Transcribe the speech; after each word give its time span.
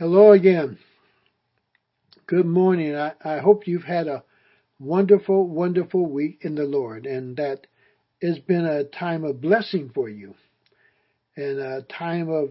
Hello 0.00 0.30
again. 0.30 0.78
Good 2.28 2.46
morning. 2.46 2.94
I, 2.94 3.14
I, 3.24 3.38
hope 3.38 3.66
you've 3.66 3.82
had 3.82 4.06
a 4.06 4.22
wonderful, 4.78 5.48
wonderful 5.48 6.06
week 6.06 6.38
in 6.42 6.54
the 6.54 6.66
Lord 6.66 7.04
and 7.04 7.36
that 7.38 7.66
it's 8.20 8.38
been 8.38 8.64
a 8.64 8.84
time 8.84 9.24
of 9.24 9.40
blessing 9.40 9.90
for 9.92 10.08
you 10.08 10.36
and 11.36 11.58
a 11.58 11.82
time 11.82 12.28
of 12.28 12.50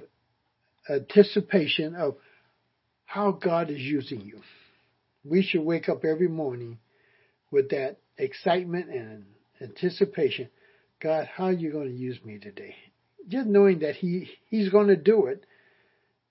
anticipation 0.89 1.95
of 1.95 2.17
how 3.05 3.31
God 3.31 3.71
is 3.71 3.79
using 3.79 4.19
you. 4.19 4.41
We 5.23 5.41
should 5.41 5.61
wake 5.61 5.87
up 5.87 6.03
every 6.03 6.27
morning 6.27 6.79
with 7.49 7.69
that 7.69 7.99
excitement 8.17 8.89
and 8.89 9.23
anticipation. 9.61 10.49
God, 10.99 11.29
how 11.33 11.45
are 11.45 11.53
you 11.53 11.71
going 11.71 11.87
to 11.87 11.97
use 11.97 12.19
me 12.25 12.39
today? 12.39 12.75
Just 13.29 13.47
knowing 13.47 13.79
that 13.79 13.95
He 13.95 14.31
He's 14.49 14.67
going 14.67 14.87
to 14.87 14.97
do 14.97 15.27
it 15.27 15.45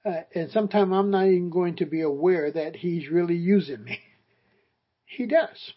uh, 0.07 0.21
and 0.35 0.51
sometimes 0.53 0.93
I'm 0.93 1.11
not 1.11 1.27
even 1.27 1.51
going 1.51 1.77
to 1.77 1.87
be 1.87 2.03
aware 2.03 2.51
that 2.51 2.77
he's 2.77 3.09
really 3.09 3.37
using 3.37 3.83
me. 3.85 4.01
He 5.09 5.27
does. 5.27 5.73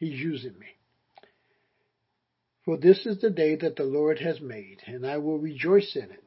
He's 0.00 0.18
using 0.18 0.58
me. 0.58 0.66
For 2.64 2.76
this 2.76 3.06
is 3.06 3.20
the 3.20 3.30
day 3.30 3.54
that 3.54 3.76
the 3.76 3.84
Lord 3.84 4.18
has 4.18 4.40
made, 4.40 4.78
and 4.86 5.06
I 5.06 5.18
will 5.18 5.38
rejoice 5.38 5.94
in 5.94 6.10
it, 6.10 6.24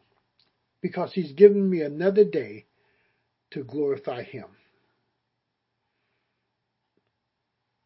because 0.82 1.12
he's 1.12 1.34
given 1.34 1.70
me 1.70 1.82
another 1.82 2.24
day 2.24 2.66
to 3.52 3.66
glorify 3.66 4.24
him 4.24 4.46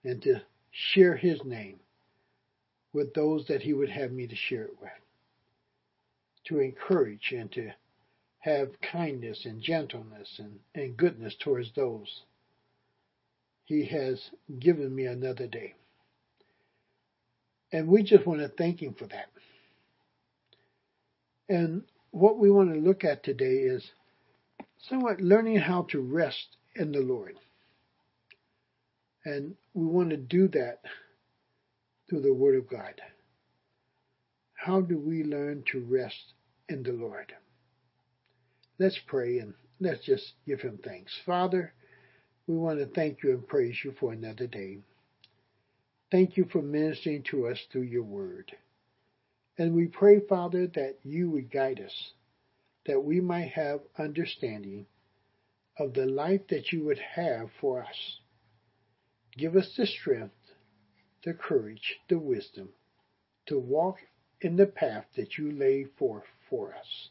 and 0.04 0.22
to 0.22 0.44
share 0.70 1.16
his 1.16 1.44
name 1.44 1.80
with 2.94 3.16
those 3.16 3.48
that 3.48 3.64
he 3.64 3.74
would 3.74 3.90
have 3.90 4.12
me 4.12 4.28
to 4.28 4.36
share 4.36 4.66
it 4.66 4.78
with, 4.80 4.92
to 6.46 6.60
encourage 6.60 7.34
and 7.36 7.52
to 7.54 7.72
have 8.40 8.70
kindness 8.82 9.46
and 9.46 9.62
gentleness 9.62 10.40
and, 10.40 10.60
and 10.74 10.96
goodness 10.96 11.36
towards 11.40 11.72
those. 11.76 12.22
He 13.66 13.86
has 13.86 14.30
given 14.60 14.96
me 14.96 15.06
another 15.06 15.48
day. 15.48 15.76
And 17.72 17.88
we 17.88 18.04
just 18.04 18.26
want 18.26 18.40
to 18.40 18.48
thank 18.48 18.82
Him 18.82 18.96
for 18.98 19.06
that. 19.08 19.28
And 21.48 21.84
what 22.12 22.38
we 22.38 22.50
want 22.50 22.74
to 22.74 22.80
look 22.80 23.04
at 23.04 23.24
today 23.24 23.46
is 23.46 23.92
somewhat 24.88 25.20
learning 25.20 25.58
how 25.58 25.84
to 25.92 26.00
rest 26.00 26.58
in 26.76 26.92
the 26.92 27.02
Lord. 27.02 27.36
And 29.26 29.56
we 29.74 29.86
want 29.86 30.12
to 30.12 30.18
do 30.18 30.48
that 30.50 30.80
through 32.10 32.22
the 32.22 32.34
Word 32.34 32.56
of 32.56 32.70
God. 32.70 33.02
How 34.54 34.82
do 34.82 34.98
we 34.98 35.24
learn 35.24 35.64
to 35.72 35.80
rest 35.80 36.34
in 36.68 36.84
the 36.84 36.92
Lord? 36.92 37.34
Let's 38.80 38.98
pray 39.08 39.40
and 39.40 39.56
let's 39.82 40.06
just 40.06 40.32
give 40.48 40.62
him 40.62 40.80
thanks. 40.82 41.12
Father, 41.26 41.74
we 42.48 42.56
want 42.56 42.80
to 42.80 42.86
thank 42.86 43.22
you 43.22 43.32
and 43.32 43.46
praise 43.46 43.76
you 43.84 43.92
for 44.00 44.14
another 44.14 44.48
day. 44.48 44.78
Thank 46.12 46.38
you 46.38 46.46
for 46.46 46.62
ministering 46.62 47.24
to 47.24 47.48
us 47.48 47.60
through 47.70 47.84
your 47.84 48.04
word. 48.04 48.54
And 49.58 49.76
we 49.76 49.88
pray, 49.88 50.22
Father, 50.22 50.66
that 50.68 50.98
you 51.04 51.30
would 51.30 51.52
guide 51.52 51.82
us, 51.82 52.14
that 52.86 53.04
we 53.04 53.20
might 53.20 53.50
have 53.50 53.82
understanding 53.98 54.86
of 55.78 55.94
the 55.94 56.06
life 56.06 56.48
that 56.48 56.72
you 56.72 56.86
would 56.86 57.00
have 57.00 57.50
for 57.60 57.84
us. 57.84 58.20
Give 59.38 59.58
us 59.58 59.76
the 59.76 59.86
strength, 59.86 60.54
the 61.26 61.34
courage, 61.34 62.00
the 62.08 62.18
wisdom 62.18 62.70
to 63.48 63.60
walk 63.60 63.98
in 64.40 64.56
the 64.56 64.68
path 64.68 65.06
that 65.18 65.38
you 65.38 65.52
lay 65.52 65.84
forth 65.84 66.28
for 66.50 66.74
us 66.74 67.10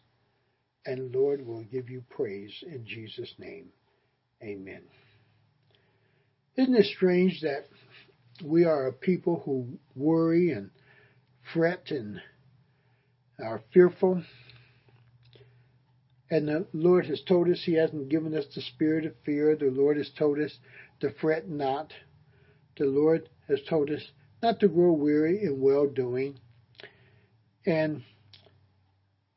and 0.89 1.15
Lord 1.15 1.47
will 1.47 1.65
give 1.65 1.91
you 1.91 2.03
praise 2.09 2.65
in 2.67 2.87
Jesus' 2.87 3.35
name. 3.39 3.67
Amen. 4.43 4.81
Isn't 6.57 6.75
it 6.75 6.87
strange 6.97 7.43
that 7.43 7.67
we 8.43 8.65
are 8.65 8.87
a 8.87 8.93
people 8.95 9.43
who 9.45 9.79
worry 9.95 10.51
and 10.51 10.71
fret 11.53 11.91
and 11.91 12.23
are 13.39 13.61
fearful? 13.75 14.23
And 16.31 16.49
the 16.49 16.67
Lord 16.73 17.05
has 17.05 17.21
told 17.29 17.51
us 17.51 17.61
He 17.67 17.75
hasn't 17.75 18.09
given 18.09 18.35
us 18.35 18.47
the 18.55 18.63
spirit 18.63 19.05
of 19.05 19.13
fear. 19.27 19.57
The 19.57 19.67
Lord 19.67 19.99
has 19.99 20.11
told 20.19 20.39
us 20.39 20.57
to 21.01 21.11
fret 21.21 21.51
not. 21.51 21.93
The 22.79 22.87
Lord 22.87 23.29
has 23.47 23.61
told 23.69 23.91
us 23.91 24.03
not 24.43 24.59
to 24.61 24.69
grow 24.69 24.93
weary 24.93 25.43
in 25.43 25.61
well 25.61 25.87
doing. 25.87 26.39
And 27.67 28.05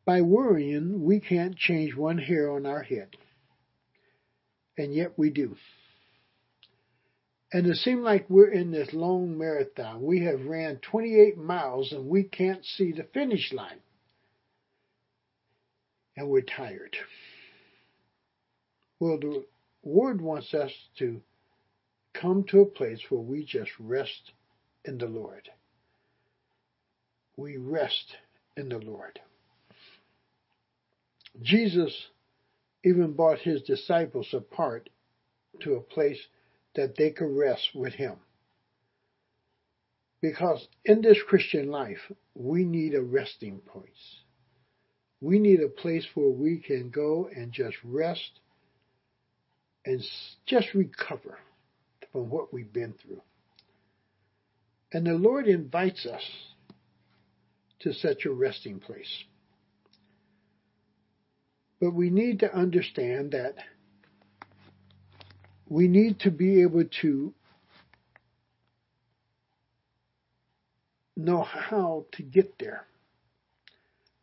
by 0.05 0.21
worrying, 0.21 1.03
we 1.03 1.19
can't 1.19 1.55
change 1.55 1.95
one 1.95 2.17
hair 2.17 2.51
on 2.51 2.65
our 2.65 2.81
head. 2.81 3.15
And 4.77 4.93
yet 4.93 5.17
we 5.17 5.29
do. 5.29 5.55
And 7.53 7.67
it 7.67 7.77
seems 7.77 8.01
like 8.01 8.29
we're 8.29 8.51
in 8.51 8.71
this 8.71 8.93
long 8.93 9.37
marathon. 9.37 10.01
We 10.01 10.23
have 10.23 10.45
ran 10.45 10.77
28 10.77 11.37
miles 11.37 11.91
and 11.91 12.07
we 12.07 12.23
can't 12.23 12.63
see 12.65 12.93
the 12.93 13.03
finish 13.13 13.51
line. 13.51 13.79
And 16.15 16.29
we're 16.29 16.41
tired. 16.41 16.95
Well, 18.99 19.19
the 19.19 19.45
Word 19.83 20.21
wants 20.21 20.53
us 20.53 20.71
to 20.99 21.21
come 22.13 22.45
to 22.49 22.61
a 22.61 22.65
place 22.65 23.01
where 23.09 23.21
we 23.21 23.43
just 23.43 23.71
rest 23.79 24.31
in 24.85 24.97
the 24.97 25.07
Lord. 25.07 25.49
We 27.35 27.57
rest 27.57 28.15
in 28.55 28.69
the 28.69 28.77
Lord. 28.77 29.19
Jesus 31.39 31.95
even 32.83 33.13
brought 33.13 33.39
his 33.39 33.61
disciples 33.61 34.27
apart 34.33 34.89
to 35.61 35.75
a 35.75 35.81
place 35.81 36.19
that 36.75 36.95
they 36.97 37.11
could 37.11 37.37
rest 37.37 37.69
with 37.75 37.93
him. 37.93 38.15
Because 40.21 40.67
in 40.85 41.01
this 41.01 41.17
Christian 41.27 41.69
life, 41.69 42.11
we 42.35 42.63
need 42.63 42.95
a 42.95 43.01
resting 43.01 43.59
place. 43.59 44.17
We 45.19 45.39
need 45.39 45.61
a 45.61 45.67
place 45.67 46.05
where 46.15 46.29
we 46.29 46.57
can 46.57 46.89
go 46.89 47.29
and 47.35 47.51
just 47.51 47.75
rest 47.83 48.39
and 49.85 50.01
just 50.45 50.73
recover 50.73 51.39
from 52.11 52.29
what 52.29 52.53
we've 52.53 52.71
been 52.71 52.93
through. 52.93 53.21
And 54.91 55.05
the 55.05 55.13
Lord 55.13 55.47
invites 55.47 56.05
us 56.05 56.23
to 57.79 57.93
such 57.93 58.25
a 58.25 58.31
resting 58.31 58.79
place. 58.79 59.23
But 61.81 61.95
we 61.95 62.11
need 62.11 62.41
to 62.41 62.55
understand 62.55 63.31
that 63.31 63.55
we 65.67 65.87
need 65.87 66.19
to 66.19 66.29
be 66.29 66.61
able 66.61 66.85
to 67.01 67.33
know 71.17 71.41
how 71.41 72.05
to 72.11 72.21
get 72.21 72.59
there. 72.59 72.85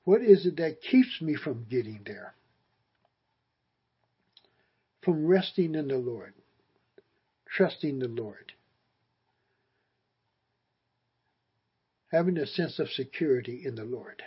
What 0.04 0.22
is 0.22 0.46
it 0.46 0.56
that 0.58 0.80
keeps 0.80 1.20
me 1.20 1.34
from 1.34 1.66
getting 1.68 2.00
there? 2.06 2.32
From 5.02 5.26
resting 5.26 5.74
in 5.74 5.88
the 5.88 5.98
Lord, 5.98 6.34
trusting 7.50 7.98
the 7.98 8.08
Lord, 8.08 8.52
having 12.12 12.38
a 12.38 12.46
sense 12.46 12.78
of 12.78 12.88
security 12.90 13.62
in 13.64 13.74
the 13.74 13.84
Lord. 13.84 14.22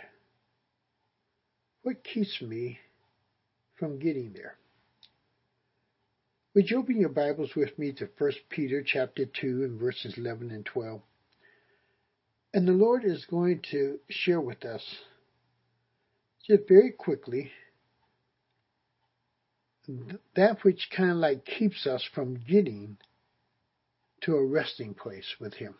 What 1.82 2.04
keeps 2.04 2.42
me 2.42 2.78
from 3.82 3.98
getting 3.98 4.32
there. 4.32 4.54
Would 6.54 6.70
you 6.70 6.78
open 6.78 7.00
your 7.00 7.08
Bibles 7.08 7.50
with 7.56 7.76
me 7.80 7.90
to 7.94 8.08
1 8.16 8.32
Peter 8.48 8.80
chapter 8.86 9.24
2 9.24 9.64
and 9.64 9.80
verses 9.80 10.14
11 10.16 10.52
and 10.52 10.64
12? 10.64 11.00
And 12.54 12.68
the 12.68 12.72
Lord 12.74 13.04
is 13.04 13.26
going 13.28 13.60
to 13.72 13.98
share 14.08 14.40
with 14.40 14.64
us 14.64 14.84
just 16.46 16.62
very 16.68 16.92
quickly 16.92 17.50
that 20.36 20.62
which 20.62 20.88
kind 20.96 21.10
of 21.10 21.16
like 21.16 21.44
keeps 21.44 21.84
us 21.84 22.08
from 22.14 22.38
getting 22.48 22.98
to 24.20 24.36
a 24.36 24.46
resting 24.46 24.94
place 24.94 25.34
with 25.40 25.54
Him. 25.54 25.74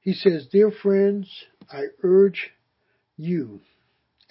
He 0.00 0.14
says, 0.14 0.48
Dear 0.50 0.72
friends, 0.72 1.30
I 1.72 1.84
urge 2.02 2.50
you 3.16 3.60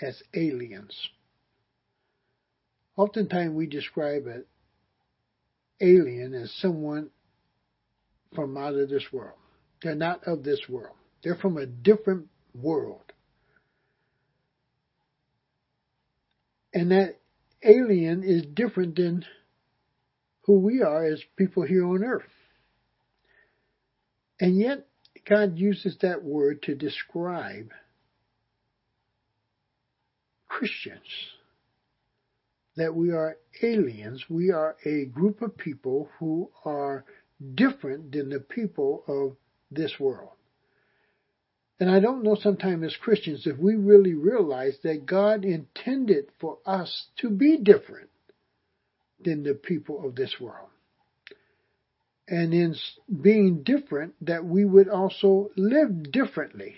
as 0.02 0.22
aliens 0.34 0.94
Oftentimes 3.00 3.54
we 3.54 3.66
describe 3.66 4.28
an 4.28 4.44
alien 5.80 6.34
as 6.34 6.54
someone 6.60 7.10
from 8.36 8.58
out 8.58 8.76
of 8.76 8.90
this 8.90 9.06
world. 9.14 9.38
They're 9.82 9.96
not 9.96 10.28
of 10.28 10.44
this 10.44 10.60
world. 10.68 10.98
They're 11.24 11.38
from 11.38 11.56
a 11.56 11.66
different 11.66 12.28
world. 12.54 13.14
And 16.74 16.92
that 16.92 17.22
alien 17.64 18.24
is 18.26 18.44
different 18.46 18.98
than 18.98 19.24
who 20.42 20.60
we 20.60 20.82
are 20.82 21.06
as 21.06 21.24
people 21.38 21.64
here 21.64 21.86
on 21.86 22.04
earth. 22.04 22.24
And 24.42 24.58
yet, 24.58 24.88
God 25.26 25.58
uses 25.58 25.96
that 26.02 26.22
word 26.26 26.64
to 26.64 26.76
describe 26.76 27.72
Christians 30.50 31.00
that 32.76 32.96
we 32.96 33.12
are 33.12 33.38
aliens. 33.62 34.26
We 34.30 34.52
are 34.52 34.76
a 34.86 35.06
group 35.06 35.42
of 35.42 35.58
people 35.58 36.10
who 36.20 36.50
are 36.66 37.06
different 37.56 38.12
than 38.12 38.30
the 38.30 38.40
people 38.40 39.04
of 39.08 39.36
this 39.72 40.00
world. 40.00 40.32
And 41.80 41.90
I 41.90 42.00
don't 42.00 42.24
know 42.24 42.36
sometimes 42.36 42.86
as 42.86 42.96
Christians 42.98 43.48
if 43.48 43.58
we 43.58 43.76
really 43.76 44.14
realize 44.14 44.78
that 44.84 45.06
God 45.06 45.46
intended 45.46 46.26
for 46.40 46.58
us 46.66 47.08
to 47.20 47.30
be 47.30 47.58
different 47.58 48.10
than 49.24 49.44
the 49.44 49.54
people 49.54 50.06
of 50.06 50.16
this 50.16 50.36
world. 50.40 50.70
And 52.28 52.54
in 52.54 52.76
being 53.22 53.64
different, 53.64 54.14
that 54.22 54.46
we 54.46 54.66
would 54.66 54.88
also 54.88 55.50
live 55.56 56.12
differently 56.12 56.76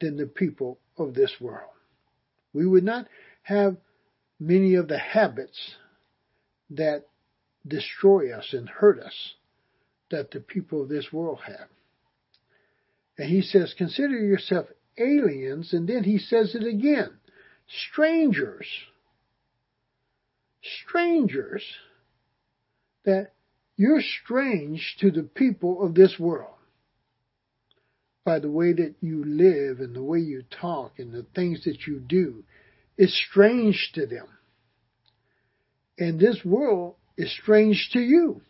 than 0.00 0.16
the 0.16 0.26
people 0.26 0.78
of 0.98 1.14
this 1.14 1.32
world. 1.40 1.70
We 2.52 2.66
would 2.66 2.84
not 2.84 3.06
have 3.42 3.76
many 4.38 4.74
of 4.74 4.88
the 4.88 4.98
habits 4.98 5.74
that 6.70 7.04
destroy 7.66 8.36
us 8.36 8.52
and 8.52 8.68
hurt 8.68 9.00
us 9.00 9.34
that 10.10 10.30
the 10.30 10.40
people 10.40 10.82
of 10.82 10.88
this 10.88 11.12
world 11.12 11.40
have. 11.46 11.68
And 13.18 13.28
he 13.28 13.42
says, 13.42 13.74
consider 13.76 14.18
yourself 14.18 14.66
aliens, 14.98 15.72
and 15.72 15.88
then 15.88 16.04
he 16.04 16.18
says 16.18 16.54
it 16.54 16.66
again, 16.66 17.10
strangers. 17.90 18.66
Strangers. 20.84 21.64
That 23.04 23.32
you're 23.76 24.02
strange 24.24 24.96
to 25.00 25.10
the 25.10 25.22
people 25.22 25.84
of 25.84 25.94
this 25.94 26.18
world 26.18 26.52
by 28.24 28.40
the 28.40 28.50
way 28.50 28.72
that 28.72 28.96
you 29.00 29.24
live 29.24 29.78
and 29.78 29.94
the 29.94 30.02
way 30.02 30.18
you 30.18 30.42
talk 30.60 30.98
and 30.98 31.12
the 31.12 31.24
things 31.34 31.62
that 31.64 31.86
you 31.86 32.00
do 32.00 32.42
is 32.98 33.16
strange 33.30 33.90
to 33.94 34.06
them. 34.06 34.26
And 35.98 36.18
this 36.20 36.40
world 36.44 36.96
is 37.16 37.32
strange 37.42 37.90
to 37.92 38.00
you. 38.00 38.42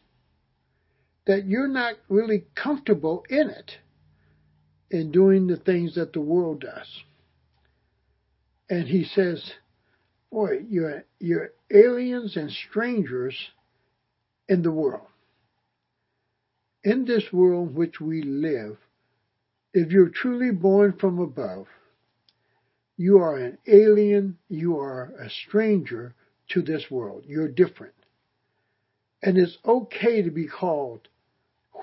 That 1.27 1.47
you're 1.47 1.69
not 1.69 1.95
really 2.09 2.45
comfortable 2.55 3.25
in 3.29 3.51
it 3.51 3.73
in 4.91 5.11
doing 5.11 5.47
the 5.47 5.57
things 5.57 5.97
that 5.97 6.13
the 6.13 6.21
world 6.21 6.61
does. 6.61 6.89
And 8.69 8.87
he 8.87 9.05
says, 9.05 9.43
boy, 10.31 10.61
you're, 10.69 11.05
you're 11.19 11.51
aliens 11.73 12.37
and 12.37 12.51
strangers 12.51 13.37
in 14.49 14.63
the 14.63 14.71
world. 14.71 15.07
In 16.85 17.05
this 17.05 17.25
world 17.33 17.71
in 17.71 17.75
which 17.75 18.01
we 18.01 18.23
live, 18.23 18.77
if 19.73 19.91
you're 19.91 20.09
truly 20.09 20.53
born 20.53 20.97
from 20.99 21.19
above, 21.19 21.67
you 22.97 23.19
are 23.19 23.37
an 23.37 23.59
alien, 23.67 24.39
you 24.49 24.79
are 24.79 25.13
a 25.19 25.29
stranger 25.29 26.15
to 26.51 26.63
this 26.63 26.85
world. 26.91 27.25
You're 27.27 27.49
different. 27.49 27.95
And 29.23 29.37
it's 29.37 29.59
okay 29.65 30.23
to 30.23 30.31
be 30.31 30.47
called 30.47 31.09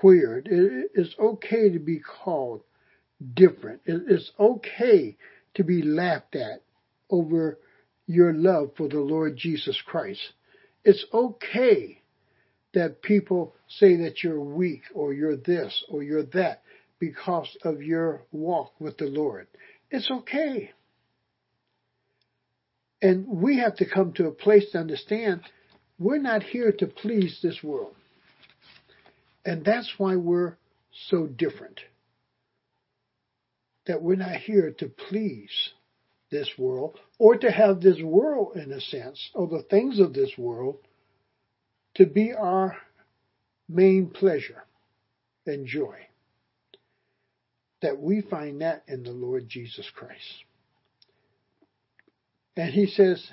weird. 0.02 0.48
It's 0.50 1.14
okay 1.18 1.70
to 1.70 1.78
be 1.78 2.00
called 2.00 2.62
different. 3.34 3.82
It's 3.86 4.30
okay 4.38 5.16
to 5.54 5.64
be 5.64 5.82
laughed 5.82 6.36
at 6.36 6.62
over 7.10 7.58
your 8.06 8.32
love 8.32 8.72
for 8.76 8.88
the 8.88 9.00
Lord 9.00 9.36
Jesus 9.36 9.80
Christ. 9.86 10.20
It's 10.84 11.04
okay 11.12 12.02
that 12.74 13.02
people 13.02 13.54
say 13.68 13.96
that 13.96 14.22
you're 14.22 14.40
weak 14.40 14.82
or 14.94 15.14
you're 15.14 15.36
this 15.36 15.84
or 15.88 16.02
you're 16.02 16.24
that 16.24 16.62
because 16.98 17.56
of 17.62 17.82
your 17.82 18.22
walk 18.32 18.72
with 18.80 18.98
the 18.98 19.06
Lord. 19.06 19.46
It's 19.90 20.10
okay. 20.10 20.72
And 23.04 23.26
we 23.28 23.58
have 23.58 23.76
to 23.76 23.84
come 23.84 24.14
to 24.14 24.28
a 24.28 24.32
place 24.32 24.70
to 24.70 24.78
understand 24.78 25.42
we're 25.98 26.16
not 26.16 26.42
here 26.42 26.72
to 26.72 26.86
please 26.86 27.38
this 27.42 27.62
world. 27.62 27.94
And 29.44 29.62
that's 29.62 29.92
why 29.98 30.16
we're 30.16 30.56
so 31.08 31.26
different. 31.26 31.80
That 33.86 34.00
we're 34.00 34.16
not 34.16 34.36
here 34.36 34.74
to 34.78 34.88
please 34.88 35.50
this 36.30 36.48
world 36.56 36.98
or 37.18 37.36
to 37.36 37.50
have 37.50 37.82
this 37.82 38.00
world, 38.00 38.56
in 38.56 38.72
a 38.72 38.80
sense, 38.80 39.30
or 39.34 39.48
the 39.48 39.64
things 39.68 40.00
of 40.00 40.14
this 40.14 40.32
world 40.38 40.78
to 41.96 42.06
be 42.06 42.32
our 42.32 42.74
main 43.68 44.08
pleasure 44.08 44.64
and 45.44 45.66
joy 45.66 45.98
that 47.82 48.00
we 48.00 48.22
find 48.22 48.62
that 48.62 48.82
in 48.88 49.02
the 49.02 49.12
Lord 49.12 49.46
Jesus 49.46 49.86
Christ. 49.94 50.44
And 52.56 52.72
he 52.72 52.86
says, 52.86 53.26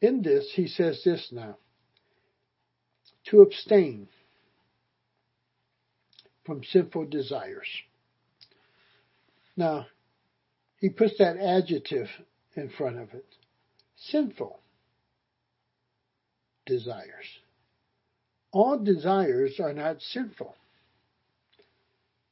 in 0.00 0.22
this, 0.22 0.50
he 0.54 0.68
says 0.68 1.02
this 1.04 1.28
now 1.32 1.56
to 3.26 3.42
abstain 3.42 4.08
from 6.46 6.62
sinful 6.64 7.06
desires. 7.06 7.68
Now, 9.56 9.86
he 10.78 10.88
puts 10.88 11.18
that 11.18 11.36
adjective 11.36 12.06
in 12.54 12.70
front 12.70 12.98
of 12.98 13.12
it 13.12 13.26
sinful 13.96 14.60
desires. 16.64 17.26
All 18.52 18.78
desires 18.78 19.58
are 19.60 19.72
not 19.72 20.00
sinful. 20.00 20.54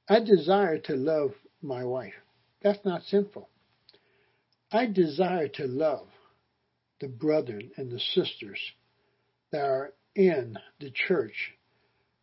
I 0.08 0.20
desire 0.20 0.78
to 0.78 0.94
love 0.94 1.32
my 1.60 1.84
wife. 1.84 2.14
That's 2.62 2.84
not 2.84 3.02
sinful. 3.02 3.48
I 4.76 4.86
desire 4.86 5.48
to 5.48 5.66
love 5.66 6.06
the 7.00 7.08
brethren 7.08 7.70
and 7.76 7.90
the 7.90 8.00
sisters 8.00 8.60
that 9.50 9.64
are 9.64 9.92
in 10.14 10.56
the 10.80 10.90
church 10.90 11.52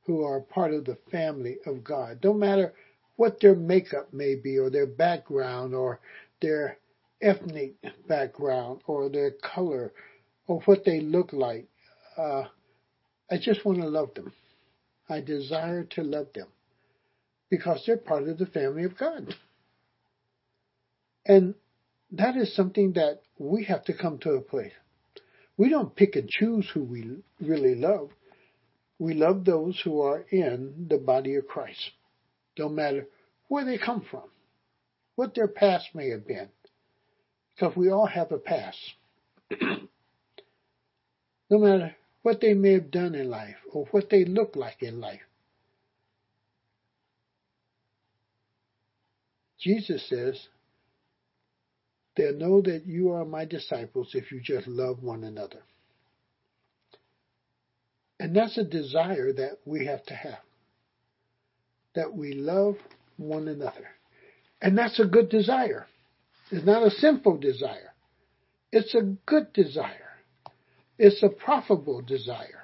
who 0.06 0.24
are 0.24 0.42
part 0.42 0.74
of 0.74 0.86
the 0.86 0.98
family 1.12 1.58
of 1.66 1.84
God. 1.84 2.22
Don't 2.22 2.40
matter 2.40 2.74
what 3.16 3.40
their 3.40 3.56
makeup 3.56 4.14
may 4.14 4.36
be 4.36 4.58
or 4.60 4.70
their 4.70 4.86
background 4.86 5.74
or 5.74 6.00
their 6.42 6.78
ethnic 7.22 7.74
background 8.08 8.82
or 8.86 9.10
their 9.10 9.32
color 9.32 9.94
or 10.48 10.60
what 10.62 10.84
they 10.86 11.00
look 11.00 11.32
like. 11.32 11.68
Uh, 12.18 12.44
I 13.32 13.38
just 13.40 13.66
want 13.66 13.80
to 13.80 13.88
love 13.88 14.14
them. 14.14 14.34
I 15.10 15.22
desire 15.22 15.86
to 15.92 16.04
love 16.04 16.28
them 16.34 16.48
because 17.50 17.84
they're 17.86 17.98
part 17.98 18.28
of 18.28 18.38
the 18.38 18.46
family 18.46 18.84
of 18.84 18.98
God. 18.98 19.34
And 21.26 21.56
that 22.14 22.38
is 22.38 22.56
something 22.56 22.94
that 22.94 23.22
we 23.38 23.66
have 23.66 23.84
to 23.86 23.94
come 23.94 24.20
to 24.20 24.32
a 24.32 24.42
place. 24.42 24.72
We 25.58 25.70
don't 25.70 25.96
pick 25.96 26.16
and 26.16 26.30
choose 26.30 26.70
who 26.74 26.84
we 26.84 27.18
really 27.42 27.76
love. 27.76 28.10
We 29.00 29.14
love 29.14 29.46
those 29.46 29.80
who 29.84 30.02
are 30.02 30.26
in 30.32 30.88
the 30.90 30.98
body 30.98 31.36
of 31.36 31.48
Christ. 31.48 31.92
Don't 32.56 32.76
matter 32.76 33.08
where 33.48 33.66
they 33.66 33.78
come 33.78 34.06
from, 34.10 34.24
what 35.16 35.36
their 35.36 35.48
past 35.48 35.90
may 35.94 36.10
have 36.10 36.28
been, 36.28 36.50
because 37.56 37.76
we 37.76 37.90
all 37.92 38.08
have 38.08 38.32
a 38.32 38.38
past. 38.38 38.78
no 41.50 41.60
matter 41.60 41.96
what 42.22 42.42
they 42.42 42.54
may 42.54 42.74
have 42.74 42.92
done 42.92 43.16
in 43.16 43.30
life 43.30 43.58
or 43.72 43.86
what 43.92 44.10
they 44.10 44.26
look 44.26 44.56
like 44.56 44.82
in 44.82 45.02
life. 45.02 45.22
Jesus 49.60 50.08
says, 50.10 50.48
They'll 52.16 52.38
know 52.38 52.62
that 52.62 52.86
you 52.86 53.12
are 53.12 53.26
my 53.26 53.46
disciples 53.46 54.12
if 54.14 54.32
you 54.32 54.40
just 54.42 54.68
love 54.68 55.02
one 55.02 55.24
another. 55.24 55.64
And 58.20 58.36
that's 58.36 58.58
a 58.58 58.64
desire 58.64 59.34
that 59.34 59.58
we 59.66 59.86
have 59.86 60.04
to 60.06 60.14
have. 60.14 60.40
That 61.96 62.16
we 62.16 62.34
love 62.34 62.76
one 63.18 63.48
another. 63.48 63.88
And 64.62 64.78
that's 64.78 65.00
a 65.00 65.06
good 65.06 65.30
desire. 65.30 65.88
It's 66.52 66.66
not 66.66 66.86
a 66.86 66.92
simple 66.92 67.38
desire. 67.38 67.94
It's 68.72 68.96
a 68.96 69.02
good 69.26 69.52
desire. 69.54 70.14
It's 70.98 71.22
a 71.24 71.30
profitable 71.30 72.02
desire. 72.02 72.64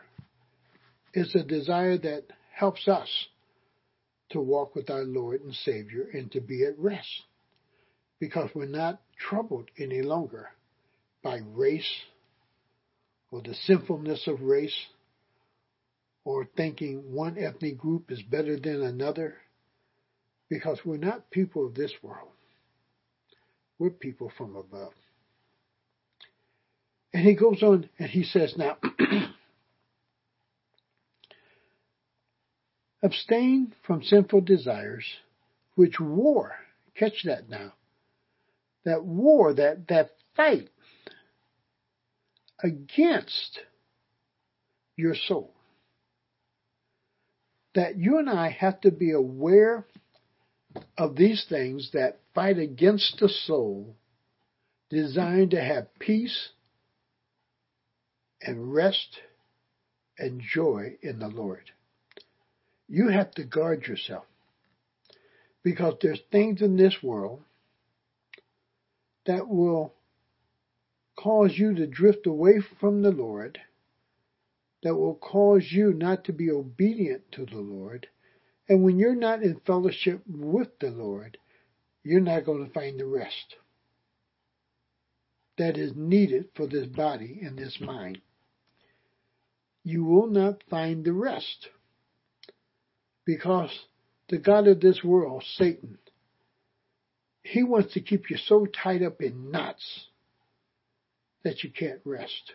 It's 1.14 1.34
a 1.36 1.44
desire 1.44 1.98
that 1.98 2.24
helps 2.54 2.88
us 2.88 3.10
to 4.30 4.40
walk 4.40 4.76
with 4.76 4.90
our 4.90 5.04
Lord 5.04 5.42
and 5.42 5.54
Savior 5.54 6.08
and 6.14 6.32
to 6.32 6.40
be 6.40 6.64
at 6.64 6.78
rest 6.78 7.24
because 8.20 8.50
we're 8.54 8.66
not 8.66 9.02
troubled 9.20 9.70
any 9.78 10.02
longer 10.02 10.50
by 11.24 11.40
race 11.54 11.90
or 13.32 13.42
the 13.42 13.54
sinfulness 13.54 14.28
of 14.28 14.42
race 14.42 14.76
or 16.24 16.48
thinking 16.58 17.14
one 17.14 17.38
ethnic 17.38 17.78
group 17.78 18.12
is 18.12 18.22
better 18.24 18.58
than 18.60 18.82
another 18.82 19.36
because 20.50 20.80
we're 20.84 20.98
not 20.98 21.30
people 21.30 21.66
of 21.66 21.76
this 21.76 21.94
world. 22.02 22.30
We're 23.78 23.92
people 23.92 24.32
from 24.38 24.56
above. 24.56 24.94
And 27.14 27.24
he 27.24 27.36
goes 27.36 27.64
on 27.64 27.90
and 27.98 28.10
he 28.10 28.24
says, 28.24 28.56
now, 28.58 28.78
Abstain 33.02 33.74
from 33.86 34.04
sinful 34.04 34.42
desires 34.42 35.06
which 35.76 36.00
war, 36.00 36.52
catch 36.96 37.24
that 37.24 37.50
now, 37.50 37.72
that 38.90 39.04
war, 39.04 39.54
that, 39.54 39.88
that 39.88 40.12
fight 40.36 40.70
against 42.62 43.60
your 44.96 45.16
soul. 45.16 45.54
That 47.76 47.98
you 47.98 48.18
and 48.18 48.30
I 48.30 48.50
have 48.50 48.82
to 48.82 48.92
be 48.92 49.12
aware 49.12 49.86
of 50.98 51.16
these 51.16 51.46
things 51.48 51.92
that 51.94 52.20
fight 52.34 52.58
against 52.58 53.20
the 53.20 53.30
soul, 53.30 53.96
designed 54.90 55.52
to 55.52 55.62
have 55.62 55.88
peace 56.00 56.50
and 58.42 58.74
rest 58.74 59.20
and 60.18 60.42
joy 60.42 60.98
in 61.02 61.20
the 61.20 61.28
Lord. 61.28 61.72
You 62.88 63.10
have 63.10 63.32
to 63.32 63.44
guard 63.44 63.84
yourself 63.86 64.26
because 65.64 65.96
there's 66.02 66.22
things 66.32 66.62
in 66.62 66.76
this 66.76 66.98
world 67.04 67.44
that 69.30 69.48
will 69.48 69.94
cause 71.16 71.52
you 71.56 71.76
to 71.76 71.86
drift 71.86 72.26
away 72.26 72.60
from 72.80 73.04
the 73.04 73.12
Lord, 73.12 73.60
that 74.82 74.96
will 74.96 75.14
cause 75.14 75.68
you 75.70 75.94
not 75.94 76.24
to 76.24 76.34
be 76.34 76.50
obedient 76.50 77.32
to 77.34 77.46
the 77.46 77.60
Lord. 77.60 78.08
And 78.68 78.84
when 78.84 78.98
you're 78.98 79.14
not 79.14 79.44
in 79.44 79.62
fellowship 79.68 80.24
with 80.28 80.70
the 80.80 80.90
Lord, 80.90 81.38
you're 82.04 82.22
not 82.22 82.44
going 82.44 82.66
to 82.66 82.74
find 82.74 83.00
the 83.00 83.06
rest 83.06 83.56
that 85.60 85.78
is 85.78 85.92
needed 85.96 86.46
for 86.56 86.66
this 86.66 86.88
body 86.88 87.42
and 87.44 87.56
this 87.56 87.78
mind. 87.80 88.22
You 89.84 90.06
will 90.06 90.28
not 90.28 90.64
find 90.72 91.06
the 91.06 91.14
rest 91.14 91.70
because 93.26 93.70
the 94.28 94.40
God 94.40 94.68
of 94.68 94.80
this 94.80 95.04
world, 95.04 95.44
Satan, 95.56 96.00
he 97.42 97.64
wants 97.64 97.94
to 97.94 98.02
keep 98.02 98.30
you 98.30 98.38
so 98.38 98.66
tied 98.66 99.04
up 99.04 99.22
in 99.22 99.52
knots 99.52 100.08
that 101.44 101.64
you 101.64 101.72
can't 101.72 102.02
rest. 102.04 102.54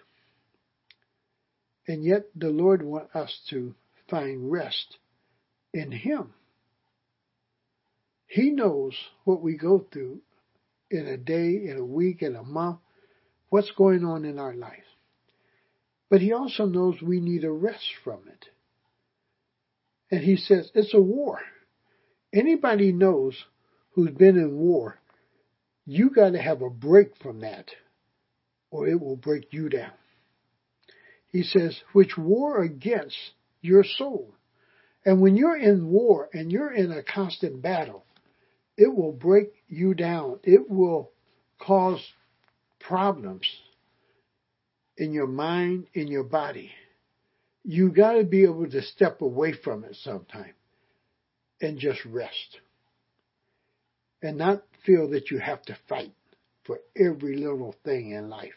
And 1.87 2.05
yet 2.05 2.25
the 2.35 2.51
Lord 2.51 2.83
wants 2.83 3.15
us 3.15 3.41
to 3.51 3.75
find 4.09 4.51
rest 4.51 4.99
in 5.73 5.91
Him. 5.91 6.33
He 8.27 8.51
knows 8.51 8.95
what 9.25 9.43
we 9.43 9.57
go 9.57 9.87
through 9.93 10.21
in 10.91 11.07
a 11.07 11.17
day, 11.17 11.67
in 11.67 11.77
a 11.79 11.85
week, 11.85 12.23
in 12.23 12.37
a 12.37 12.43
month, 12.43 12.79
what's 13.49 13.71
going 13.73 14.05
on 14.05 14.25
in 14.25 14.39
our 14.39 14.55
life. 14.55 14.85
But 16.11 16.21
He 16.21 16.33
also 16.33 16.67
knows 16.67 17.01
we 17.01 17.21
need 17.21 17.45
a 17.45 17.51
rest 17.51 17.85
from 18.03 18.21
it. 18.29 18.47
And 20.11 20.23
He 20.23 20.37
says 20.37 20.71
it's 20.75 20.95
a 20.95 21.01
war. 21.01 21.41
Anybody 22.33 22.93
knows 22.93 23.45
who's 23.95 24.11
been 24.11 24.37
in 24.37 24.57
war, 24.57 24.99
you 25.87 26.11
got 26.11 26.31
to 26.31 26.41
have 26.41 26.63
a 26.63 26.71
break 26.71 27.17
from 27.23 27.41
that 27.41 27.71
or 28.71 28.89
it 28.89 29.01
will 29.01 29.17
break 29.17 29.53
you 29.53 29.69
down. 29.69 29.93
He 31.29 31.43
says, 31.43 31.81
which 31.93 32.17
war 32.17 32.63
against 32.63 33.17
your 33.61 33.85
soul. 33.85 34.35
And 35.05 35.21
when 35.21 35.37
you're 35.37 35.57
in 35.57 35.89
war 35.91 36.29
and 36.33 36.51
you're 36.51 36.73
in 36.73 36.91
a 36.91 37.03
constant 37.03 37.63
battle, 37.63 38.05
it 38.77 38.95
will 38.95 39.13
break 39.13 39.53
you 39.69 39.95
down. 39.95 40.41
It 40.43 40.69
will 40.69 41.13
cause 41.59 42.01
problems 42.81 43.47
in 44.97 45.13
your 45.13 45.27
mind, 45.27 45.87
in 45.95 46.09
your 46.09 46.25
body. 46.25 46.71
You 47.63 47.91
got 47.93 48.15
to 48.15 48.25
be 48.25 48.45
able 48.45 48.69
to 48.71 48.83
step 48.83 49.21
away 49.21 49.53
from 49.53 49.85
it 49.85 49.97
sometime 50.03 50.55
and 51.61 51.79
just 51.79 52.05
rest. 52.05 52.59
And 54.25 54.39
not 54.39 54.63
feel 54.87 55.11
that 55.11 55.31
you 55.31 55.39
have 55.39 55.61
to 55.65 55.77
fight 55.87 56.15
for 56.65 56.81
every 56.97 57.37
little 57.37 57.77
thing 57.85 58.13
in 58.13 58.31
life. 58.31 58.55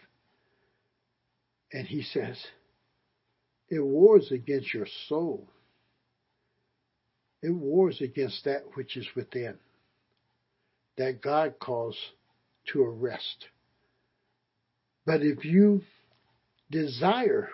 And 1.74 1.86
he 1.86 2.04
says, 2.04 2.42
it 3.68 3.84
wars 3.84 4.32
against 4.32 4.74
your 4.74 4.88
soul. 5.10 5.50
It 7.42 7.50
wars 7.50 8.00
against 8.00 8.46
that 8.46 8.64
which 8.76 8.96
is 8.96 9.08
within, 9.14 9.56
that 10.98 11.22
God 11.22 11.56
calls 11.60 11.98
to 12.72 12.82
arrest. 12.84 13.48
But 15.06 15.22
if 15.22 15.44
you 15.44 15.82
desire 16.72 17.50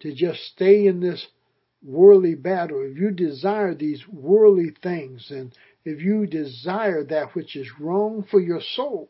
to 0.00 0.12
just 0.12 0.40
stay 0.46 0.86
in 0.86 0.98
this 0.98 1.24
worldly 1.80 2.34
battle, 2.34 2.84
if 2.90 2.98
you 2.98 3.12
desire 3.12 3.72
these 3.72 4.02
worldly 4.08 4.74
things, 4.82 5.28
and 5.30 5.56
if 5.84 6.00
you 6.00 6.26
desire 6.26 7.04
that 7.04 7.34
which 7.34 7.56
is 7.56 7.68
wrong 7.80 8.24
for 8.30 8.40
your 8.40 8.60
soul, 8.74 9.08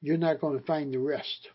you're 0.00 0.16
not 0.16 0.40
going 0.40 0.58
to 0.58 0.64
find 0.64 0.92
the 0.92 0.98
rest. 0.98 1.48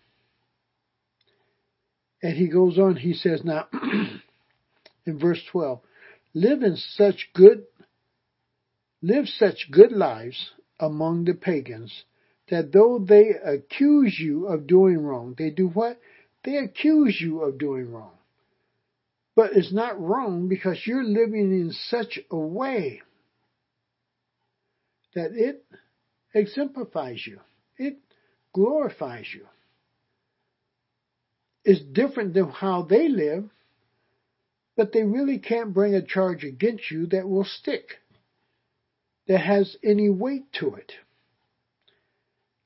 And 2.22 2.36
he 2.36 2.48
goes 2.48 2.78
on, 2.78 2.98
he 2.98 3.14
says 3.14 3.42
now 3.44 3.68
in 5.06 5.20
verse 5.20 5.42
12, 5.52 5.80
live 6.34 6.64
in 6.64 6.76
such 6.76 7.30
good, 7.34 7.64
live 9.02 9.28
such 9.28 9.70
good 9.72 9.92
lives 9.92 10.52
among 10.80 11.26
the 11.26 11.34
pagans 11.34 12.04
that 12.50 12.74
though 12.74 13.04
they 13.08 13.30
accuse 13.30 14.18
you 14.20 14.48
of 14.48 14.68
doing 14.68 14.98
wrong, 14.98 15.36
they 15.38 15.52
do 15.52 15.68
what? 15.68 16.00
They 16.44 16.58
accuse 16.58 17.20
you 17.22 17.42
of 17.42 17.58
doing 17.58 17.92
wrong. 17.92 18.12
But 19.36 19.52
it's 19.54 19.72
not 19.72 20.02
wrong 20.02 20.50
because 20.50 20.82
you're 20.86 21.04
living 21.04 21.52
in 21.52 21.72
such 21.72 22.20
a 22.30 22.38
way 22.38 23.02
that 25.16 25.32
it 25.34 25.66
exemplifies 26.34 27.26
you. 27.26 27.40
It 27.78 27.98
glorifies 28.54 29.28
you 29.34 29.46
is 31.70 31.82
different 31.82 32.34
than 32.34 32.50
how 32.50 32.84
they 32.84 33.08
live, 33.08 33.50
but 34.76 34.92
they 34.92 35.04
really 35.04 35.40
can't 35.40 35.74
bring 35.74 35.94
a 35.94 36.06
charge 36.06 36.44
against 36.44 36.90
you 36.90 37.06
that 37.08 37.28
will 37.28 37.44
stick, 37.44 38.00
that 39.28 39.40
has 39.40 39.76
any 39.84 40.10
weight 40.10 40.52
to 40.54 40.74
it. 40.76 40.94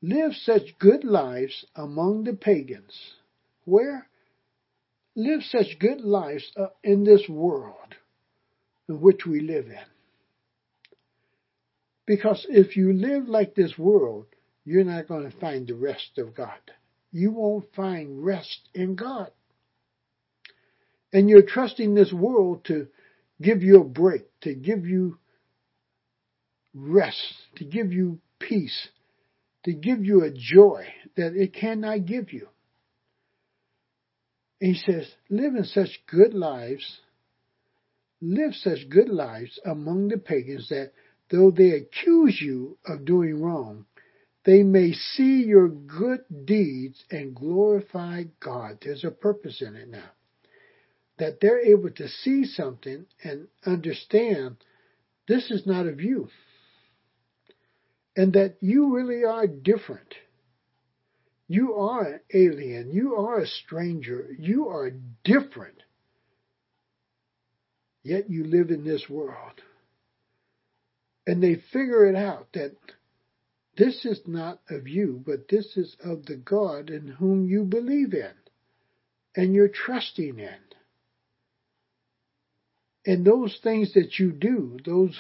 Live 0.02 0.34
such 0.34 0.78
good 0.80 1.04
lives 1.04 1.66
among 1.76 2.24
the 2.24 2.34
pagans. 2.34 3.14
Where? 3.66 4.08
Live 5.16 5.42
such 5.44 5.80
good 5.80 6.02
lives 6.02 6.52
uh, 6.56 6.68
in 6.84 7.04
this 7.04 7.28
world 7.30 7.96
in 8.88 9.00
which 9.00 9.26
we 9.26 9.40
live 9.40 9.66
in. 9.66 9.93
Because 12.06 12.46
if 12.50 12.76
you 12.76 12.94
live 12.94 13.28
like 13.28 13.56
this 13.56 13.78
world, 13.78 14.26
you're 14.66 14.84
not 14.84 15.08
going 15.08 15.30
to 15.30 15.40
find 15.40 15.68
the 15.68 15.76
rest 15.76 16.18
of 16.18 16.36
God 16.36 16.60
you 17.14 17.32
won't 17.32 17.72
find 17.76 18.26
rest 18.26 18.68
in 18.74 18.96
God. 18.96 19.30
And 21.14 21.30
you're 21.30 21.46
trusting 21.48 21.94
this 21.94 22.12
world 22.12 22.66
to 22.66 22.88
give 23.40 23.62
you 23.62 23.80
a 23.80 23.86
break, 23.86 24.24
to 24.42 24.56
give 24.56 24.86
you 24.88 25.20
rest, 26.74 27.22
to 27.58 27.66
give 27.66 27.94
you 27.94 28.20
peace, 28.40 28.90
to 29.64 29.74
give 29.74 30.04
you 30.04 30.24
a 30.24 30.32
joy 30.32 30.88
that 31.16 31.36
it 31.36 31.54
cannot 31.54 32.08
give 32.08 32.34
you. 32.34 32.48
And 34.60 34.76
he 34.76 34.82
says, 34.92 35.08
live 35.30 35.54
in 35.54 35.66
such 35.66 36.02
good 36.10 36.34
lives, 36.34 36.98
live 38.22 38.56
such 38.56 38.90
good 38.90 39.10
lives 39.10 39.60
among 39.64 40.08
the 40.08 40.18
pagans 40.18 40.68
that 40.70 40.94
though 41.30 41.52
they 41.52 41.72
accuse 41.72 42.40
you 42.42 42.78
of 42.86 43.06
doing 43.06 43.42
wrong, 43.42 43.86
they 44.46 44.64
may 44.64 44.92
see 44.92 45.44
your 45.44 45.70
good 45.70 46.22
deeds 46.46 47.04
and 47.10 47.36
glorify 47.36 48.24
God. 48.40 48.80
There's 48.82 49.06
a 49.06 49.12
purpose 49.12 49.62
in 49.62 49.76
it 49.76 49.90
now. 49.90 50.10
That 51.18 51.40
they're 51.40 51.66
able 51.66 51.92
to 51.92 52.10
see 52.10 52.46
something 52.46 53.06
and 53.24 53.48
understand 53.66 54.58
this 55.28 55.50
is 55.50 55.66
not 55.66 55.88
of 55.88 56.02
you. 56.02 56.28
And 58.16 58.34
that 58.34 58.58
you 58.60 58.94
really 58.96 59.24
are 59.24 59.48
different. 59.48 60.14
You 61.48 61.76
are 61.76 62.04
an 62.04 62.20
alien. 62.34 62.92
You 62.92 63.16
are 63.16 63.40
a 63.40 63.48
stranger. 63.48 64.28
You 64.38 64.68
are 64.70 64.92
different. 65.24 65.78
Yet 68.04 68.30
you 68.30 68.44
live 68.44 68.70
in 68.70 68.84
this 68.84 69.06
world. 69.10 69.62
And 71.26 71.42
they 71.42 71.56
figure 71.72 72.06
it 72.06 72.16
out 72.16 72.48
that 72.54 72.76
this 73.78 74.06
is 74.06 74.22
not 74.28 74.60
of 74.70 74.88
you, 74.88 75.24
but 75.26 75.48
this 75.50 75.78
is 75.78 75.96
of 76.04 76.26
the 76.26 76.36
God 76.36 76.90
in 76.90 77.08
whom 77.08 77.48
you 77.48 77.64
believe 77.64 78.14
in 78.14 78.34
and 79.36 79.54
you're 79.54 79.70
trusting 79.70 80.38
in. 80.40 80.60
And 83.06 83.26
those 83.26 83.60
things 83.64 83.94
that 83.94 84.20
you 84.20 84.32
do, 84.32 84.78
those 84.86 85.20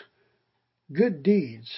good 0.91 1.23
deeds, 1.23 1.71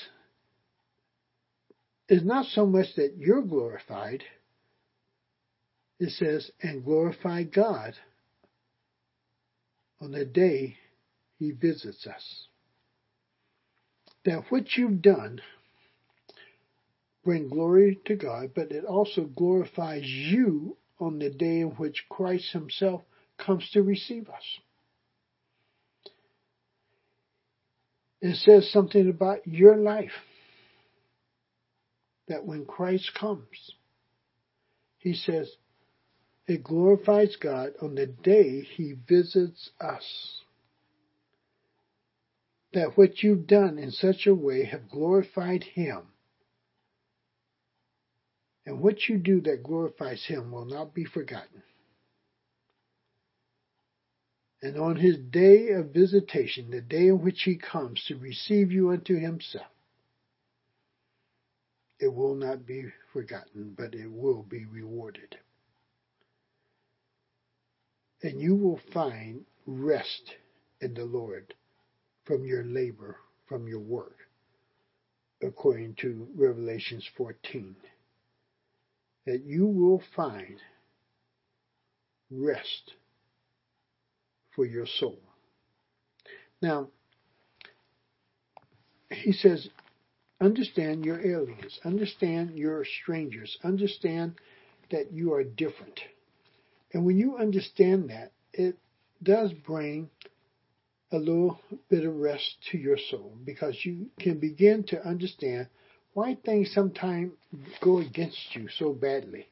is 2.10 2.24
not 2.24 2.46
so 2.48 2.66
much 2.66 2.88
that 2.98 3.16
you're 3.18 3.42
glorified. 3.42 4.24
It 6.00 6.12
says, 6.12 6.52
and 6.62 6.84
glorify 6.84 7.44
God 7.44 7.94
on 10.02 10.12
the 10.12 10.26
day 10.26 10.78
he 11.40 11.52
visits 11.52 12.06
us. 12.06 12.48
That 14.26 14.44
what 14.50 14.76
you've 14.76 15.02
done 15.02 15.42
bring 17.24 17.50
glory 17.50 18.00
to 18.06 18.16
God, 18.16 18.52
but 18.56 18.72
it 18.72 18.86
also 18.86 19.24
glorifies 19.24 20.04
you 20.04 20.78
on 21.00 21.20
the 21.20 21.30
day 21.30 21.62
in 21.62 21.70
which 21.78 22.06
Christ 22.10 22.52
Himself 22.52 23.02
comes 23.38 23.70
to 23.72 23.82
receive 23.82 24.30
us. 24.30 24.44
It 28.22 28.36
says 28.38 28.72
something 28.72 29.10
about 29.10 29.46
your 29.46 29.76
life 29.76 30.12
that 32.28 32.46
when 32.46 32.66
Christ 32.66 33.12
comes, 33.20 33.74
He 35.00 35.14
says, 35.14 35.52
it 36.48 36.64
glorifies 36.64 37.36
God 37.36 37.72
on 37.82 37.96
the 37.96 38.08
day 38.08 38.62
He 38.62 38.94
visits 39.08 39.72
us. 39.82 40.42
That 42.76 42.96
what 42.98 43.24
you've 43.24 43.48
done 43.48 43.80
in 43.80 43.90
such 43.90 44.28
a 44.28 44.36
way 44.36 44.66
have 44.66 44.90
glorified 44.90 45.64
Him. 45.64 46.04
And 48.66 48.82
what 48.82 49.10
you 49.10 49.18
do 49.18 49.42
that 49.42 49.64
glorifies 49.64 50.24
Him 50.26 50.52
will 50.52 50.66
not 50.66 50.94
be 50.94 51.06
forgotten. 51.06 51.64
And 54.62 54.78
on 54.78 54.98
His 54.98 55.18
day 55.18 55.70
of 55.70 55.94
visitation, 55.94 56.70
the 56.70 56.82
day 56.82 57.08
in 57.08 57.24
which 57.24 57.42
He 57.44 57.56
comes 57.56 58.04
to 58.08 58.18
receive 58.18 58.72
you 58.72 58.92
unto 58.92 59.18
Himself, 59.18 59.66
it 62.00 62.14
will 62.14 62.36
not 62.36 62.68
be 62.68 62.86
forgotten, 63.14 63.74
but 63.76 63.96
it 63.96 64.12
will 64.12 64.44
be 64.44 64.66
rewarded 64.66 65.38
and 68.26 68.42
you 68.42 68.56
will 68.56 68.80
find 68.92 69.46
rest 69.68 70.36
in 70.82 70.94
the 70.94 71.06
Lord 71.06 71.54
from 72.26 72.46
your 72.46 72.64
labor, 72.64 73.18
from 73.48 73.68
your 73.68 73.80
work, 73.80 74.18
according 75.42 75.96
to 76.02 76.28
Revelations 76.36 77.08
14. 77.18 77.76
That 79.26 79.44
you 79.44 79.66
will 79.66 80.02
find 80.16 80.60
rest 82.32 82.94
for 84.56 84.66
your 84.66 84.86
soul. 84.86 85.20
Now, 86.62 86.88
he 89.12 89.32
says, 89.32 89.68
understand 90.42 91.06
your 91.06 91.20
aliens, 91.20 91.80
understand 91.84 92.58
your 92.58 92.86
strangers, 93.04 93.58
understand 93.64 94.36
that 94.92 95.12
you 95.12 95.34
are 95.34 95.44
different. 95.44 96.00
And 96.94 97.06
when 97.06 97.18
you 97.18 97.38
understand 97.38 98.10
that, 98.10 98.32
it 98.54 98.78
does 99.22 99.52
bring 99.52 100.10
a 101.16 101.18
little 101.18 101.60
bit 101.90 102.06
of 102.06 102.16
rest 102.16 102.56
to 102.72 102.78
your 102.78 102.98
soul 103.10 103.34
because 103.46 103.78
you 103.84 104.08
can 104.20 104.40
begin 104.40 104.84
to 104.84 105.08
understand 105.08 105.68
why 106.14 106.38
things 106.46 106.72
sometimes 106.74 107.32
go 107.82 108.00
against 108.00 108.38
you 108.54 108.68
so 108.78 108.94
badly. 108.94 109.48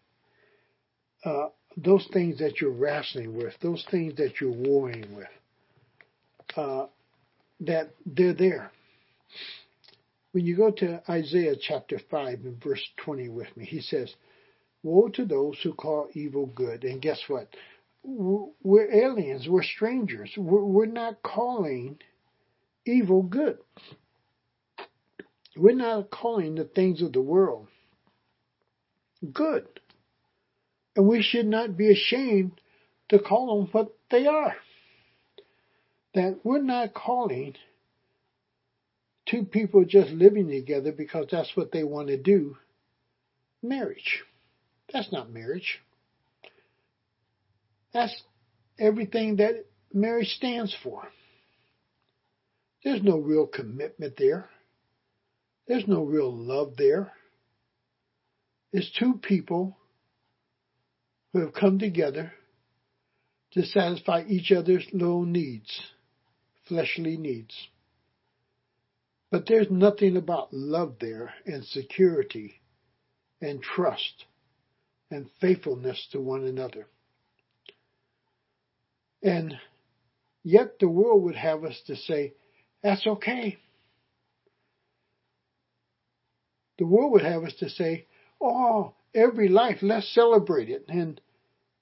Uh, 1.25 1.47
those 1.77 2.07
things 2.13 2.39
that 2.39 2.59
you're 2.59 2.71
wrestling 2.71 3.35
with, 3.35 3.53
those 3.61 3.85
things 3.89 4.15
that 4.17 4.39
you're 4.39 4.51
warring 4.51 5.15
with, 5.15 5.27
uh, 6.55 6.85
that 7.61 7.91
they're 8.05 8.33
there. 8.33 8.71
When 10.33 10.45
you 10.45 10.55
go 10.57 10.71
to 10.71 11.01
Isaiah 11.09 11.55
chapter 11.59 11.99
5 12.09 12.39
and 12.43 12.63
verse 12.63 12.83
20 12.97 13.29
with 13.29 13.55
me, 13.55 13.65
he 13.65 13.81
says, 13.81 14.13
Woe 14.83 15.07
to 15.09 15.25
those 15.25 15.57
who 15.63 15.73
call 15.73 16.09
evil 16.13 16.47
good. 16.47 16.83
And 16.83 17.01
guess 17.01 17.21
what? 17.27 17.47
We're 18.03 18.91
aliens. 18.91 19.47
We're 19.47 19.63
strangers. 19.63 20.31
We're 20.37 20.85
not 20.85 21.23
calling 21.23 21.99
evil 22.85 23.23
good. 23.23 23.57
We're 25.55 25.75
not 25.75 26.09
calling 26.09 26.55
the 26.55 26.65
things 26.65 27.01
of 27.01 27.13
the 27.13 27.21
world 27.21 27.67
good. 29.31 29.67
And 30.95 31.07
we 31.07 31.21
should 31.21 31.47
not 31.47 31.77
be 31.77 31.91
ashamed 31.91 32.59
to 33.09 33.19
call 33.19 33.59
them 33.59 33.69
what 33.71 33.95
they 34.11 34.27
are. 34.27 34.55
That 36.13 36.39
we're 36.43 36.61
not 36.61 36.93
calling 36.93 37.55
two 39.25 39.45
people 39.45 39.85
just 39.85 40.09
living 40.11 40.49
together 40.49 40.91
because 40.91 41.27
that's 41.31 41.55
what 41.55 41.71
they 41.71 41.83
want 41.83 42.09
to 42.09 42.17
do 42.17 42.57
marriage. 43.61 44.23
That's 44.91 45.11
not 45.11 45.31
marriage. 45.31 45.79
That's 47.93 48.23
everything 48.79 49.37
that 49.37 49.65
marriage 49.93 50.29
stands 50.29 50.75
for. 50.83 51.07
There's 52.83 53.03
no 53.03 53.17
real 53.17 53.47
commitment 53.47 54.15
there. 54.17 54.49
There's 55.67 55.87
no 55.87 56.03
real 56.03 56.35
love 56.35 56.75
there. 56.77 57.13
It's 58.73 58.91
two 58.99 59.19
people 59.21 59.77
who 61.31 61.39
have 61.41 61.53
come 61.53 61.79
together 61.79 62.33
to 63.51 63.63
satisfy 63.63 64.23
each 64.27 64.51
other's 64.51 64.85
little 64.91 65.25
needs, 65.25 65.81
fleshly 66.67 67.17
needs. 67.17 67.55
But 69.31 69.45
there's 69.47 69.69
nothing 69.69 70.17
about 70.17 70.53
love 70.53 70.95
there 70.99 71.33
and 71.45 71.63
security 71.65 72.61
and 73.41 73.61
trust 73.61 74.25
and 75.09 75.29
faithfulness 75.39 76.07
to 76.11 76.19
one 76.19 76.45
another. 76.45 76.87
And 79.23 79.57
yet 80.43 80.79
the 80.79 80.89
world 80.89 81.23
would 81.23 81.35
have 81.35 81.63
us 81.63 81.81
to 81.87 81.95
say, 81.95 82.33
that's 82.83 83.07
okay. 83.07 83.57
The 86.77 86.85
world 86.85 87.13
would 87.13 87.23
have 87.23 87.43
us 87.43 87.53
to 87.59 87.69
say, 87.69 88.05
oh, 88.41 88.93
every 89.15 89.47
life, 89.47 89.77
let's 89.81 90.13
celebrate 90.13 90.69
it. 90.69 90.85
And 90.89 91.21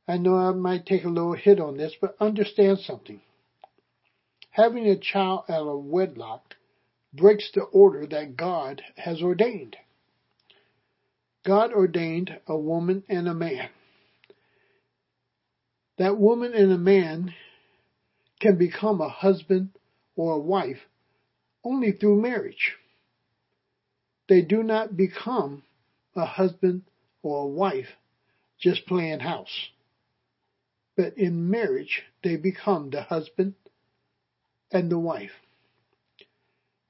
I 0.07 0.17
know 0.17 0.35
I 0.35 0.51
might 0.51 0.85
take 0.85 1.03
a 1.03 1.09
little 1.09 1.33
hit 1.33 1.59
on 1.59 1.77
this, 1.77 1.93
but 1.99 2.15
understand 2.19 2.79
something. 2.79 3.21
Having 4.51 4.87
a 4.87 4.97
child 4.97 5.45
out 5.49 5.67
of 5.67 5.85
wedlock 5.85 6.55
breaks 7.13 7.49
the 7.53 7.61
order 7.61 8.05
that 8.05 8.37
God 8.37 8.81
has 8.97 9.21
ordained. 9.21 9.77
God 11.45 11.71
ordained 11.73 12.37
a 12.47 12.57
woman 12.57 13.03
and 13.09 13.27
a 13.27 13.33
man. 13.33 13.69
That 16.01 16.17
woman 16.17 16.55
and 16.55 16.71
a 16.71 16.79
man 16.79 17.35
can 18.39 18.57
become 18.57 19.01
a 19.01 19.07
husband 19.07 19.69
or 20.15 20.33
a 20.33 20.39
wife 20.39 20.79
only 21.63 21.91
through 21.91 22.19
marriage. 22.19 22.75
They 24.27 24.41
do 24.41 24.63
not 24.63 24.97
become 24.97 25.61
a 26.15 26.25
husband 26.25 26.85
or 27.21 27.43
a 27.43 27.47
wife 27.47 27.89
just 28.59 28.87
playing 28.87 29.19
house. 29.19 29.69
But 30.97 31.19
in 31.19 31.51
marriage, 31.51 32.01
they 32.23 32.35
become 32.35 32.89
the 32.89 33.03
husband 33.03 33.53
and 34.71 34.91
the 34.91 34.97
wife. 34.97 35.39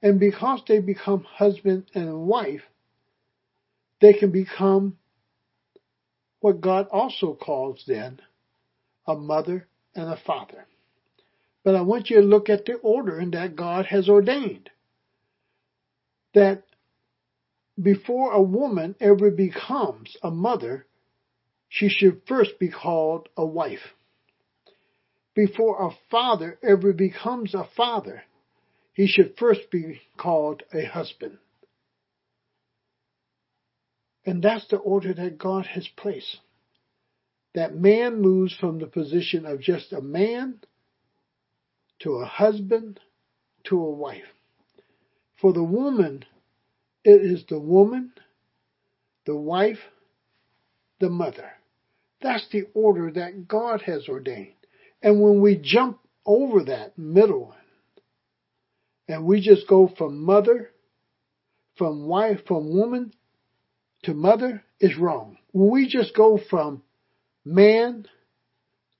And 0.00 0.20
because 0.20 0.62
they 0.66 0.78
become 0.78 1.24
husband 1.24 1.84
and 1.94 2.22
wife, 2.22 2.62
they 4.00 4.14
can 4.14 4.30
become 4.30 4.96
what 6.40 6.62
God 6.62 6.88
also 6.90 7.34
calls 7.34 7.84
then 7.86 8.18
a 9.06 9.14
mother 9.14 9.68
and 9.94 10.08
a 10.08 10.16
father. 10.16 10.66
But 11.64 11.76
I 11.76 11.82
want 11.82 12.10
you 12.10 12.20
to 12.20 12.26
look 12.26 12.48
at 12.48 12.64
the 12.64 12.74
order 12.74 13.24
that 13.32 13.56
God 13.56 13.86
has 13.86 14.08
ordained. 14.08 14.70
That 16.34 16.64
before 17.80 18.32
a 18.32 18.42
woman 18.42 18.96
ever 19.00 19.30
becomes 19.30 20.16
a 20.22 20.30
mother, 20.30 20.86
she 21.68 21.88
should 21.88 22.22
first 22.26 22.58
be 22.58 22.68
called 22.68 23.28
a 23.36 23.46
wife. 23.46 23.94
Before 25.34 25.86
a 25.86 25.96
father 26.10 26.58
ever 26.62 26.92
becomes 26.92 27.54
a 27.54 27.66
father, 27.76 28.22
he 28.92 29.06
should 29.06 29.36
first 29.38 29.70
be 29.70 30.00
called 30.18 30.62
a 30.72 30.84
husband. 30.84 31.38
And 34.26 34.42
that's 34.42 34.68
the 34.68 34.76
order 34.76 35.14
that 35.14 35.38
God 35.38 35.66
has 35.66 35.88
placed. 35.96 36.38
That 37.54 37.74
man 37.74 38.20
moves 38.20 38.54
from 38.54 38.78
the 38.78 38.86
position 38.86 39.44
of 39.46 39.60
just 39.60 39.92
a 39.92 40.00
man 40.00 40.60
to 42.00 42.14
a 42.14 42.24
husband 42.24 42.98
to 43.64 43.78
a 43.78 43.90
wife. 43.90 44.22
For 45.40 45.52
the 45.52 45.62
woman, 45.62 46.24
it 47.04 47.20
is 47.20 47.44
the 47.48 47.58
woman, 47.58 48.12
the 49.26 49.36
wife, 49.36 49.78
the 51.00 51.10
mother. 51.10 51.50
That's 52.22 52.48
the 52.50 52.68
order 52.74 53.10
that 53.10 53.48
God 53.48 53.82
has 53.82 54.08
ordained. 54.08 54.54
And 55.02 55.20
when 55.20 55.40
we 55.40 55.56
jump 55.56 55.98
over 56.24 56.64
that 56.64 56.96
middle 56.96 57.46
one, 57.46 57.56
and 59.08 59.26
we 59.26 59.40
just 59.40 59.66
go 59.66 59.88
from 59.98 60.24
mother, 60.24 60.70
from 61.76 62.06
wife, 62.06 62.40
from 62.46 62.70
woman 62.70 63.12
to 64.04 64.14
mother 64.14 64.62
is 64.80 64.96
wrong. 64.96 65.38
When 65.50 65.70
we 65.70 65.88
just 65.88 66.14
go 66.14 66.38
from 66.48 66.82
man 67.44 68.06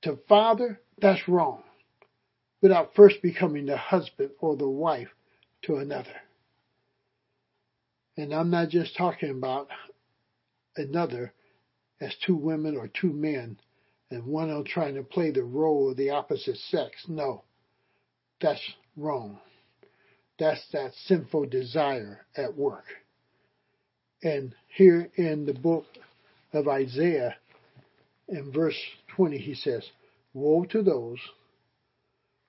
to 0.03 0.19
father, 0.29 0.81
that's 1.01 1.29
wrong. 1.29 1.63
Without 2.61 2.95
first 2.95 3.23
becoming 3.23 3.67
the 3.67 3.77
husband 3.77 4.31
or 4.41 4.57
the 4.57 4.69
wife 4.69 5.09
to 5.63 5.77
another. 5.77 6.15
And 8.17 8.33
I'm 8.33 8.51
not 8.51 8.69
just 8.69 8.97
talking 8.97 9.31
about 9.31 9.69
another 10.77 11.33
as 12.01 12.15
two 12.27 12.37
women 12.37 12.77
or 12.77 12.89
two 12.89 13.13
men, 13.13 13.59
and 14.11 14.27
one 14.27 14.51
are 14.51 14.65
trying 14.65 14.97
to 14.97 15.03
play 15.03 15.31
the 15.31 15.43
role 15.43 15.91
of 15.91 15.97
the 15.97 16.11
opposite 16.11 16.57
sex. 16.57 16.93
No, 17.09 17.45
that's 18.41 18.61
wrong. 18.97 19.39
That's 20.39 20.61
that 20.73 20.93
sinful 21.07 21.47
desire 21.47 22.27
at 22.37 22.57
work. 22.57 22.85
And 24.23 24.55
here 24.69 25.11
in 25.15 25.47
the 25.47 25.55
book 25.55 25.87
of 26.53 26.69
Isaiah, 26.69 27.37
in 28.33 28.51
verse 28.51 28.77
20, 29.17 29.39
he 29.39 29.55
says, 29.55 29.89
Woe 30.33 30.65
to 30.71 30.83
those 30.83 31.19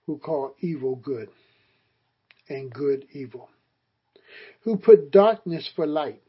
who 0.05 0.17
call 0.17 0.55
evil 0.59 0.95
good 0.95 1.29
and 2.49 2.71
good 2.71 3.05
evil, 3.11 3.49
who 4.61 4.77
put 4.77 5.11
darkness 5.11 5.69
for 5.75 5.85
light 5.85 6.21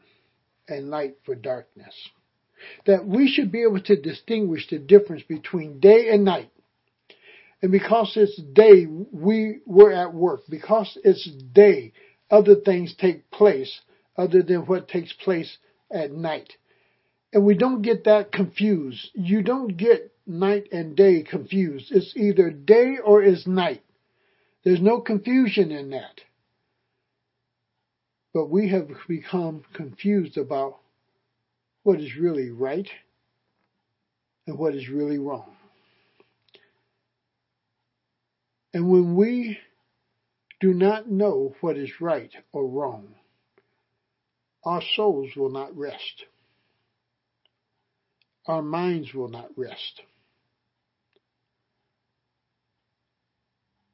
and 0.69 0.91
light 0.91 1.17
for 1.25 1.35
darkness. 1.35 1.95
That 2.87 3.07
we 3.07 3.29
should 3.29 3.53
be 3.53 3.63
able 3.63 3.81
to 3.83 4.01
distinguish 4.01 4.69
the 4.69 4.79
difference 4.79 5.23
between 5.23 5.81
day 5.81 6.09
and 6.11 6.25
night. 6.25 6.51
And 7.63 7.71
because 7.71 8.13
it's 8.17 8.37
day, 8.37 8.87
we 8.87 9.61
were 9.67 9.93
at 9.93 10.15
work. 10.15 10.43
Because 10.49 10.99
it's 11.05 11.31
day, 11.53 11.93
other 12.31 12.57
things 12.57 12.95
take 12.99 13.31
place 13.31 13.81
other 14.17 14.43
than 14.43 14.67
what 14.67 14.89
takes 14.89 15.13
place 15.13 15.59
at 15.91 16.11
night. 16.11 16.53
And 17.35 17.45
we 17.45 17.57
don't 17.57 17.83
get 17.83 18.05
that 18.05 18.31
confused. 18.31 19.11
You 19.13 19.43
don't 19.43 19.77
get 19.77 20.13
night 20.25 20.69
and 20.71 20.97
day 20.97 21.25
confused. 21.25 21.91
It's 21.91 22.17
either 22.17 22.49
day 22.51 22.99
or 23.05 23.25
it's 23.25 23.45
night. 23.45 23.83
There's 24.65 24.81
no 24.81 25.01
confusion 25.01 25.73
in 25.73 25.91
that. 25.91 26.21
But 28.33 28.51
we 28.51 28.69
have 28.69 28.89
become 29.09 29.65
confused 29.75 30.39
about 30.39 30.79
what 31.83 32.01
is 32.01 32.17
really 32.17 32.51
right 32.51 32.89
and 34.47 34.57
what 34.57 34.77
is 34.77 34.89
really 34.89 35.19
wrong. 35.19 35.57
And 38.73 38.89
when 38.89 39.17
we 39.17 39.59
do 40.61 40.73
not 40.73 41.11
know 41.11 41.57
what 41.61 41.77
is 41.77 41.91
right 42.01 42.33
or 42.53 42.65
wrong, 42.69 43.09
our 44.65 44.83
souls 44.95 45.31
will 45.37 45.51
not 45.51 45.77
rest. 45.77 46.25
Our 48.47 48.63
minds 48.63 49.15
will 49.15 49.29
not 49.29 49.51
rest. 49.57 50.03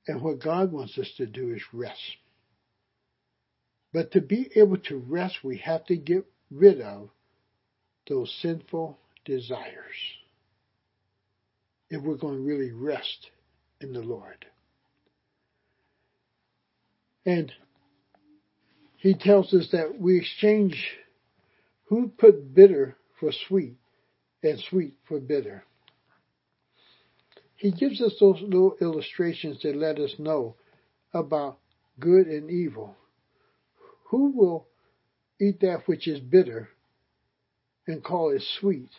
And 0.07 0.23
what 0.23 0.43
God 0.43 0.73
wants 0.73 0.99
us 0.99 1.11
to 1.19 1.27
do 1.27 1.53
is 1.53 1.63
rest. 1.73 2.17
But 3.93 4.13
to 4.13 4.21
be 4.21 4.51
able 4.57 4.79
to 4.79 4.97
rest, 4.97 5.45
we 5.45 5.59
have 5.59 5.85
to 5.87 5.97
get 5.97 6.25
rid 6.51 6.81
of 6.81 7.11
those 8.09 8.35
sinful 8.43 8.99
desires 9.25 9.69
if 11.91 12.03
we're 12.03 12.17
going 12.17 12.37
to 12.37 12.43
really 12.43 12.73
rest 12.73 13.31
in 13.81 13.93
the 13.93 14.01
Lord. 14.01 14.47
And 17.27 17.53
he 18.97 19.15
tells 19.15 19.53
us 19.55 19.69
that 19.73 20.01
we 20.01 20.19
exchange 20.19 20.97
who 21.89 22.09
put 22.09 22.55
bitter 22.55 22.97
for 23.19 23.33
sweet 23.49 23.77
and 24.43 24.59
sweet 24.69 24.95
for 25.07 25.21
bitter. 25.21 25.65
He 27.57 27.73
gives 27.73 28.01
us 28.01 28.15
those 28.19 28.41
little 28.41 28.77
illustrations 28.81 29.61
that 29.63 29.77
let 29.77 29.99
us 29.99 30.15
know 30.19 30.57
about 31.13 31.59
good 31.99 32.27
and 32.27 32.51
evil. 32.51 32.97
Who 34.09 34.33
will 34.33 34.67
eat 35.41 35.61
that 35.61 35.87
which 35.87 36.09
is 36.09 36.21
bitter 36.21 36.71
and 37.87 38.03
call 38.03 38.31
it 38.31 38.43
sweet, 38.61 38.91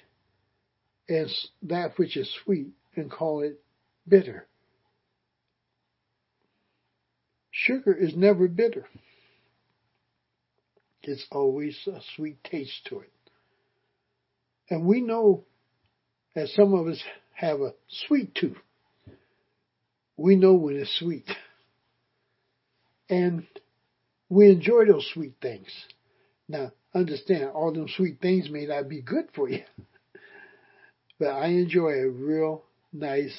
and 1.10 1.30
that 1.64 1.98
which 1.98 2.16
is 2.16 2.32
sweet 2.44 2.74
and 2.96 3.10
call 3.10 3.42
it 3.42 3.60
bitter? 4.08 4.48
Sugar 7.50 7.94
is 7.94 8.16
never 8.16 8.48
bitter. 8.48 8.88
It's 11.04 11.26
always 11.32 11.78
a 11.88 12.00
sweet 12.16 12.44
taste 12.44 12.86
to 12.90 13.00
it. 13.00 13.12
And 14.72 14.86
we 14.86 15.02
know 15.02 15.44
that 16.34 16.48
some 16.48 16.74
of 16.74 16.88
us 16.88 17.04
have 17.34 17.60
a 17.60 17.74
sweet 18.08 18.34
tooth. 18.34 18.58
We 20.16 20.38
know 20.38 20.54
when 20.54 20.78
it's 20.78 20.98
sweet. 20.98 21.30
And 23.10 23.46
we 24.30 24.50
enjoy 24.50 24.86
those 24.86 25.08
sweet 25.14 25.34
things. 25.42 25.68
Now, 26.48 26.72
understand, 26.96 27.50
all 27.50 27.74
them 27.74 27.90
sweet 27.98 28.22
things 28.22 28.50
may 28.50 28.66
not 28.66 28.88
be 28.88 29.02
good 29.02 29.26
for 29.36 29.50
you. 29.50 29.64
but 31.20 31.32
I 31.32 31.48
enjoy 31.48 31.90
a 31.90 32.10
real 32.10 32.64
nice 32.94 33.38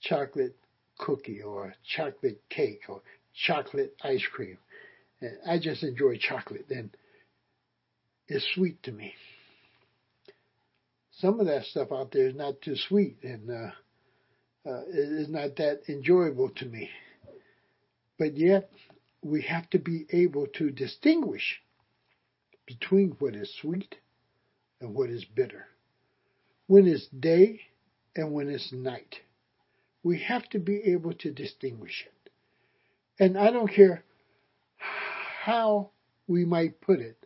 chocolate 0.00 0.54
cookie 0.96 1.42
or 1.42 1.74
chocolate 1.96 2.40
cake 2.48 2.82
or 2.88 3.02
chocolate 3.34 3.96
ice 4.00 4.24
cream. 4.32 4.58
And 5.20 5.38
I 5.44 5.58
just 5.58 5.82
enjoy 5.82 6.18
chocolate 6.18 6.66
and 6.70 6.90
it's 8.28 8.46
sweet 8.54 8.80
to 8.84 8.92
me 8.92 9.12
some 11.18 11.40
of 11.40 11.46
that 11.46 11.64
stuff 11.64 11.92
out 11.92 12.12
there 12.12 12.28
is 12.28 12.34
not 12.34 12.60
too 12.60 12.76
sweet 12.76 13.16
and 13.22 13.50
uh, 13.50 13.70
uh, 14.68 14.82
not 15.28 15.56
that 15.56 15.82
enjoyable 15.88 16.50
to 16.50 16.66
me. 16.66 16.90
But 18.18 18.36
yet, 18.36 18.70
we 19.22 19.42
have 19.42 19.68
to 19.70 19.78
be 19.78 20.06
able 20.10 20.46
to 20.54 20.70
distinguish 20.70 21.60
between 22.66 23.16
what 23.18 23.34
is 23.34 23.54
sweet 23.60 23.96
and 24.80 24.94
what 24.94 25.10
is 25.10 25.24
bitter. 25.24 25.66
When 26.66 26.86
it's 26.86 27.06
day 27.08 27.60
and 28.16 28.32
when 28.32 28.48
it's 28.48 28.72
night. 28.72 29.16
We 30.02 30.20
have 30.20 30.48
to 30.50 30.58
be 30.58 30.78
able 30.92 31.12
to 31.14 31.30
distinguish 31.32 32.06
it. 32.06 32.30
And 33.18 33.38
I 33.38 33.50
don't 33.50 33.72
care 33.72 34.04
how 35.42 35.90
we 36.26 36.44
might 36.44 36.80
put 36.80 37.00
it, 37.00 37.16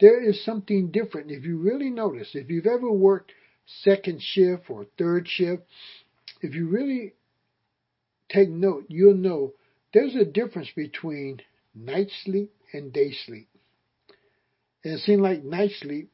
there 0.00 0.22
is 0.22 0.44
something 0.44 0.90
different. 0.90 1.30
If 1.30 1.44
you 1.44 1.58
really 1.58 1.90
notice, 1.90 2.30
if 2.34 2.50
you've 2.50 2.66
ever 2.66 2.90
worked 2.90 3.32
second 3.82 4.20
shift 4.22 4.70
or 4.70 4.86
third 4.98 5.28
shift, 5.28 5.62
if 6.40 6.54
you 6.54 6.68
really 6.68 7.14
take 8.30 8.48
note, 8.48 8.86
you'll 8.88 9.14
know 9.14 9.52
there's 9.92 10.14
a 10.14 10.24
difference 10.24 10.68
between 10.74 11.40
night 11.74 12.08
sleep 12.24 12.52
and 12.72 12.92
day 12.92 13.12
sleep. 13.26 13.48
And 14.84 14.94
it 14.94 15.00
seems 15.00 15.20
like 15.20 15.44
night 15.44 15.72
sleep 15.80 16.10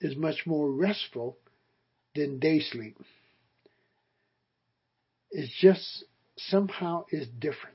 is 0.00 0.16
much 0.16 0.46
more 0.46 0.70
restful 0.70 1.36
than 2.14 2.38
day 2.38 2.60
sleep. 2.60 2.96
It's 5.32 5.52
just 5.60 6.04
somehow 6.36 7.06
is 7.10 7.26
different. 7.40 7.74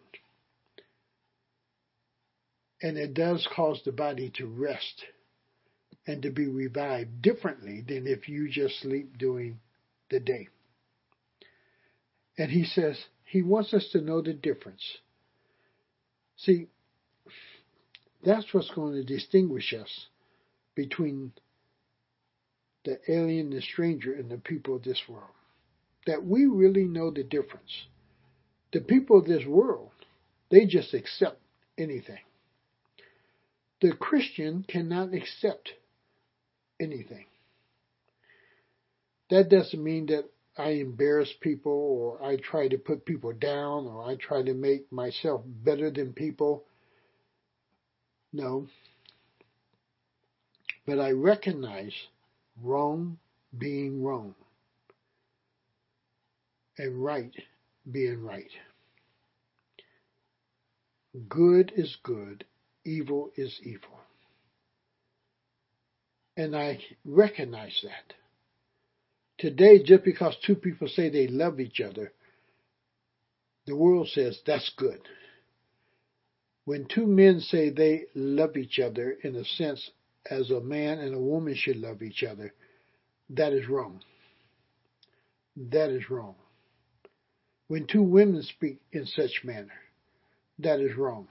And 2.81 2.97
it 2.97 3.13
does 3.13 3.45
cause 3.53 3.81
the 3.83 3.91
body 3.91 4.31
to 4.37 4.45
rest 4.45 5.03
and 6.09 6.23
to 6.23 6.31
be 6.31 6.47
revived 6.47 7.21
differently 7.21 7.83
than 7.87 8.07
if 8.07 8.27
you 8.27 8.49
just 8.49 8.81
sleep 8.81 9.15
during 9.19 9.59
the 10.09 10.19
day. 10.19 10.47
And 12.35 12.49
he 12.49 12.65
says 12.65 12.97
he 13.25 13.43
wants 13.43 13.75
us 13.75 13.87
to 13.91 14.01
know 14.01 14.19
the 14.19 14.33
difference. 14.33 14.81
See, 16.35 16.65
that's 18.25 18.51
what's 18.51 18.71
going 18.71 18.93
to 18.93 19.03
distinguish 19.03 19.71
us 19.71 20.07
between 20.73 21.31
the 22.85 22.97
alien, 23.07 23.51
the 23.51 23.61
stranger, 23.61 24.11
and 24.11 24.31
the 24.31 24.39
people 24.39 24.77
of 24.77 24.83
this 24.83 25.03
world. 25.07 25.29
That 26.07 26.25
we 26.25 26.47
really 26.47 26.85
know 26.85 27.11
the 27.11 27.23
difference. 27.23 27.85
The 28.73 28.81
people 28.81 29.19
of 29.19 29.27
this 29.27 29.45
world, 29.45 29.91
they 30.49 30.65
just 30.65 30.95
accept 30.95 31.39
anything. 31.77 32.23
The 33.81 33.91
Christian 33.91 34.65
cannot 34.67 35.13
accept 35.13 35.73
anything. 36.79 37.25
That 39.29 39.49
doesn't 39.49 39.83
mean 39.83 40.07
that 40.07 40.25
I 40.57 40.71
embarrass 40.71 41.31
people 41.39 41.71
or 41.71 42.23
I 42.23 42.37
try 42.37 42.67
to 42.67 42.77
put 42.77 43.05
people 43.05 43.31
down 43.33 43.85
or 43.85 44.03
I 44.03 44.15
try 44.15 44.43
to 44.43 44.53
make 44.53 44.91
myself 44.91 45.41
better 45.45 45.89
than 45.91 46.13
people. 46.13 46.63
No. 48.33 48.67
But 50.85 50.99
I 50.99 51.11
recognize 51.11 51.93
wrong 52.61 53.19
being 53.57 54.03
wrong 54.03 54.35
and 56.77 57.03
right 57.03 57.33
being 57.91 58.23
right. 58.23 58.51
Good 61.27 61.71
is 61.75 61.97
good, 62.03 62.45
evil 62.85 63.31
is 63.35 63.59
evil. 63.63 63.99
And 66.39 66.55
I 66.55 66.79
recognize 67.03 67.77
that. 67.83 68.13
Today, 69.39 69.83
just 69.83 70.05
because 70.05 70.37
two 70.45 70.55
people 70.55 70.87
say 70.87 71.09
they 71.09 71.27
love 71.27 71.59
each 71.59 71.81
other, 71.81 72.13
the 73.65 73.75
world 73.75 74.07
says 74.07 74.39
that's 74.47 74.71
good. 74.77 75.01
When 76.63 76.85
two 76.85 77.05
men 77.05 77.41
say 77.41 77.71
they 77.71 78.05
love 78.15 78.55
each 78.55 78.79
other 78.79 79.17
in 79.21 79.35
a 79.35 79.43
sense 79.43 79.91
as 80.31 80.49
a 80.49 80.61
man 80.61 80.99
and 80.99 81.13
a 81.13 81.19
woman 81.19 81.55
should 81.57 81.75
love 81.75 82.01
each 82.01 82.23
other, 82.23 82.53
that 83.31 83.51
is 83.51 83.67
wrong. 83.67 83.99
That 85.57 85.89
is 85.89 86.09
wrong. 86.09 86.35
When 87.67 87.85
two 87.85 88.03
women 88.03 88.43
speak 88.43 88.79
in 88.93 89.05
such 89.07 89.41
manner, 89.43 89.81
that 90.59 90.79
is 90.79 90.95
wrong. 90.95 91.27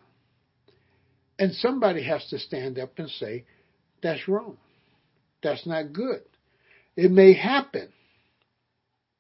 And 1.39 1.55
somebody 1.55 2.03
has 2.03 2.29
to 2.29 2.39
stand 2.39 2.79
up 2.79 2.99
and 2.99 3.09
say, 3.09 3.47
that's 4.03 4.29
wrong. 4.29 4.59
That's 5.43 5.67
not 5.67 5.93
good. 5.93 6.23
It 6.97 7.11
may 7.11 7.33
happen, 7.33 7.93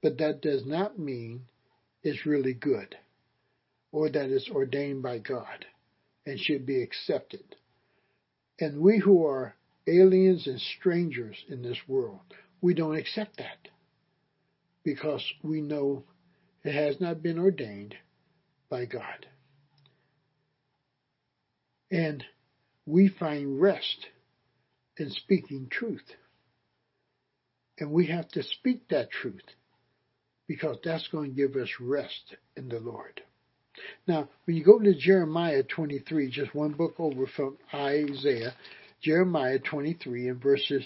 but 0.03 0.19
that 0.19 0.43
does 0.43 0.67
not 0.67 0.99
mean 0.99 1.43
it's 2.03 2.27
really 2.27 2.55
good 2.55 2.97
or 3.93 4.09
that 4.09 4.31
it's 4.31 4.51
ordained 4.51 5.03
by 5.03 5.19
God 5.19 5.65
and 6.27 6.39
should 6.39 6.67
be 6.67 6.83
accepted. 6.83 7.57
And 8.61 8.81
we 8.81 8.99
who 8.99 9.27
are 9.27 9.55
aliens 9.87 10.47
and 10.47 10.61
strangers 10.61 11.37
in 11.49 11.63
this 11.63 11.79
world, 11.87 12.21
we 12.61 12.75
don't 12.75 12.97
accept 12.97 13.39
that 13.39 13.69
because 14.85 15.25
we 15.43 15.61
know 15.61 16.05
it 16.65 16.75
has 16.75 17.01
not 17.01 17.23
been 17.23 17.39
ordained 17.39 17.95
by 18.69 18.85
God. 18.85 19.27
And 21.91 22.25
we 22.85 23.09
find 23.09 23.61
rest 23.61 24.07
in 24.99 25.11
speaking 25.11 25.69
truth. 25.71 26.05
And 27.79 27.93
we 27.93 28.07
have 28.07 28.29
to 28.31 28.43
speak 28.43 28.89
that 28.89 29.11
truth 29.11 29.43
because 30.47 30.79
that's 30.83 31.09
going 31.09 31.31
to 31.31 31.37
give 31.37 31.57
us 31.57 31.69
rest 31.81 32.37
in 32.57 32.69
the 32.69 32.81
Lord. 32.81 33.23
Now, 34.07 34.29
when 34.45 34.57
you 34.57 34.65
go 34.65 34.79
to 34.79 34.95
Jeremiah 34.95 35.63
23, 35.63 36.31
just 36.31 36.55
one 36.55 36.73
book 36.73 36.95
over 36.99 37.27
from 37.27 37.59
Isaiah, 37.73 38.55
Jeremiah 39.03 39.61
23 39.61 40.29
and 40.29 40.43
verses, 40.43 40.85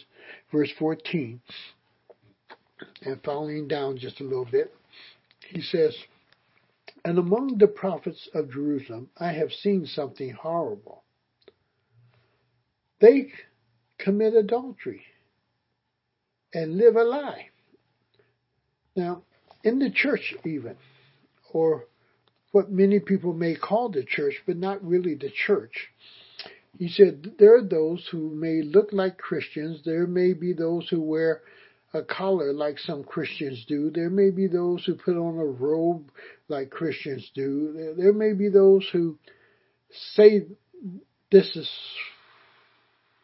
verse 0.51 0.71
14, 0.79 1.41
and 3.03 3.23
following 3.23 3.69
down 3.69 3.97
just 3.97 4.21
a 4.21 4.25
little 4.25 4.45
bit, 4.45 4.75
he 5.49 5.63
says, 5.63 5.97
And 7.05 7.19
among 7.19 7.59
the 7.59 7.69
prophets 7.69 8.29
of 8.35 8.53
Jerusalem, 8.53 9.09
I 9.19 9.33
have 9.33 9.53
seen 9.53 9.87
something 9.87 10.33
horrible. 10.33 11.03
They 13.01 13.33
commit 14.03 14.35
adultery 14.35 15.03
and 16.53 16.77
live 16.77 16.97
a 16.97 17.05
lie. 17.05 17.49
Now, 18.97 19.23
in 19.65 19.79
the 19.79 19.91
church, 19.91 20.35
even, 20.45 20.77
or 21.53 21.87
what 22.51 22.71
many 22.71 23.01
people 23.01 23.33
may 23.33 23.55
call 23.55 23.89
the 23.89 24.05
church, 24.05 24.43
but 24.47 24.57
not 24.57 24.85
really 24.85 25.15
the 25.15 25.31
church. 25.31 25.89
He 26.79 26.89
said 26.89 27.33
there 27.39 27.57
are 27.57 27.65
those 27.65 28.07
who 28.11 28.35
may 28.35 28.63
look 28.63 28.89
like 28.93 29.19
Christians. 29.19 29.83
There 29.85 30.07
may 30.07 30.33
be 30.33 30.53
those 30.53 30.89
who 30.89 31.01
wear 31.01 31.43
a 31.95 32.03
collar 32.03 32.53
like 32.53 32.79
some 32.79 33.05
Christians 33.05 33.65
do. 33.69 33.91
There 33.91 34.11
may 34.11 34.31
be 34.31 34.47
those 34.47 34.85
who 34.85 34.95
put 34.95 35.17
on 35.17 35.39
a 35.39 35.45
robe 35.45 36.11
like 36.49 36.71
Christians 36.71 37.31
do. 37.35 37.95
There 37.97 38.13
may 38.15 38.33
be 38.33 38.49
those 38.49 38.89
who 38.93 39.19
say, 40.15 40.47
This 41.31 41.55
is 41.57 41.71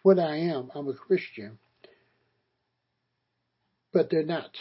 what 0.08 0.18
I 0.18 0.36
am. 0.36 0.70
I'm 0.74 0.88
a 0.88 0.94
Christian. 0.94 1.58
But 3.92 4.08
they're 4.10 4.24
not. 4.24 4.52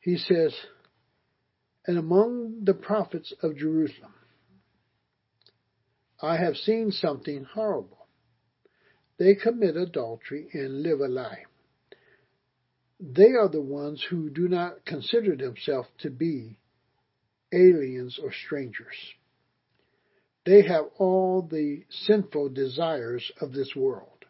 He 0.00 0.16
says, 0.16 0.52
and 1.86 1.98
among 1.98 2.64
the 2.64 2.74
prophets 2.74 3.32
of 3.44 3.56
Jerusalem, 3.56 4.14
I 6.20 6.36
have 6.36 6.56
seen 6.56 6.90
something 6.90 7.44
horrible. 7.44 8.08
They 9.20 9.36
commit 9.36 9.76
adultery 9.76 10.48
and 10.52 10.82
live 10.82 10.98
a 10.98 11.06
lie. 11.06 11.44
They 12.98 13.34
are 13.40 13.48
the 13.48 13.62
ones 13.62 14.04
who 14.10 14.30
do 14.30 14.48
not 14.48 14.84
consider 14.84 15.36
themselves 15.36 15.90
to 16.00 16.10
be 16.10 16.56
aliens 17.52 18.18
or 18.20 18.32
strangers. 18.32 18.96
They 20.44 20.62
have 20.62 20.86
all 20.98 21.42
the 21.42 21.84
sinful 21.88 22.50
desires 22.50 23.30
of 23.40 23.52
this 23.52 23.74
world. 23.76 24.24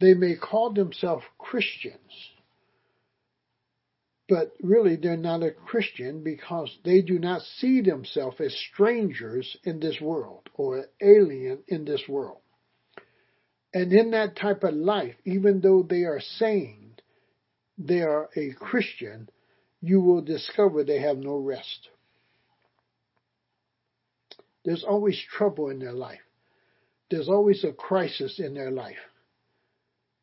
They 0.00 0.14
may 0.14 0.36
call 0.36 0.72
themselves 0.72 1.24
Christians, 1.38 2.30
but 4.28 4.52
really 4.60 4.96
they're 4.96 5.16
not 5.16 5.42
a 5.42 5.50
Christian 5.50 6.22
because 6.22 6.70
they 6.84 7.00
do 7.00 7.18
not 7.18 7.42
see 7.42 7.80
themselves 7.80 8.40
as 8.40 8.54
strangers 8.72 9.56
in 9.64 9.80
this 9.80 10.00
world 10.00 10.48
or 10.54 10.86
alien 11.00 11.62
in 11.68 11.84
this 11.84 12.02
world. 12.08 12.40
And 13.72 13.92
in 13.92 14.10
that 14.12 14.36
type 14.36 14.64
of 14.64 14.74
life, 14.74 15.16
even 15.24 15.60
though 15.60 15.82
they 15.82 16.04
are 16.04 16.20
saying 16.20 16.92
they 17.78 18.00
are 18.00 18.30
a 18.34 18.52
Christian, 18.52 19.28
you 19.80 20.00
will 20.00 20.22
discover 20.22 20.82
they 20.82 21.00
have 21.00 21.18
no 21.18 21.36
rest. 21.36 21.90
There's 24.66 24.82
always 24.82 25.18
trouble 25.30 25.70
in 25.70 25.78
their 25.78 25.92
life. 25.92 26.20
There's 27.08 27.28
always 27.28 27.62
a 27.62 27.72
crisis 27.72 28.40
in 28.40 28.52
their 28.52 28.72
life. 28.72 28.98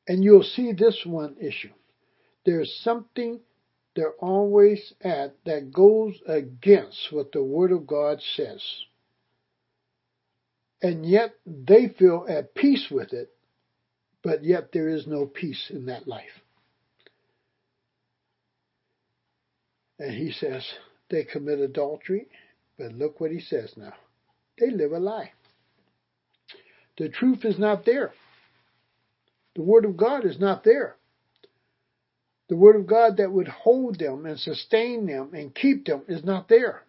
And 0.06 0.22
you'll 0.22 0.44
see 0.44 0.74
this 0.74 1.02
one 1.06 1.38
issue. 1.40 1.72
There's 2.46 2.78
something 2.84 3.40
they're 3.96 4.16
always 4.20 4.94
at 5.00 5.38
that 5.46 5.72
goes 5.72 6.16
against 6.28 7.08
what 7.12 7.32
the 7.32 7.42
Word 7.42 7.72
of 7.72 7.88
God 7.88 8.20
says. 8.36 8.62
And 10.82 11.06
yet 11.06 11.36
they 11.46 11.88
feel 11.98 12.26
at 12.28 12.54
peace 12.54 12.88
with 12.92 13.14
it, 13.14 13.30
but 14.24 14.44
yet 14.44 14.74
there 14.74 14.90
is 14.90 15.08
no 15.08 15.26
peace 15.26 15.70
in 15.70 15.86
that 15.86 16.06
life. 16.06 16.42
And 20.00 20.14
he 20.14 20.34
says 20.34 20.66
they 21.10 21.24
commit 21.24 21.60
adultery, 21.60 22.28
but 22.78 22.92
look 22.92 23.22
what 23.22 23.32
he 23.32 23.40
says 23.40 23.72
now. 23.78 23.94
They 24.60 24.70
live 24.70 24.92
a 24.92 25.00
lie. 25.00 25.32
The 26.98 27.10
truth 27.10 27.44
is 27.44 27.58
not 27.58 27.86
there. 27.86 28.14
The 29.56 29.64
Word 29.64 29.86
of 29.86 29.98
God 29.98 30.26
is 30.26 30.40
not 30.40 30.64
there 30.64 30.98
the 32.54 32.56
Word 32.60 32.76
of 32.76 32.86
God 32.86 33.18
that 33.18 33.32
would 33.32 33.48
hold 33.48 33.98
them 33.98 34.28
and 34.28 34.40
sustain 34.40 35.08
them 35.08 35.32
and 35.34 35.56
keep 35.56 35.86
them 35.86 36.04
is 36.08 36.24
not 36.24 36.48
there. 36.50 36.84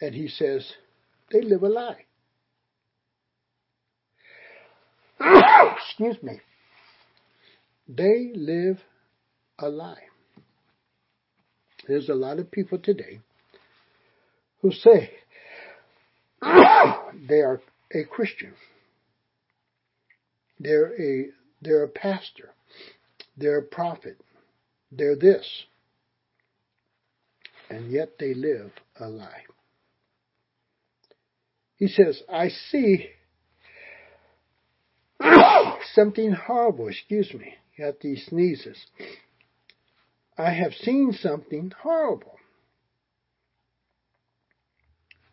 And 0.00 0.14
he 0.14 0.28
says, 0.28 0.72
they 1.32 1.40
live 1.40 1.64
a 1.64 1.68
lie. 1.68 2.04
Excuse 5.76 6.22
me. 6.22 6.40
They 7.88 8.30
live 8.34 8.78
a 9.58 9.68
lie. 9.68 10.04
There's 11.88 12.08
a 12.08 12.14
lot 12.14 12.38
of 12.38 12.50
people 12.50 12.78
today 12.78 13.20
who 14.60 14.70
say 14.70 15.10
they 17.28 17.40
are 17.40 17.60
a 17.92 18.04
Christian. 18.04 18.54
They're 20.58 20.92
a 21.00 21.26
they're 21.60 21.84
a 21.84 21.88
pastor. 21.88 22.50
They're 23.36 23.58
a 23.58 23.62
prophet. 23.62 24.20
They're 24.90 25.16
this. 25.16 25.46
And 27.70 27.90
yet 27.90 28.18
they 28.18 28.34
live 28.34 28.72
a 29.00 29.08
lie. 29.08 29.44
He 31.76 31.88
says, 31.88 32.22
I 32.30 32.48
see 32.70 33.08
something 35.94 36.32
horrible. 36.32 36.88
Excuse 36.88 37.32
me. 37.32 37.54
Got 37.78 38.00
these 38.00 38.26
sneezes. 38.28 38.78
I 40.36 40.50
have 40.50 40.72
seen 40.74 41.12
something 41.12 41.72
horrible. 41.82 42.34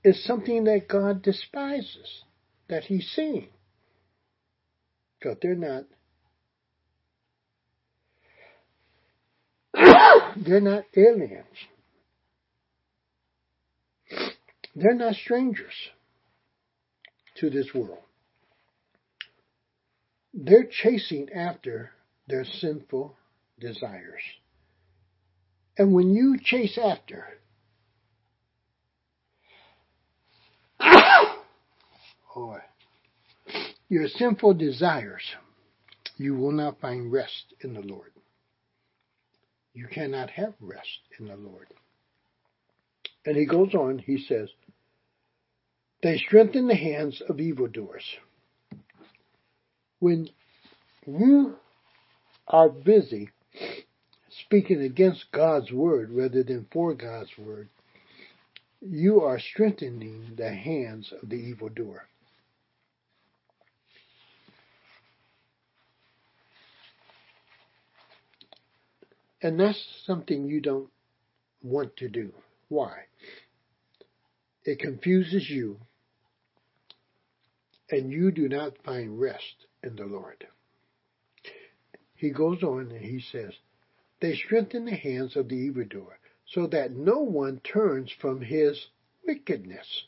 It's 0.04 0.24
something 0.26 0.64
that 0.66 0.88
God 0.88 1.22
despises, 1.22 2.24
that 2.70 2.84
He's 2.86 3.10
seeing. 3.16 3.50
Because 5.20 5.38
they're 5.42 5.56
not 5.56 5.84
They're 10.38 10.62
not 10.62 10.86
aliens. 10.96 11.46
They're 14.76 14.96
not 14.96 15.16
strangers 15.16 15.74
to 17.38 17.50
this 17.50 17.68
world. 17.74 18.00
They're 20.34 20.68
chasing 20.70 21.30
after 21.34 21.92
their 22.28 22.46
sinful 22.46 23.16
desires. 23.60 24.22
And 25.78 25.94
when 25.94 26.14
you 26.14 26.38
chase 26.42 26.78
after 26.78 27.39
your 33.90 34.08
sinful 34.08 34.54
desires, 34.54 35.24
you 36.18 36.36
will 36.36 36.52
not 36.52 36.80
find 36.80 37.12
rest 37.12 37.54
in 37.62 37.74
the 37.74 37.82
Lord. 37.82 38.12
You 39.74 39.88
cannot 39.88 40.30
have 40.32 40.54
rest 40.60 41.00
in 41.20 41.28
the 41.28 41.36
Lord. 41.36 41.68
And 43.26 43.36
he 43.36 43.46
goes 43.46 43.74
on, 43.74 44.00
he 44.00 44.18
says, 44.18 44.50
They 46.04 46.18
strengthen 46.18 46.68
the 46.68 46.76
hands 46.76 47.22
of 47.28 47.40
evildoers. 47.40 48.06
When, 50.00 50.30
you 51.06 51.56
are 52.48 52.70
busy 52.70 53.30
speaking 54.46 54.82
against 54.82 55.32
God's 55.32 55.72
word 55.72 56.12
rather 56.12 56.44
than 56.44 56.68
for 56.72 56.94
God's 56.94 57.32
word, 57.38 57.70
you 58.82 59.22
are 59.22 59.40
strengthening 59.40 60.34
the 60.38 60.54
hands 60.54 61.12
of 61.22 61.30
the 61.30 61.36
evildoer. 61.36 62.08
And 69.42 69.60
that's 69.60 70.04
something 70.06 70.48
you 70.48 70.62
don't 70.62 70.90
want 71.62 71.96
to 71.98 72.10
do. 72.10 72.34
Why? 72.68 73.06
It 74.64 74.80
confuses 74.80 75.50
you, 75.50 75.80
and 77.90 78.12
you 78.12 78.32
do 78.32 78.50
not 78.50 78.84
find 78.84 79.20
rest 79.20 79.66
in 79.84 79.96
the 79.96 80.06
Lord. 80.06 80.46
He 82.16 82.32
goes 82.32 82.64
on 82.64 82.92
and 82.92 83.02
he 83.04 83.22
says, 83.22 83.54
They 84.20 84.36
strengthen 84.36 84.86
the 84.86 84.96
hands 84.96 85.38
of 85.38 85.48
the 85.48 85.56
evildoer, 85.56 86.20
so 86.46 86.68
that 86.68 86.92
no 86.92 87.20
one 87.20 87.62
turns 87.62 88.12
from 88.12 88.42
his 88.42 88.88
wickedness. 89.26 90.04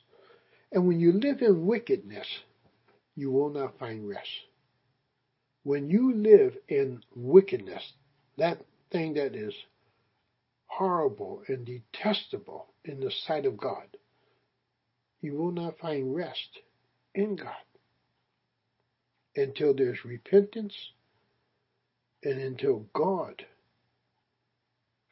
And 0.72 0.88
when 0.88 1.00
you 1.00 1.14
live 1.14 1.42
in 1.42 1.66
wickedness, 1.66 2.28
you 3.16 3.32
will 3.32 3.50
not 3.50 3.80
find 3.80 4.08
rest. 4.08 4.30
When 5.64 5.90
you 5.90 6.14
live 6.14 6.58
in 6.68 7.04
wickedness, 7.16 7.94
that 8.38 8.60
thing 8.92 9.14
that 9.16 9.36
is 9.36 9.54
horrible 10.68 11.44
and 11.48 11.66
detestable 11.66 12.68
in 12.86 13.00
the 13.00 13.12
sight 13.12 13.46
of 13.46 13.58
God, 13.58 13.88
you 15.22 15.34
will 15.34 15.52
not 15.52 15.80
find 15.80 16.16
rest 16.16 16.60
in 17.16 17.36
God 17.36 17.54
until 19.36 19.74
there's 19.74 20.06
repentance 20.06 20.76
and 22.24 22.40
until 22.40 22.86
God 22.94 23.46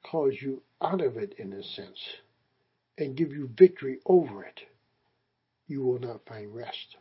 calls 0.03 0.35
you 0.41 0.61
out 0.81 1.01
of 1.01 1.17
it 1.17 1.35
in 1.37 1.53
a 1.53 1.63
sense 1.63 1.99
and 2.97 3.15
give 3.15 3.31
you 3.31 3.49
victory 3.55 3.99
over 4.05 4.43
it, 4.43 4.61
you 5.67 5.83
will 5.83 5.99
not 5.99 6.25
find 6.27 6.53
rest. 6.53 6.97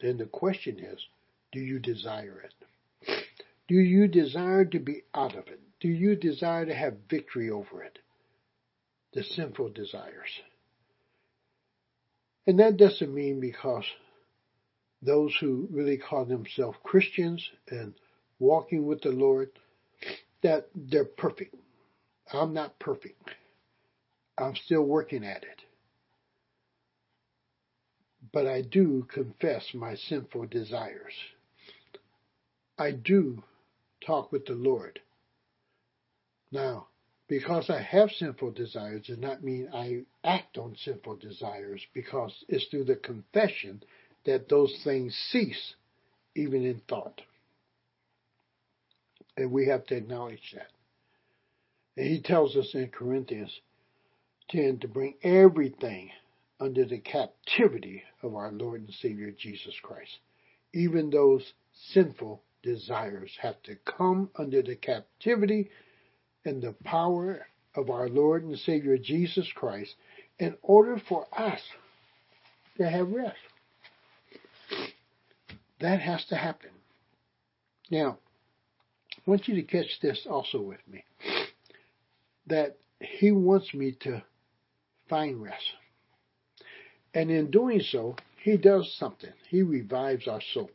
Then 0.00 0.18
the 0.18 0.26
question 0.26 0.78
is, 0.78 1.00
do 1.52 1.60
you 1.60 1.78
desire 1.78 2.42
it? 2.44 2.54
Do 3.68 3.74
you 3.74 4.06
desire 4.06 4.64
to 4.64 4.78
be 4.78 5.02
out 5.14 5.36
of 5.36 5.48
it? 5.48 5.60
Do 5.80 5.88
you 5.88 6.16
desire 6.16 6.66
to 6.66 6.74
have 6.74 6.94
victory 7.10 7.50
over 7.50 7.82
it? 7.82 7.98
The 9.12 9.24
sinful 9.24 9.70
desires. 9.70 10.40
And 12.46 12.60
that 12.60 12.76
doesn't 12.76 13.12
mean 13.12 13.40
because 13.40 13.84
those 15.02 15.34
who 15.40 15.68
really 15.70 15.98
call 15.98 16.24
themselves 16.24 16.78
Christians 16.82 17.48
and 17.68 17.94
walking 18.38 18.86
with 18.86 19.02
the 19.02 19.10
Lord, 19.10 19.50
that 20.42 20.68
they're 20.74 21.04
perfect. 21.04 21.54
I'm 22.32 22.54
not 22.54 22.78
perfect. 22.78 23.30
I'm 24.38 24.54
still 24.54 24.82
working 24.82 25.24
at 25.24 25.42
it. 25.42 25.62
But 28.32 28.46
I 28.46 28.62
do 28.62 29.06
confess 29.12 29.70
my 29.74 29.94
sinful 29.94 30.46
desires. 30.46 31.14
I 32.78 32.90
do 32.90 33.42
talk 34.04 34.32
with 34.32 34.46
the 34.46 34.54
Lord. 34.54 35.00
Now, 36.50 36.88
because 37.28 37.70
I 37.70 37.80
have 37.82 38.10
sinful 38.10 38.52
desires 38.52 39.06
does 39.06 39.18
not 39.18 39.42
mean 39.42 39.68
I 39.72 40.04
act 40.24 40.58
on 40.58 40.76
sinful 40.84 41.16
desires 41.16 41.82
because 41.92 42.32
it's 42.48 42.66
through 42.66 42.84
the 42.84 42.96
confession 42.96 43.82
that 44.24 44.48
those 44.48 44.80
things 44.84 45.14
cease, 45.30 45.74
even 46.34 46.64
in 46.64 46.80
thought. 46.88 47.20
And 49.36 49.50
we 49.50 49.66
have 49.66 49.86
to 49.86 49.96
acknowledge 49.96 50.52
that. 50.54 50.68
And 51.96 52.06
he 52.06 52.20
tells 52.22 52.56
us 52.56 52.70
in 52.74 52.88
Corinthians 52.88 53.60
10 54.50 54.78
to 54.80 54.88
bring 54.88 55.14
everything 55.22 56.10
under 56.60 56.84
the 56.84 56.98
captivity 56.98 58.02
of 58.22 58.34
our 58.34 58.52
Lord 58.52 58.82
and 58.82 58.94
Savior 59.00 59.32
Jesus 59.36 59.74
Christ. 59.82 60.18
Even 60.72 61.10
those 61.10 61.52
sinful 61.92 62.42
desires 62.62 63.30
have 63.40 63.62
to 63.64 63.76
come 63.84 64.30
under 64.36 64.62
the 64.62 64.76
captivity 64.76 65.70
and 66.44 66.62
the 66.62 66.74
power 66.84 67.46
of 67.74 67.90
our 67.90 68.08
Lord 68.08 68.44
and 68.44 68.58
Savior 68.58 68.96
Jesus 68.98 69.50
Christ 69.54 69.94
in 70.38 70.56
order 70.62 71.00
for 71.08 71.26
us 71.36 71.60
to 72.78 72.88
have 72.88 73.08
rest. 73.08 73.36
That 75.80 76.00
has 76.00 76.24
to 76.26 76.36
happen. 76.36 76.70
Now, 77.90 78.18
I 79.12 79.30
want 79.30 79.48
you 79.48 79.56
to 79.56 79.62
catch 79.62 80.00
this 80.00 80.26
also 80.28 80.60
with 80.60 80.80
me. 80.90 81.04
That 82.46 82.78
he 83.00 83.30
wants 83.30 83.74
me 83.74 83.96
to 84.00 84.22
find 85.08 85.42
rest. 85.42 85.64
And 87.14 87.30
in 87.30 87.50
doing 87.50 87.80
so, 87.80 88.16
he 88.42 88.56
does 88.56 88.94
something. 88.98 89.32
He 89.48 89.62
revives 89.62 90.28
our 90.28 90.40
soul. 90.54 90.70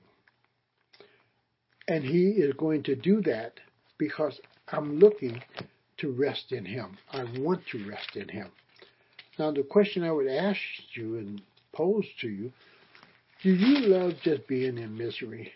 And 1.92 2.06
he 2.06 2.30
is 2.30 2.54
going 2.54 2.84
to 2.84 2.96
do 2.96 3.22
that 3.24 3.60
because 3.98 4.40
I'm 4.70 4.98
looking 5.00 5.44
to 5.98 6.10
rest 6.14 6.54
in 6.54 6.64
him. 6.64 6.98
I 7.12 7.26
want 7.38 7.68
to 7.74 7.86
rest 7.86 8.16
in 8.16 8.30
him. 8.30 8.48
Now, 9.38 9.52
the 9.52 9.64
question 9.64 10.02
I 10.06 10.12
would 10.14 10.30
ask 10.30 10.58
you 10.94 11.18
and 11.18 11.42
pose 11.74 12.06
to 12.22 12.30
you 12.30 12.54
do 13.44 13.54
you 13.54 13.80
love 13.88 14.14
just 14.24 14.48
being 14.48 14.78
in 14.78 14.98
misery? 14.98 15.52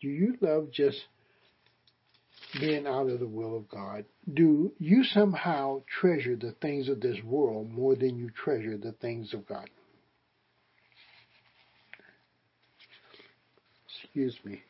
Do 0.00 0.08
you 0.08 0.38
love 0.40 0.70
just 0.72 0.98
being 2.58 2.86
out 2.86 3.10
of 3.10 3.20
the 3.20 3.26
will 3.26 3.54
of 3.54 3.68
God? 3.68 4.06
Do 4.32 4.72
you 4.78 5.04
somehow 5.04 5.82
treasure 6.00 6.36
the 6.36 6.54
things 6.62 6.88
of 6.88 7.02
this 7.02 7.22
world 7.22 7.70
more 7.70 7.94
than 7.96 8.16
you 8.16 8.30
treasure 8.30 8.78
the 8.78 8.92
things 8.92 9.34
of 9.34 9.46
God? 9.46 9.68
Excuse 14.02 14.38
me. 14.42 14.62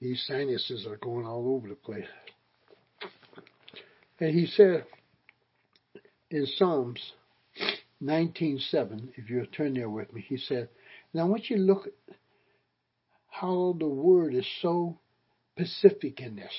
These 0.00 0.24
sinuses 0.26 0.86
are 0.86 0.96
going 0.96 1.26
all 1.26 1.54
over 1.54 1.68
the 1.68 1.74
place. 1.74 2.06
And 4.20 4.34
he 4.34 4.46
said 4.46 4.84
in 6.30 6.46
Psalms 6.46 7.00
19.7, 8.02 9.08
if 9.16 9.30
you'll 9.30 9.46
turn 9.46 9.74
there 9.74 9.88
with 9.88 10.12
me, 10.12 10.24
he 10.28 10.36
said, 10.36 10.68
now 11.12 11.22
I 11.22 11.28
want 11.28 11.48
you 11.48 11.56
to 11.56 11.62
look 11.62 11.88
how 13.28 13.76
the 13.78 13.88
word 13.88 14.34
is 14.34 14.46
so 14.60 14.98
pacific 15.56 16.20
in 16.20 16.36
this, 16.36 16.52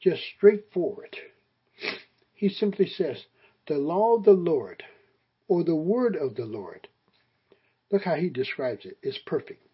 just 0.00 0.22
straightforward. 0.36 1.16
He 2.34 2.48
simply 2.48 2.88
says, 2.88 3.16
the 3.66 3.78
law 3.78 4.16
of 4.16 4.24
the 4.24 4.32
Lord, 4.32 4.82
or 5.48 5.64
the 5.64 5.76
word 5.76 6.16
of 6.16 6.34
the 6.34 6.44
Lord, 6.44 6.88
look 7.90 8.02
how 8.02 8.16
he 8.16 8.28
describes 8.28 8.84
it, 8.84 8.98
it, 9.02 9.08
is 9.08 9.18
perfect. 9.26 9.66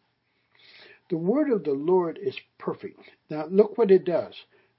The 1.10 1.16
word 1.16 1.50
of 1.50 1.64
the 1.64 1.72
Lord 1.72 2.18
is 2.20 2.36
perfect. 2.58 3.00
Now 3.30 3.46
look 3.46 3.78
what 3.78 3.90
it 3.90 4.04
does, 4.04 4.34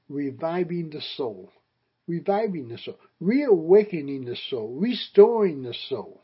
reviving 0.07 0.89
the 0.91 1.01
soul 1.01 1.51
reviving 2.09 2.67
the 2.67 2.77
soul, 2.79 2.97
reawakening 3.19 4.25
the 4.25 4.35
soul, 4.35 4.75
restoring 4.79 5.61
the 5.61 5.75
soul, 5.75 6.19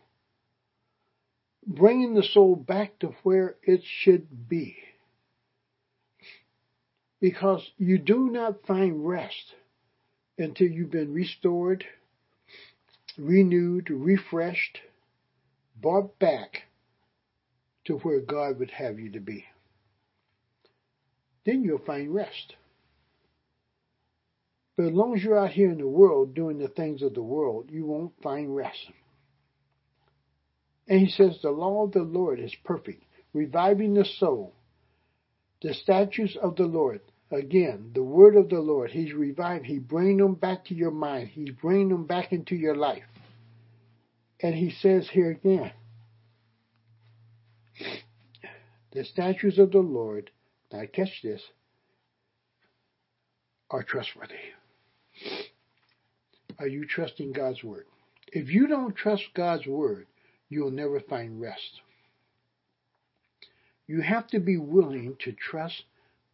bringing 1.65 2.15
the 2.15 2.23
soul 2.23 2.55
back 2.55 2.97
to 2.99 3.13
where 3.21 3.55
it 3.61 3.81
should 3.83 4.49
be. 4.49 4.75
Because 7.21 7.69
you 7.77 7.99
do 7.99 8.31
not 8.31 8.65
find 8.65 9.07
rest 9.07 9.53
until 10.39 10.67
you've 10.67 10.91
been 10.91 11.13
restored, 11.13 11.85
renewed, 13.15 13.89
refreshed, 13.91 14.79
brought 15.79 16.17
back 16.17 16.63
to 17.85 17.97
where 17.99 18.19
God 18.19 18.57
would 18.57 18.71
have 18.71 18.99
you 18.99 19.11
to 19.11 19.19
be. 19.19 19.45
Then 21.45 21.63
you'll 21.63 21.79
find 21.79 22.13
rest. 22.13 22.55
But 24.75 24.87
as 24.87 24.91
long 24.91 25.15
as 25.15 25.23
you're 25.23 25.37
out 25.37 25.51
here 25.51 25.71
in 25.71 25.77
the 25.77 25.87
world 25.87 26.33
doing 26.33 26.57
the 26.57 26.67
things 26.67 27.01
of 27.01 27.13
the 27.13 27.23
world, 27.23 27.69
you 27.71 27.85
won't 27.85 28.21
find 28.21 28.53
rest. 28.53 28.91
And 30.87 30.99
he 30.99 31.09
says, 31.09 31.39
the 31.41 31.51
law 31.51 31.85
of 31.85 31.93
the 31.93 32.03
Lord 32.03 32.39
is 32.39 32.53
perfect, 32.63 33.03
reviving 33.33 33.93
the 33.93 34.05
soul. 34.05 34.53
The 35.61 35.73
statutes 35.73 36.35
of 36.41 36.57
the 36.57 36.65
Lord, 36.65 37.01
again, 37.31 37.91
the 37.93 38.03
word 38.03 38.35
of 38.35 38.49
the 38.49 38.59
Lord, 38.59 38.91
he's 38.91 39.13
revived. 39.13 39.65
He 39.65 39.79
bringing 39.79 40.17
them 40.17 40.35
back 40.35 40.65
to 40.65 40.75
your 40.75 40.91
mind. 40.91 41.29
He 41.29 41.49
bringing 41.49 41.89
them 41.89 42.05
back 42.05 42.33
into 42.33 42.55
your 42.55 42.75
life. 42.75 43.03
And 44.41 44.53
he 44.53 44.69
says 44.69 45.09
here 45.11 45.31
again, 45.31 45.71
the 48.91 49.05
statutes 49.05 49.57
of 49.57 49.71
the 49.71 49.79
Lord, 49.79 50.29
now 50.75 50.85
catch 50.91 51.21
this, 51.23 51.41
are 53.69 53.83
trustworthy. 53.83 54.33
Are 56.59 56.67
you 56.67 56.85
trusting 56.85 57.33
God's 57.33 57.63
word? 57.63 57.85
If 58.27 58.49
you 58.49 58.67
don't 58.67 58.95
trust 58.95 59.23
God's 59.33 59.65
word, 59.65 60.07
you'll 60.49 60.71
never 60.71 60.99
find 60.99 61.41
rest. 61.41 61.81
you 63.87 64.01
have 64.01 64.27
to 64.27 64.39
be 64.39 64.57
willing 64.57 65.15
to 65.23 65.31
trust 65.31 65.83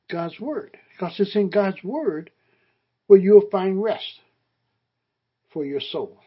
God's 0.09 0.39
Word. 0.39 0.77
Because 0.91 1.19
it's 1.19 1.35
in 1.35 1.49
God's 1.49 1.83
Word 1.83 2.31
where 3.07 3.19
you'll 3.19 3.49
find 3.49 3.81
rest 3.81 4.19
for 5.51 5.65
your 5.65 5.81
soul. 5.81 6.17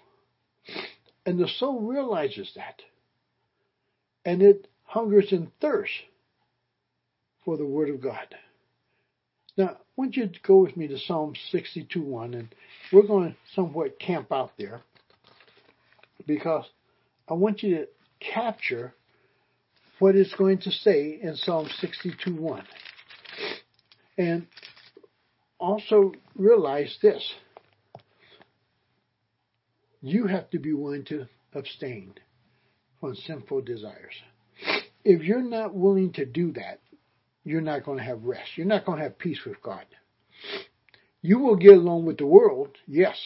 And 1.24 1.38
the 1.38 1.48
soul 1.48 1.80
realizes 1.80 2.50
that. 2.56 2.82
And 4.24 4.42
it 4.42 4.68
hungers 4.84 5.32
and 5.32 5.50
thirsts 5.60 5.94
for 7.44 7.56
the 7.56 7.66
Word 7.66 7.90
of 7.90 8.02
God. 8.02 8.34
Now, 9.56 9.68
I 9.68 9.76
want 9.96 10.16
you 10.16 10.26
to 10.26 10.40
go 10.42 10.58
with 10.58 10.76
me 10.76 10.88
to 10.88 10.98
Psalm 10.98 11.34
62 11.50 12.02
1, 12.02 12.34
and 12.34 12.54
we're 12.92 13.06
going 13.06 13.30
to 13.30 13.36
somewhat 13.54 14.00
camp 14.00 14.32
out 14.32 14.52
there 14.58 14.82
because 16.26 16.64
I 17.28 17.34
want 17.34 17.62
you 17.62 17.76
to 17.76 17.88
capture 18.20 18.94
what 19.98 20.16
it's 20.16 20.34
going 20.34 20.58
to 20.58 20.70
say 20.70 21.18
in 21.22 21.36
Psalm 21.36 21.68
62 21.80 22.34
1. 22.34 22.64
And 24.18 24.46
also 25.58 26.12
realize 26.36 26.96
this 27.00 27.32
you 30.00 30.26
have 30.26 30.50
to 30.50 30.58
be 30.58 30.72
willing 30.72 31.04
to 31.06 31.26
abstain 31.54 32.12
from 33.00 33.14
sinful 33.14 33.62
desires. 33.62 34.14
If 35.02 35.22
you're 35.22 35.42
not 35.42 35.74
willing 35.74 36.12
to 36.14 36.26
do 36.26 36.52
that, 36.52 36.80
you're 37.44 37.60
not 37.60 37.84
going 37.84 37.98
to 37.98 38.04
have 38.04 38.24
rest. 38.24 38.56
You're 38.56 38.66
not 38.66 38.84
going 38.84 38.98
to 38.98 39.04
have 39.04 39.18
peace 39.18 39.40
with 39.46 39.62
God. 39.62 39.84
You 41.20 41.38
will 41.38 41.56
get 41.56 41.74
along 41.74 42.06
with 42.06 42.18
the 42.18 42.26
world, 42.26 42.76
yes. 42.86 43.16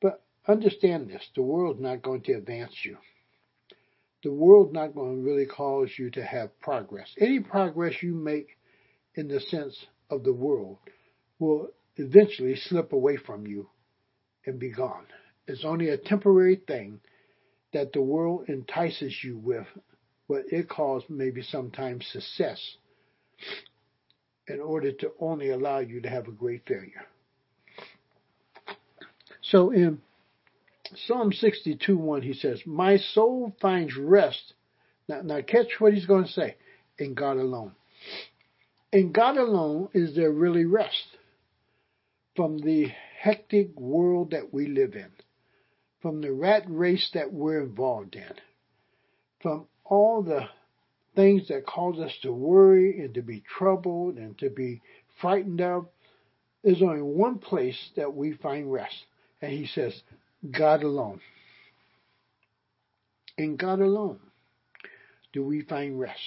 But 0.00 0.22
understand 0.46 1.08
this 1.08 1.26
the 1.34 1.42
world's 1.42 1.80
not 1.80 2.02
going 2.02 2.22
to 2.22 2.32
advance 2.32 2.74
you. 2.84 2.98
The 4.22 4.32
world's 4.32 4.72
not 4.72 4.94
going 4.94 5.16
to 5.16 5.22
really 5.22 5.46
cause 5.46 5.90
you 5.98 6.10
to 6.10 6.24
have 6.24 6.60
progress. 6.60 7.12
Any 7.18 7.40
progress 7.40 7.94
you 8.02 8.14
make 8.14 8.56
in 9.14 9.28
the 9.28 9.40
sense 9.40 9.86
of 10.10 10.22
the 10.22 10.32
world 10.32 10.78
will 11.38 11.68
eventually 11.96 12.56
slip 12.56 12.92
away 12.92 13.16
from 13.16 13.46
you 13.46 13.68
and 14.46 14.58
be 14.58 14.70
gone. 14.70 15.06
It's 15.46 15.64
only 15.64 15.88
a 15.88 15.98
temporary 15.98 16.56
thing 16.56 17.00
that 17.72 17.92
the 17.92 18.02
world 18.02 18.48
entices 18.48 19.24
you 19.24 19.38
with 19.38 19.66
what 20.32 20.50
it 20.50 20.66
calls 20.66 21.04
maybe 21.10 21.42
sometimes 21.42 22.06
success 22.10 22.58
in 24.48 24.60
order 24.60 24.90
to 24.90 25.12
only 25.20 25.50
allow 25.50 25.78
you 25.78 26.00
to 26.00 26.08
have 26.08 26.26
a 26.26 26.32
great 26.32 26.62
failure. 26.66 27.04
So 29.42 29.72
in 29.72 30.00
Psalm 31.06 31.32
62 31.32 31.98
1, 31.98 32.22
he 32.22 32.32
says, 32.32 32.62
My 32.64 32.96
soul 32.96 33.54
finds 33.60 33.94
rest. 33.94 34.54
Now, 35.06 35.20
now 35.20 35.42
catch 35.42 35.66
what 35.78 35.92
he's 35.92 36.06
going 36.06 36.24
to 36.24 36.32
say 36.32 36.56
in 36.96 37.12
God 37.12 37.36
alone. 37.36 37.72
In 38.90 39.12
God 39.12 39.36
alone 39.36 39.90
is 39.92 40.16
there 40.16 40.32
really 40.32 40.64
rest 40.64 41.08
from 42.36 42.56
the 42.56 42.86
hectic 43.20 43.78
world 43.78 44.30
that 44.30 44.54
we 44.54 44.66
live 44.66 44.94
in, 44.94 45.10
from 46.00 46.22
the 46.22 46.32
rat 46.32 46.62
race 46.68 47.10
that 47.12 47.34
we're 47.34 47.60
involved 47.60 48.16
in, 48.16 48.32
from 49.42 49.66
all 49.84 50.22
the 50.22 50.48
things 51.14 51.48
that 51.48 51.66
cause 51.66 51.98
us 51.98 52.12
to 52.22 52.32
worry 52.32 53.00
and 53.00 53.14
to 53.14 53.22
be 53.22 53.42
troubled 53.58 54.16
and 54.16 54.38
to 54.38 54.50
be 54.50 54.80
frightened 55.20 55.60
of. 55.60 55.86
There's 56.62 56.82
only 56.82 57.02
one 57.02 57.38
place 57.38 57.78
that 57.96 58.14
we 58.14 58.32
find 58.34 58.72
rest, 58.72 58.94
and 59.40 59.52
he 59.52 59.66
says, 59.66 60.00
God 60.50 60.82
alone. 60.82 61.20
In 63.36 63.56
God 63.56 63.80
alone 63.80 64.20
do 65.32 65.44
we 65.44 65.62
find 65.62 65.98
rest. 65.98 66.20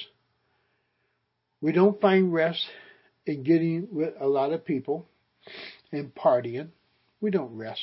We 1.62 1.72
don't 1.72 2.00
find 2.02 2.34
rest 2.34 2.66
in 3.26 3.44
getting 3.44 3.88
with 3.92 4.14
a 4.20 4.28
lot 4.28 4.52
of 4.52 4.66
people 4.66 5.08
and 5.92 6.14
partying. 6.14 6.70
We 7.22 7.32
don't 7.32 7.56
rest. 7.56 7.82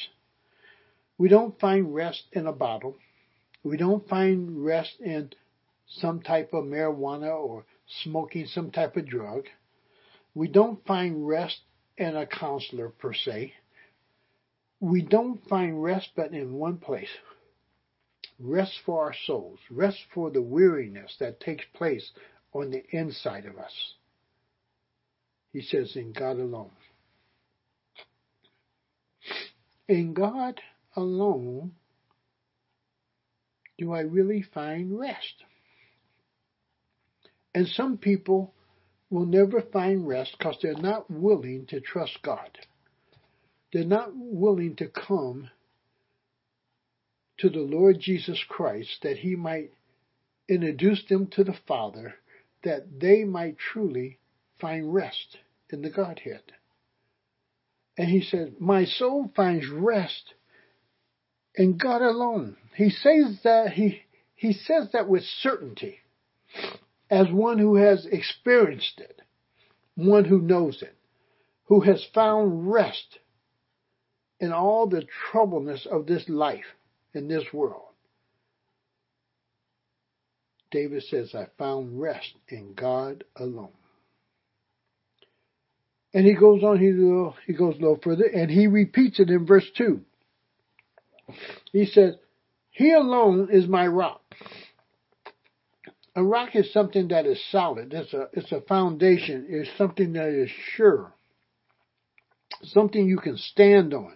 We 1.19 1.29
don't 1.29 1.59
find 1.59 1.95
rest 1.95 2.25
in 2.33 2.47
a 2.47 2.53
bottle. 2.53 2.97
We 3.63 3.77
don't 3.77 4.09
find 4.09 4.65
rest 4.65 5.01
in 5.01 5.31
some 5.87 6.21
type 6.21 6.51
of 6.53 6.65
marijuana 6.65 7.35
or 7.35 7.65
smoking 8.03 8.47
some 8.47 8.71
type 8.71 8.97
of 8.97 9.07
drug. 9.07 9.45
We 10.35 10.49
don't 10.49 10.85
find 10.87 11.27
rest 11.27 11.61
in 11.97 12.17
a 12.17 12.27
counselor 12.27 12.89
per 12.89 13.13
se. 13.13 13.53
We 14.81 15.03
don't 15.03 15.47
find 15.49 15.83
rest 15.83 16.09
but 16.17 16.33
in 16.33 16.55
one 16.55 16.79
place. 16.79 17.11
Rest 18.39 18.73
for 18.85 19.05
our 19.05 19.15
souls. 19.27 19.61
Rest 19.71 19.99
for 20.15 20.31
the 20.31 20.43
weariness 20.43 21.15
that 21.21 21.41
takes 21.41 21.65
place 21.75 22.11
on 22.53 22.71
the 22.71 22.83
inside 22.91 23.47
of 23.47 23.59
us. 23.59 23.73
He 25.53 25.61
says, 25.63 25.97
in 25.97 26.13
God 26.13 26.39
alone. 26.39 26.71
In 29.87 30.15
God 30.15 30.61
alone 30.97 31.73
do 33.79 33.93
I 33.93 34.01
really 34.01 34.43
find 34.43 34.99
rest. 34.99 35.45
And 37.55 37.69
some 37.69 37.99
people 37.99 38.55
will 39.11 39.27
never 39.27 39.61
find 39.61 40.09
rest 40.09 40.37
because 40.39 40.57
they're 40.63 40.75
not 40.75 41.11
willing 41.11 41.67
to 41.67 41.81
trust 41.81 42.19
God. 42.23 42.59
They're 43.73 43.85
not 43.85 44.11
willing 44.15 44.77
to 44.77 44.89
come 44.89 45.51
to 47.39 47.51
the 47.51 47.61
Lord 47.61 47.99
Jesus 48.01 48.43
Christ 48.49 48.99
that 49.03 49.19
he 49.19 49.37
might 49.37 49.73
introduce 50.49 51.05
them 51.09 51.29
to 51.33 51.45
the 51.45 51.57
Father 51.67 52.15
that 52.65 53.01
they 53.01 53.25
might 53.25 53.57
truly 53.59 54.19
find 54.61 54.95
rest 54.95 55.39
in 55.71 55.83
the 55.83 55.91
Godhead. 55.91 56.43
And 57.99 58.09
he 58.09 58.23
said, 58.23 58.55
My 58.61 58.85
soul 58.85 59.31
finds 59.35 59.69
rest 59.69 60.35
in 61.55 61.77
God 61.77 62.03
alone. 62.03 62.57
He 62.77 62.91
says 62.91 63.41
that 63.45 63.73
he 63.73 64.03
he 64.35 64.53
says 64.53 64.89
that 64.93 65.09
with 65.09 65.23
certainty, 65.41 65.99
as 67.13 67.31
one 67.31 67.59
who 67.59 67.77
has 67.77 68.07
experienced 68.11 68.99
it, 68.99 69.21
one 69.97 70.25
who 70.25 70.41
knows 70.41 70.81
it, 70.81 70.97
who 71.65 71.81
has 71.81 72.03
found 72.15 72.73
rest 72.73 73.19
in 74.41 74.51
all 74.51 74.87
the 74.87 75.05
troubleness 75.31 75.87
of 75.89 76.07
this 76.07 76.27
life, 76.27 76.65
in 77.13 77.29
this 77.29 77.45
world. 77.53 77.83
David 80.71 81.03
says, 81.03 81.35
I 81.35 81.49
found 81.59 82.01
rest 82.01 82.33
in 82.49 82.73
God 82.73 83.25
alone. 83.37 83.69
And 86.15 86.25
he 86.25 86.33
goes 86.33 86.63
on, 86.63 86.79
he, 86.79 86.87
he 87.47 87.53
goes 87.53 87.75
a 87.77 87.79
little 87.79 88.01
further, 88.03 88.25
and 88.25 88.51
he 88.51 88.67
repeats 88.69 89.21
it 89.21 89.29
in 89.29 89.45
verse 89.45 89.71
2. 89.77 90.01
He 91.73 91.85
says, 91.85 92.15
He 92.71 92.91
alone 92.93 93.49
is 93.53 93.69
my 93.69 93.87
rock. 93.87 94.23
A 96.15 96.23
rock 96.23 96.55
is 96.55 96.73
something 96.73 97.09
that 97.09 97.27
is 97.27 97.43
solid. 97.51 97.93
It's 97.93 98.13
a, 98.13 98.29
it's 98.33 98.53
a 98.53 98.61
foundation. 98.61 99.47
It's 99.49 99.71
something 99.79 100.13
that 100.13 100.29
is 100.29 100.51
sure. 100.77 101.13
Something 102.65 103.09
you 103.09 103.19
can 103.19 103.39
stand 103.39 103.95
on. 103.95 104.15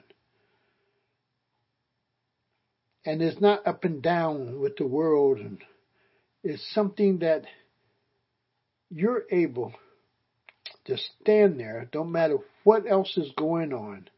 And 3.04 3.22
it's 3.22 3.40
not 3.40 3.66
up 3.66 3.84
and 3.84 4.02
down 4.02 4.60
with 4.60 4.76
the 4.76 4.86
world 4.86 5.38
and 5.38 5.62
is 6.44 6.62
something 6.72 7.20
that 7.20 7.44
you're 8.90 9.24
able 9.30 9.72
to 10.86 10.96
stand 11.20 11.58
there, 11.58 11.88
don't 11.90 12.12
matter 12.12 12.38
what 12.64 12.88
else 12.88 13.16
is 13.16 13.32
going 13.36 13.72
on, 13.72 14.08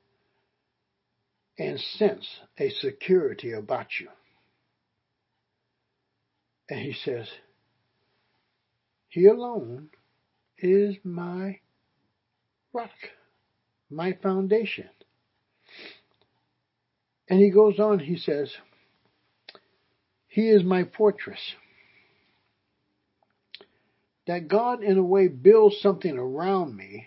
and 1.59 1.81
sense 1.81 2.27
a 2.59 2.71
security 2.71 3.53
about 3.53 3.87
you. 3.99 4.09
And 6.69 6.81
he 6.81 6.93
says, 6.93 7.27
He 9.09 9.27
alone 9.27 9.91
is 10.59 10.97
my 11.05 11.61
rock, 12.73 12.91
my 13.91 14.13
foundation. 14.23 14.89
And 17.29 17.41
he 17.41 17.51
goes 17.51 17.79
on, 17.79 17.99
he 17.99 18.17
says, 18.17 18.53
He 20.27 20.49
is 20.49 20.63
my 20.65 20.85
fortress 20.97 21.41
that 24.29 24.47
God, 24.47 24.83
in 24.83 24.99
a 24.99 25.03
way, 25.03 25.27
builds 25.27 25.81
something 25.81 26.17
around 26.17 26.77
me 26.77 27.07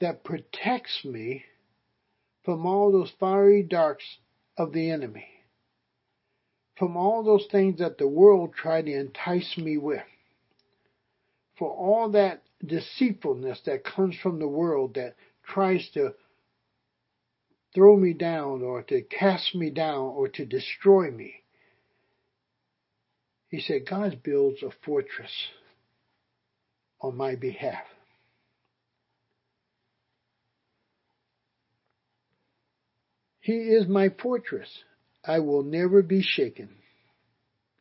that 0.00 0.24
protects 0.24 1.04
me 1.04 1.44
from 2.44 2.66
all 2.66 2.90
those 2.90 3.12
fiery 3.20 3.62
darts 3.62 4.02
of 4.58 4.72
the 4.72 4.90
enemy, 4.90 5.28
from 6.76 6.96
all 6.96 7.22
those 7.22 7.46
things 7.52 7.78
that 7.78 7.98
the 7.98 8.08
world 8.08 8.52
tried 8.52 8.86
to 8.86 8.92
entice 8.92 9.56
me 9.56 9.78
with, 9.78 10.02
for 11.58 11.70
all 11.70 12.10
that 12.12 12.42
deceitfulness 12.64 13.60
that 13.66 13.84
comes 13.84 14.16
from 14.22 14.38
the 14.38 14.48
world 14.48 14.94
that 14.94 15.16
tries 15.44 15.88
to 15.94 16.14
throw 17.74 17.96
me 17.96 18.12
down 18.12 18.62
or 18.62 18.82
to 18.82 19.02
cast 19.02 19.54
me 19.54 19.70
down 19.70 19.98
or 19.98 20.28
to 20.28 20.44
destroy 20.44 21.10
me. 21.10 21.34
He 23.48 23.60
said, 23.60 23.86
God 23.88 24.22
builds 24.22 24.62
a 24.62 24.70
fortress 24.84 25.32
on 27.00 27.16
my 27.16 27.34
behalf. 27.34 27.84
He 33.40 33.52
is 33.52 33.88
my 33.88 34.08
fortress. 34.22 34.68
I 35.24 35.40
will 35.40 35.64
never 35.64 36.02
be 36.02 36.22
shaken. 36.22 36.70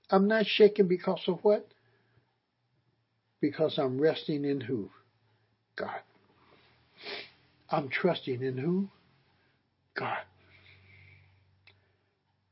I'm 0.10 0.28
not 0.28 0.46
shaken 0.46 0.88
because 0.88 1.22
of 1.28 1.40
what? 1.44 1.71
Because 3.42 3.78
I'm 3.78 4.00
resting 4.00 4.46
in 4.46 4.62
who? 4.62 4.92
God. 5.76 6.00
I'm 7.70 7.90
trusting 7.90 8.42
in 8.44 8.58
who? 8.58 8.90
God. 9.98 10.20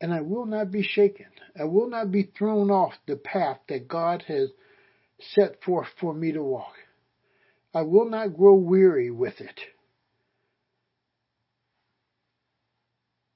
And 0.02 0.14
I 0.14 0.22
will 0.22 0.46
not 0.46 0.72
be 0.72 0.82
shaken. 0.82 1.28
I 1.60 1.66
will 1.66 1.90
not 1.90 2.12
be 2.12 2.32
thrown 2.38 2.72
off 2.72 2.94
the 3.06 3.18
path 3.18 3.60
that 3.68 3.88
God 3.88 4.24
has 4.28 4.50
set 5.20 5.62
forth 5.64 5.88
for 6.00 6.14
me 6.14 6.32
to 6.32 6.42
walk. 6.42 6.74
I 7.74 7.84
will 7.84 8.10
not 8.10 8.36
grow 8.36 8.56
weary 8.56 9.12
with 9.12 9.40
it. 9.42 9.60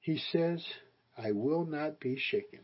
He 0.00 0.20
says, 0.32 0.64
I 1.16 1.32
will 1.32 1.64
not 1.64 2.00
be 2.00 2.16
shaken. 2.18 2.60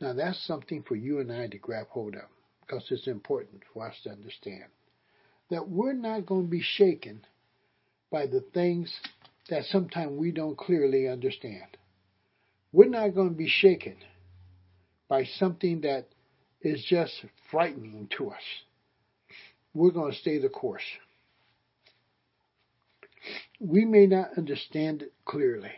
Now 0.00 0.14
that's 0.14 0.44
something 0.46 0.82
for 0.82 0.96
you 0.96 1.20
and 1.20 1.30
I 1.30 1.46
to 1.46 1.58
grab 1.58 1.86
hold 1.90 2.14
of 2.14 2.22
because 2.66 2.84
it's 2.90 3.06
important 3.06 3.62
for 3.72 3.86
us 3.86 3.94
to 4.04 4.10
understand 4.10 4.64
that 5.50 5.68
we're 5.68 5.92
not 5.92 6.26
going 6.26 6.44
to 6.44 6.50
be 6.50 6.62
shaken 6.62 7.20
by 8.10 8.26
the 8.26 8.40
things 8.54 8.92
that 9.50 9.64
sometimes 9.64 10.12
we 10.18 10.30
don't 10.30 10.56
clearly 10.56 11.08
understand. 11.08 11.76
We're 12.72 12.88
not 12.88 13.14
going 13.14 13.30
to 13.30 13.34
be 13.34 13.48
shaken 13.48 13.96
by 15.08 15.24
something 15.38 15.82
that 15.82 16.06
is 16.60 16.84
just 16.88 17.12
frightening 17.50 18.08
to 18.16 18.30
us. 18.30 18.42
We're 19.74 19.90
going 19.90 20.12
to 20.12 20.18
stay 20.18 20.38
the 20.38 20.48
course. 20.48 20.82
We 23.60 23.84
may 23.84 24.06
not 24.06 24.30
understand 24.36 25.02
it 25.02 25.12
clearly, 25.24 25.72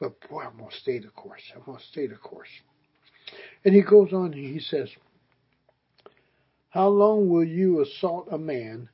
but 0.00 0.14
boy, 0.28 0.42
I'm 0.42 0.58
going 0.58 0.70
to 0.70 0.76
stay 0.76 0.98
the 0.98 1.08
course. 1.08 1.42
I'm 1.54 1.62
going 1.64 1.78
to 1.78 1.84
stay 1.84 2.06
the 2.06 2.16
course. 2.16 2.48
And 3.64 3.74
he 3.74 3.82
goes 3.82 4.12
on 4.12 4.32
and 4.32 4.34
he 4.34 4.60
says, 4.60 4.88
How 6.72 6.88
long 6.88 7.28
will 7.28 7.44
you 7.44 7.82
assault 7.82 8.28
a 8.30 8.38
man? 8.38 8.88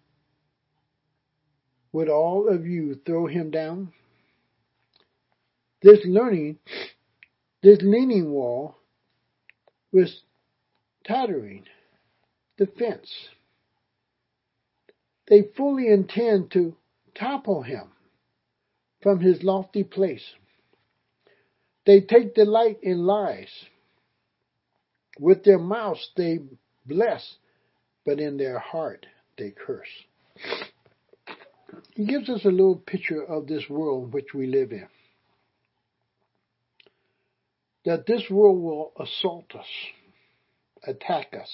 Would 1.92 2.08
all 2.08 2.48
of 2.48 2.66
you 2.66 2.96
throw 3.06 3.28
him 3.28 3.52
down? 3.52 3.92
This 5.80 6.00
learning, 6.04 6.58
this 7.62 7.78
leaning 7.80 8.32
wall 8.32 8.74
was 9.92 10.22
tottering 11.06 11.66
the 12.56 12.66
fence. 12.66 13.14
They 15.28 15.42
fully 15.56 15.86
intend 15.86 16.50
to 16.52 16.74
topple 17.14 17.62
him 17.62 17.92
from 19.02 19.20
his 19.20 19.44
lofty 19.44 19.84
place. 19.84 20.34
They 21.86 22.00
take 22.00 22.34
delight 22.34 22.78
in 22.82 23.06
lies. 23.06 23.50
With 25.20 25.44
their 25.44 25.60
mouths 25.60 26.10
they 26.16 26.40
bless, 26.84 27.36
but 28.09 28.20
in 28.20 28.38
their 28.38 28.59
heart 28.59 29.04
they 29.36 29.50
curse. 29.50 29.86
He 31.94 32.06
gives 32.06 32.30
us 32.30 32.42
a 32.46 32.48
little 32.48 32.76
picture 32.76 33.22
of 33.22 33.46
this 33.46 33.64
world 33.68 34.14
which 34.14 34.32
we 34.32 34.46
live 34.46 34.72
in. 34.72 34.88
That 37.84 38.06
this 38.06 38.22
world 38.30 38.62
will 38.62 38.92
assault 38.98 39.54
us, 39.54 39.66
attack 40.86 41.34
us. 41.38 41.50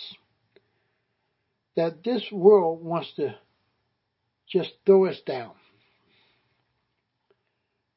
That 1.74 2.04
this 2.04 2.22
world 2.30 2.84
wants 2.84 3.12
to 3.16 3.34
just 4.48 4.70
throw 4.86 5.06
us 5.06 5.20
down. 5.26 5.54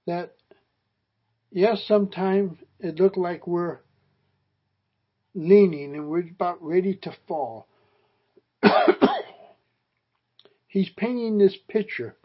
That 0.07 0.33
yes, 1.51 1.83
sometimes 1.87 2.57
it 2.79 2.95
looked 2.95 3.19
like 3.19 3.45
we're 3.45 3.81
leaning 5.35 5.93
and 5.93 6.09
we're 6.09 6.21
about 6.21 6.57
ready 6.63 6.95
to 7.03 7.15
fall. 7.27 7.67
He's 10.67 10.89
painting 10.89 11.37
this 11.37 11.55
picture 11.67 12.15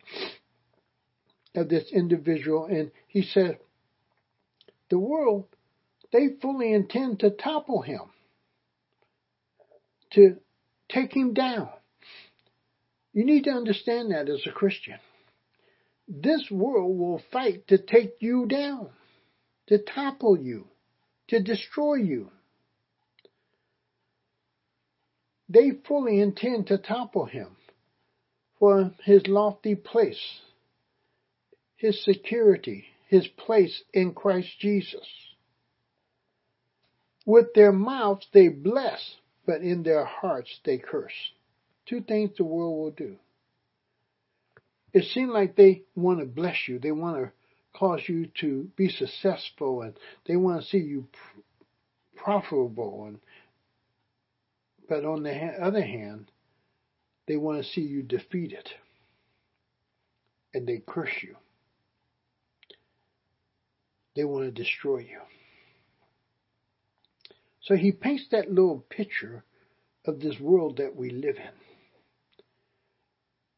of 1.55 1.69
this 1.69 1.91
individual 1.93 2.67
and 2.67 2.91
he 3.07 3.23
said, 3.23 3.59
the 4.91 4.99
world, 4.99 5.47
they 6.13 6.29
fully 6.41 6.73
intend 6.73 7.21
to 7.21 7.31
topple 7.31 7.83
him, 7.83 8.01
to 10.13 10.37
take 10.91 11.15
him 11.15 11.33
down. 11.33 11.71
You 13.15 13.25
need 13.25 13.45
to 13.45 13.51
understand 13.51 14.11
that 14.11 14.29
as 14.29 14.43
a 14.47 14.53
Christian. 14.53 14.99
This 16.09 16.51
world 16.51 16.99
will 16.99 17.23
fight 17.31 17.69
to 17.69 17.79
take 17.79 18.17
you 18.21 18.47
down 18.47 18.91
to 19.69 19.79
topple 19.79 20.39
you, 20.39 20.67
to 21.29 21.41
destroy 21.41 21.95
you. 21.95 22.31
They 25.49 25.71
fully 25.87 26.21
intend 26.21 26.67
to 26.67 26.79
topple 26.79 27.27
him 27.27 27.57
for 28.63 28.93
his 29.03 29.27
lofty 29.27 29.75
place, 29.75 30.39
his 31.75 32.01
security, 32.05 32.85
his 33.09 33.27
place 33.27 33.83
in 33.93 34.15
Christ 34.15 34.51
Jesus. 34.61 35.05
With 37.27 37.55
their 37.57 37.73
mouths 37.73 38.25
they 38.33 38.47
bless, 38.47 39.17
but 39.47 39.63
in 39.63 39.83
their 39.83 40.05
hearts 40.05 40.61
they 40.65 40.79
curse. 40.79 41.33
Two 41.89 42.03
things 42.03 42.37
the 42.37 42.45
world 42.45 42.79
will 42.79 42.91
do. 42.93 43.17
It 44.93 45.07
seems 45.13 45.33
like 45.33 45.57
they 45.57 45.83
want 45.97 46.21
to 46.21 46.27
bless 46.27 46.69
you. 46.69 46.79
They 46.79 46.93
want 46.93 47.17
to 47.17 47.33
cause 47.77 48.03
you 48.07 48.29
to 48.43 48.71
be 48.77 48.91
successful 48.91 49.83
and 49.83 49.95
they 50.29 50.37
want 50.37 50.63
to 50.63 50.69
see 50.69 50.79
you 50.79 51.09
profitable 52.15 53.07
and 53.09 53.19
but 54.89 55.05
on 55.05 55.25
the 55.25 55.35
other 55.61 55.83
hand 55.83 56.31
they 57.33 57.37
want 57.39 57.63
to 57.63 57.71
see 57.71 57.81
you 57.81 58.03
defeated 58.03 58.69
and 60.53 60.67
they 60.67 60.83
curse 60.87 61.23
you 61.23 61.35
they 64.15 64.25
want 64.25 64.45
to 64.45 64.51
destroy 64.51 64.99
you 64.99 65.21
so 67.63 67.75
he 67.75 67.91
paints 67.91 68.25
that 68.31 68.51
little 68.51 68.85
picture 68.91 69.45
of 70.05 70.21
this 70.21 70.39
world 70.39 70.77
that 70.77 70.95
we 70.95 71.09
live 71.09 71.37
in 71.37 71.53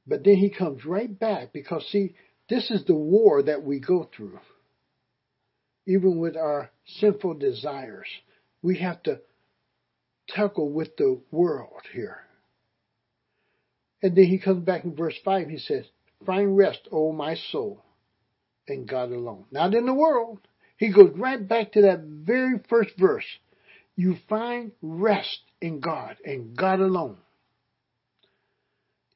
but 0.07 0.23
then 0.23 0.37
he 0.37 0.51
comes 0.51 0.85
right 0.85 1.19
back 1.19 1.53
because 1.53 1.85
see 1.91 2.15
this 2.49 2.71
is 2.71 2.85
the 2.85 2.95
war 2.95 3.43
that 3.43 3.63
we 3.63 3.81
go 3.81 4.09
through. 4.15 4.39
Even 5.87 6.19
with 6.19 6.37
our 6.37 6.71
sinful 6.87 7.35
desires, 7.35 8.07
we 8.63 8.79
have 8.79 9.03
to 9.05 9.21
tackle 10.29 10.71
with 10.71 10.97
the 10.97 11.21
world 11.31 11.83
here. 11.93 12.21
And 14.05 14.15
then 14.15 14.27
he 14.27 14.39
comes 14.39 14.63
back 14.63 14.85
in 14.85 14.95
verse 14.95 15.19
5, 15.25 15.49
he 15.49 15.57
says, 15.57 15.87
Find 16.27 16.59
rest, 16.59 16.81
O 16.93 17.11
my 17.11 17.37
soul, 17.51 17.83
in 18.67 18.85
God 18.85 19.11
alone. 19.11 19.47
Not 19.51 19.73
in 19.73 19.87
the 19.87 19.95
world. 19.95 20.41
He 20.77 20.93
goes 20.93 21.13
right 21.17 21.49
back 21.49 21.73
to 21.73 21.81
that 21.83 22.01
very 22.01 22.61
first 22.69 22.91
verse. 22.99 23.25
You 23.97 24.17
find 24.29 24.73
rest 24.83 25.41
in 25.63 25.81
God 25.81 26.19
and 26.23 26.55
God 26.55 26.81
alone. 26.81 27.17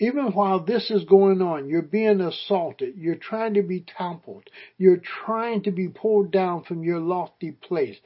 Even 0.00 0.32
while 0.32 0.60
this 0.60 0.92
is 0.92 1.02
going 1.04 1.42
on, 1.42 1.68
you're 1.68 1.82
being 1.82 2.20
assaulted, 2.20 2.94
you're 2.96 3.16
trying 3.16 3.54
to 3.54 3.62
be 3.62 3.80
toppled, 3.80 4.44
you're 4.76 5.02
trying 5.24 5.62
to 5.62 5.72
be 5.72 5.88
pulled 5.88 6.30
down 6.30 6.62
from 6.62 6.84
your 6.84 7.00
lofty 7.00 7.50
place, 7.50 7.96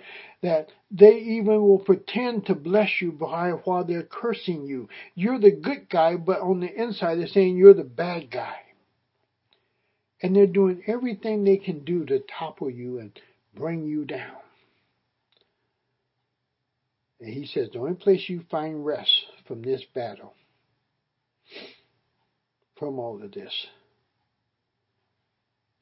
that 0.43 0.73
they 0.91 1.19
even 1.19 1.61
will 1.61 1.79
pretend 1.79 2.47
to 2.47 2.55
bless 2.55 3.03
you 3.03 3.11
while 3.11 3.85
they're 3.85 4.03
cursing 4.03 4.65
you. 4.65 4.89
You're 5.15 5.39
the 5.39 5.51
good 5.51 5.91
guy, 5.91 6.17
but 6.17 6.41
on 6.41 6.61
the 6.61 6.83
inside 6.83 7.17
they're 7.17 7.27
saying 7.27 7.59
you're 7.59 7.75
the 7.75 7.85
bad 7.85 8.31
guy. 8.31 8.57
And 10.23 10.35
they're 10.35 10.47
doing 10.47 10.83
everything 10.87 11.45
they 11.45 11.59
can 11.59 11.85
do 11.85 12.07
to 12.07 12.21
topple 12.39 12.71
you 12.71 13.01
and 13.01 13.13
bring 13.55 13.85
you 13.85 14.07
down. 14.07 14.37
And 17.21 17.35
he 17.35 17.45
says, 17.45 17.69
the 17.71 17.81
only 17.81 17.95
place 17.97 18.31
you 18.31 18.45
find 18.51 18.87
rest 18.87 19.13
from 19.47 19.61
this 19.61 19.83
battle 19.95 20.33
from 22.83 22.99
all 22.99 23.23
of 23.23 23.31
this 23.31 23.53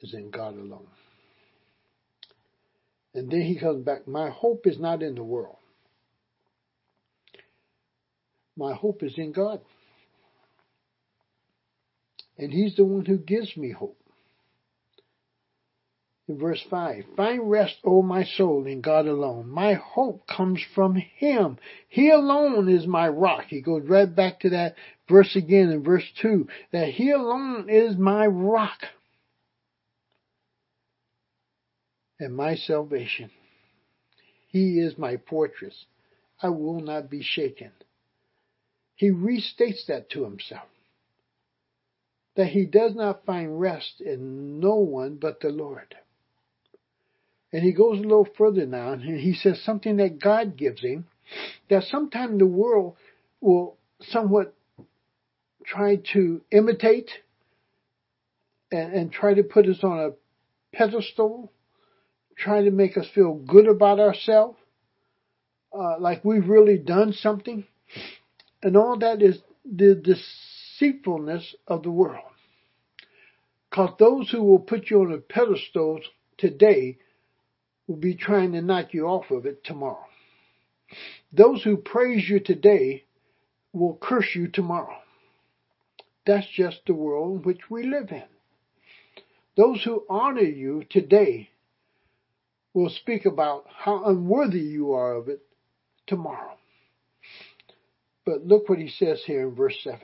is 0.03 0.13
in 0.13 0.31
God 0.31 0.53
alone. 0.53 0.87
And 3.15 3.31
then 3.31 3.41
he 3.41 3.59
comes 3.59 3.87
back, 3.87 4.07
my 4.07 4.29
hope 4.29 4.67
is 4.67 4.79
not 4.79 5.03
in 5.03 5.15
the 5.15 5.25
world. 5.25 5.57
My 8.55 8.75
hope 8.75 9.03
is 9.03 9.15
in 9.17 9.33
God. 9.33 9.63
And 12.37 12.53
he's 12.53 12.77
the 12.77 12.85
one 12.85 13.07
who 13.07 13.17
gives 13.17 13.57
me 13.57 13.71
hope. 13.73 13.97
In 16.29 16.39
verse 16.39 16.63
5, 16.71 17.05
Find 17.17 17.51
rest, 17.51 17.77
O 17.83 18.03
my 18.03 18.25
soul, 18.25 18.67
in 18.67 18.83
God 18.83 19.07
alone. 19.07 19.49
My 19.49 19.73
hope 19.73 20.29
comes 20.29 20.63
from 20.75 20.95
Him. 20.95 21.57
He 21.89 22.11
alone 22.11 22.69
is 22.69 22.87
my 22.87 23.09
rock. 23.09 23.47
He 23.49 23.63
goes 23.63 23.83
right 23.89 24.15
back 24.15 24.39
to 24.41 24.51
that 24.51 24.77
verse 25.11 25.37
again 25.37 25.71
in 25.71 25.83
verse 25.83 26.05
2, 26.23 26.47
that 26.73 26.89
He 26.89 27.11
alone 27.11 27.69
is 27.69 27.97
my 27.97 28.27
rock 28.27 28.79
and 32.21 32.35
my 32.35 32.55
salvation. 32.55 33.31
He 34.49 34.79
is 34.79 34.99
my 34.99 35.19
fortress. 35.29 35.87
I 36.43 36.49
will 36.49 36.81
not 36.81 37.11
be 37.11 37.23
shaken. 37.23 37.71
He 38.95 39.11
restates 39.11 39.87
that 39.89 40.11
to 40.11 40.25
himself. 40.25 40.69
That 42.37 42.49
he 42.49 42.67
does 42.67 42.95
not 42.95 43.25
find 43.25 43.61
rest 43.61 44.01
in 44.01 44.61
no 44.61 44.77
one 44.77 45.17
but 45.17 45.41
the 45.41 45.49
Lord. 45.49 45.95
And 47.53 47.63
he 47.63 47.73
goes 47.73 47.99
a 47.99 48.03
little 48.03 48.29
further 48.37 48.67
now, 48.67 48.93
and 48.93 49.19
he 49.19 49.35
says 49.35 49.63
something 49.65 49.97
that 49.97 50.21
God 50.21 50.57
gives 50.57 50.83
him, 50.83 51.07
that 51.69 51.85
sometimes 51.85 52.39
the 52.39 52.47
world 52.47 52.97
will 53.41 53.77
somewhat 54.03 54.55
try 55.65 55.97
to 56.13 56.41
imitate 56.51 57.11
and, 58.71 58.93
and 58.93 59.13
try 59.13 59.35
to 59.35 59.43
put 59.43 59.67
us 59.67 59.83
on 59.83 59.99
a 59.99 60.77
pedestal, 60.77 61.53
try 62.37 62.63
to 62.63 62.71
make 62.71 62.97
us 62.97 63.07
feel 63.15 63.35
good 63.35 63.69
about 63.69 64.01
ourselves, 64.01 64.59
uh, 65.73 65.99
like 65.99 66.25
we've 66.25 66.49
really 66.49 66.79
done 66.79 67.13
something. 67.13 67.65
And 68.63 68.77
all 68.77 68.99
that 68.99 69.23
is 69.23 69.39
the 69.65 69.95
deceitfulness 69.95 71.55
of 71.67 71.83
the 71.83 71.91
world. 71.91 72.25
Because 73.71 73.95
those 73.99 74.31
who 74.31 74.43
will 74.43 74.59
put 74.59 74.91
you 74.91 75.03
on 75.03 75.13
a 75.13 75.19
pedestal 75.19 76.01
today 76.39 76.99
will 77.87 77.97
be 77.97 78.15
trying 78.15 78.53
to 78.53 78.63
knock 78.63 78.93
you 78.93 79.07
off 79.07 79.31
of 79.31 79.47
it 79.47 79.63
tomorrow. 79.65 80.05
Those 81.33 81.63
who 81.63 81.77
praise 81.77 82.29
you 82.29 82.41
today 82.41 83.05
will 83.73 83.97
curse 84.01 84.35
you 84.35 84.49
tomorrow. 84.49 84.97
That's 86.31 86.47
just 86.47 86.83
the 86.87 86.95
world 86.95 87.39
in 87.39 87.43
which 87.43 87.69
we 87.69 87.83
live 87.83 88.13
in. 88.13 88.23
Those 89.57 89.83
who 89.83 90.07
honor 90.09 90.43
you 90.43 90.85
today 90.89 91.51
will 92.73 92.89
speak 92.89 93.27
about 93.27 93.65
how 93.69 94.05
unworthy 94.05 94.61
you 94.61 94.93
are 94.93 95.15
of 95.15 95.29
it 95.29 95.41
tomorrow. 96.07 96.57
But 98.25 98.47
look 98.47 98.69
what 98.69 98.79
he 98.79 98.89
says 98.89 99.25
here 99.27 99.49
in 99.49 99.57
verse 99.57 99.75
7. 99.83 99.99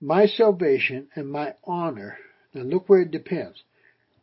My 0.00 0.24
salvation 0.24 1.08
and 1.14 1.30
my 1.30 1.56
honor, 1.62 2.16
now 2.54 2.62
look 2.62 2.88
where 2.88 3.02
it 3.02 3.10
depends 3.10 3.62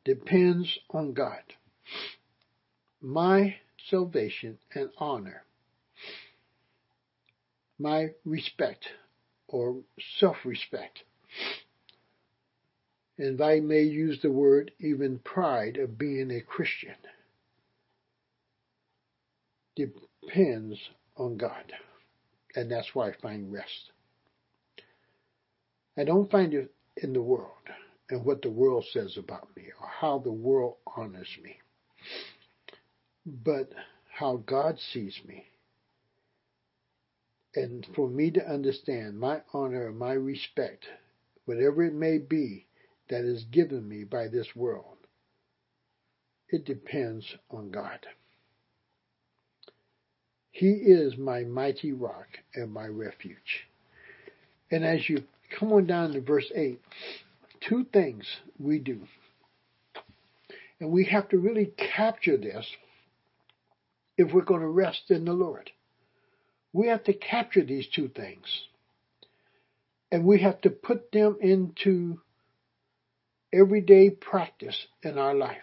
depends 0.03 0.79
on 0.89 1.13
God. 1.13 1.43
My 2.99 3.57
salvation 3.91 4.57
and 4.73 4.89
honor, 4.97 5.43
my 7.81 8.09
respect 8.25 8.85
or 9.47 9.77
self-respect, 10.19 10.99
and 13.17 13.41
I 13.41 13.59
may 13.59 13.81
use 13.81 14.19
the 14.21 14.31
word 14.31 14.71
even 14.79 15.19
pride 15.19 15.77
of 15.77 15.97
being 15.97 16.31
a 16.31 16.41
Christian, 16.41 16.95
depends 19.75 20.79
on 21.17 21.37
God. 21.37 21.73
And 22.55 22.69
that's 22.69 22.93
why 22.93 23.09
I 23.09 23.13
find 23.21 23.51
rest. 23.51 23.91
I 25.97 26.03
don't 26.03 26.31
find 26.31 26.53
it 26.53 26.71
in 26.97 27.13
the 27.13 27.21
world 27.21 27.51
and 28.09 28.25
what 28.25 28.41
the 28.41 28.49
world 28.49 28.85
says 28.91 29.17
about 29.17 29.47
me 29.55 29.63
or 29.79 29.87
how 29.87 30.19
the 30.19 30.31
world 30.31 30.75
honors 30.97 31.29
me, 31.41 31.57
but 33.25 33.71
how 34.09 34.37
God 34.45 34.77
sees 34.91 35.19
me. 35.25 35.45
And 37.55 37.85
for 37.95 38.07
me 38.07 38.31
to 38.31 38.49
understand 38.49 39.19
my 39.19 39.41
honor 39.53 39.91
my 39.91 40.13
respect, 40.13 40.85
whatever 41.45 41.83
it 41.83 41.93
may 41.93 42.17
be 42.17 42.65
that 43.09 43.25
is 43.25 43.43
given 43.45 43.87
me 43.87 44.05
by 44.05 44.27
this 44.27 44.55
world, 44.55 44.97
it 46.49 46.65
depends 46.65 47.25
on 47.49 47.71
God. 47.71 47.99
He 50.51 50.71
is 50.71 51.17
my 51.17 51.43
mighty 51.43 51.93
rock 51.93 52.27
and 52.53 52.71
my 52.71 52.85
refuge. 52.85 53.67
And 54.69 54.85
as 54.85 55.09
you 55.09 55.23
come 55.57 55.73
on 55.73 55.87
down 55.87 56.13
to 56.13 56.21
verse 56.21 56.51
8, 56.53 56.79
two 57.61 57.85
things 57.91 58.25
we 58.59 58.79
do. 58.79 59.01
And 60.79 60.91
we 60.91 61.05
have 61.05 61.29
to 61.29 61.37
really 61.37 61.71
capture 61.77 62.37
this 62.37 62.65
if 64.17 64.33
we're 64.33 64.41
going 64.41 64.61
to 64.61 64.67
rest 64.67 65.09
in 65.09 65.25
the 65.25 65.33
Lord. 65.33 65.71
We 66.73 66.87
have 66.87 67.03
to 67.05 67.13
capture 67.13 67.63
these 67.63 67.87
two 67.93 68.07
things. 68.07 68.45
And 70.11 70.25
we 70.25 70.41
have 70.41 70.61
to 70.61 70.69
put 70.69 71.11
them 71.11 71.37
into 71.41 72.19
everyday 73.53 74.09
practice 74.09 74.77
in 75.03 75.17
our 75.17 75.35
life 75.35 75.57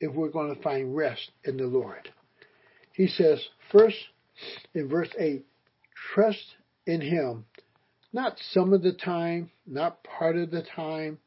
if 0.00 0.12
we're 0.12 0.30
going 0.30 0.54
to 0.54 0.62
find 0.62 0.96
rest 0.96 1.30
in 1.44 1.56
the 1.56 1.66
Lord. 1.66 2.10
He 2.92 3.06
says, 3.06 3.40
first 3.70 3.96
in 4.74 4.88
verse 4.88 5.10
8, 5.18 5.44
trust 6.14 6.56
in 6.86 7.00
Him 7.00 7.44
not 8.12 8.38
some 8.50 8.72
of 8.72 8.82
the 8.82 8.92
time, 8.92 9.50
not 9.66 10.04
part 10.04 10.36
of 10.36 10.50
the 10.50 10.62
time, 10.62 11.18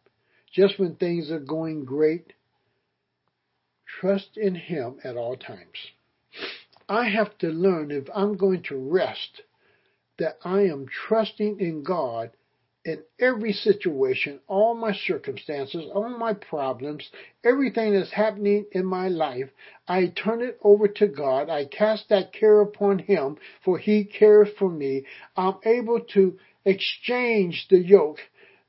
just 0.54 0.80
when 0.80 0.96
things 0.96 1.32
are 1.32 1.40
going 1.40 1.84
great. 1.84 2.34
Trust 4.00 4.38
in 4.38 4.56
Him 4.56 4.98
at 5.04 5.18
all 5.18 5.36
times. 5.36 5.78
I 6.88 7.10
have 7.10 7.38
to 7.40 7.48
learn 7.48 7.92
if 7.92 8.08
I'm 8.14 8.38
going 8.38 8.64
to 8.64 8.78
rest 8.78 9.42
that 10.18 10.38
I 10.44 10.62
am 10.62 10.88
trusting 10.88 11.60
in 11.60 11.84
God 11.84 12.32
in 12.84 13.02
every 13.20 13.52
situation, 13.52 14.40
all 14.48 14.76
my 14.76 14.94
circumstances, 14.94 15.86
all 15.94 16.10
my 16.10 16.34
problems, 16.34 17.10
everything 17.44 17.94
that's 17.94 18.12
happening 18.12 18.66
in 18.72 18.86
my 18.86 19.08
life, 19.08 19.50
I 19.88 20.08
turn 20.08 20.44
it 20.44 20.60
over 20.62 20.88
to 20.88 21.08
God. 21.08 21.50
I 21.50 21.66
cast 21.66 22.10
that 22.10 22.32
care 22.32 22.62
upon 22.62 23.00
Him, 23.00 23.38
for 23.64 23.80
He 23.80 24.04
cares 24.04 24.50
for 24.60 24.70
me. 24.70 25.06
I'm 25.36 25.56
able 25.66 26.02
to 26.14 26.38
exchange 26.64 27.68
the 27.70 27.80
yoke 27.80 28.20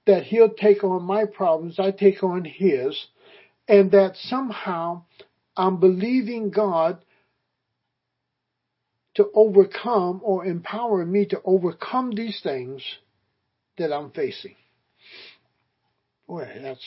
that 0.07 0.25
he'll 0.25 0.51
take 0.51 0.85
on 0.85 1.03
my 1.03 1.25
problems, 1.25 1.79
I 1.79 1.91
take 1.91 2.23
on 2.23 2.45
his, 2.45 3.07
and 3.69 3.91
that 3.91 4.17
somehow 4.17 5.03
I'm 5.57 5.81
believing 5.81 6.51
God 6.51 7.05
to 9.17 9.31
overcome 9.35 10.21
or 10.23 10.45
empower 10.45 11.05
me 11.05 11.27
to 11.27 11.41
overcome 11.45 12.13
these 12.13 12.41
things 12.43 12.83
that 13.79 13.93
I'm 13.93 14.11
facing. 14.11 14.57
Boy, 16.27 16.49
that's 16.63 16.85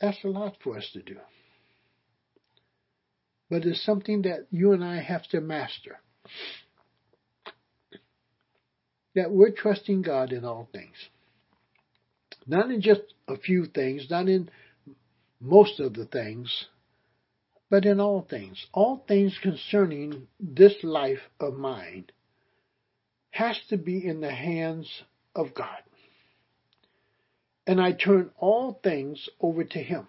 that's 0.00 0.24
a 0.24 0.28
lot 0.28 0.56
for 0.62 0.76
us 0.76 0.88
to 0.94 1.02
do. 1.02 1.16
But 3.50 3.64
it's 3.64 3.84
something 3.84 4.22
that 4.22 4.46
you 4.50 4.72
and 4.72 4.82
I 4.82 5.00
have 5.00 5.26
to 5.28 5.40
master 5.40 5.98
that 9.14 9.30
we're 9.30 9.50
trusting 9.50 10.02
God 10.02 10.32
in 10.32 10.44
all 10.44 10.68
things. 10.72 10.96
Not 12.46 12.70
in 12.70 12.80
just 12.80 13.02
a 13.28 13.36
few 13.36 13.66
things, 13.66 14.06
not 14.10 14.28
in 14.28 14.48
most 15.40 15.80
of 15.80 15.94
the 15.94 16.06
things, 16.06 16.66
but 17.72 17.86
in 17.86 18.00
all 18.00 18.20
things. 18.28 18.66
All 18.74 19.02
things 19.08 19.38
concerning 19.40 20.28
this 20.38 20.74
life 20.82 21.30
of 21.40 21.54
mine 21.54 22.04
has 23.30 23.58
to 23.70 23.78
be 23.78 24.06
in 24.06 24.20
the 24.20 24.30
hands 24.30 24.86
of 25.34 25.54
God. 25.54 25.78
And 27.66 27.80
I 27.80 27.92
turn 27.92 28.28
all 28.36 28.78
things 28.84 29.26
over 29.40 29.64
to 29.64 29.78
Him. 29.78 30.06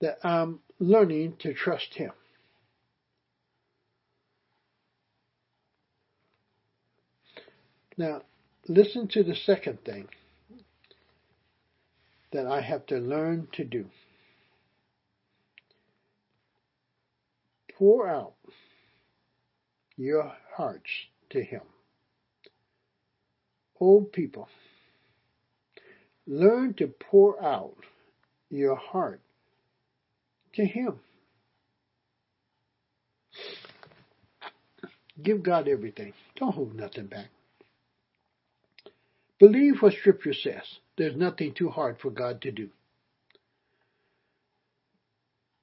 That 0.00 0.18
I'm 0.22 0.60
learning 0.78 1.38
to 1.40 1.52
trust 1.52 1.92
Him. 1.94 2.12
Now, 7.96 8.22
listen 8.68 9.08
to 9.08 9.24
the 9.24 9.34
second 9.34 9.84
thing 9.84 10.06
that 12.30 12.46
I 12.46 12.60
have 12.60 12.86
to 12.86 12.98
learn 12.98 13.48
to 13.54 13.64
do. 13.64 13.86
Pour 17.78 18.08
out 18.08 18.34
your 19.96 20.32
hearts 20.56 20.90
to 21.30 21.42
Him. 21.42 21.62
Old 23.80 24.12
people, 24.12 24.48
learn 26.26 26.74
to 26.74 26.86
pour 26.86 27.42
out 27.42 27.76
your 28.50 28.76
heart 28.76 29.20
to 30.54 30.64
Him. 30.64 31.00
Give 35.22 35.42
God 35.42 35.68
everything. 35.68 36.12
Don't 36.36 36.54
hold 36.54 36.74
nothing 36.74 37.06
back. 37.06 37.28
Believe 39.38 39.80
what 39.80 39.94
Scripture 39.94 40.34
says. 40.34 40.62
There's 40.96 41.16
nothing 41.16 41.54
too 41.54 41.68
hard 41.68 41.98
for 42.00 42.10
God 42.10 42.42
to 42.42 42.52
do. 42.52 42.70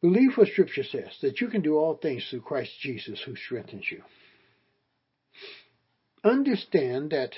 Believe 0.02 0.32
what 0.36 0.48
Scripture 0.48 0.84
says, 0.84 1.16
that 1.22 1.42
you 1.42 1.48
can 1.48 1.62
do 1.62 1.78
all 1.78 1.96
things 1.96 2.26
through 2.30 2.42
Christ 2.42 2.72
Jesus 2.82 3.22
who 3.24 3.36
strengthens 3.36 3.86
you. 3.92 4.02
Understand 6.24 7.12
that 7.12 7.32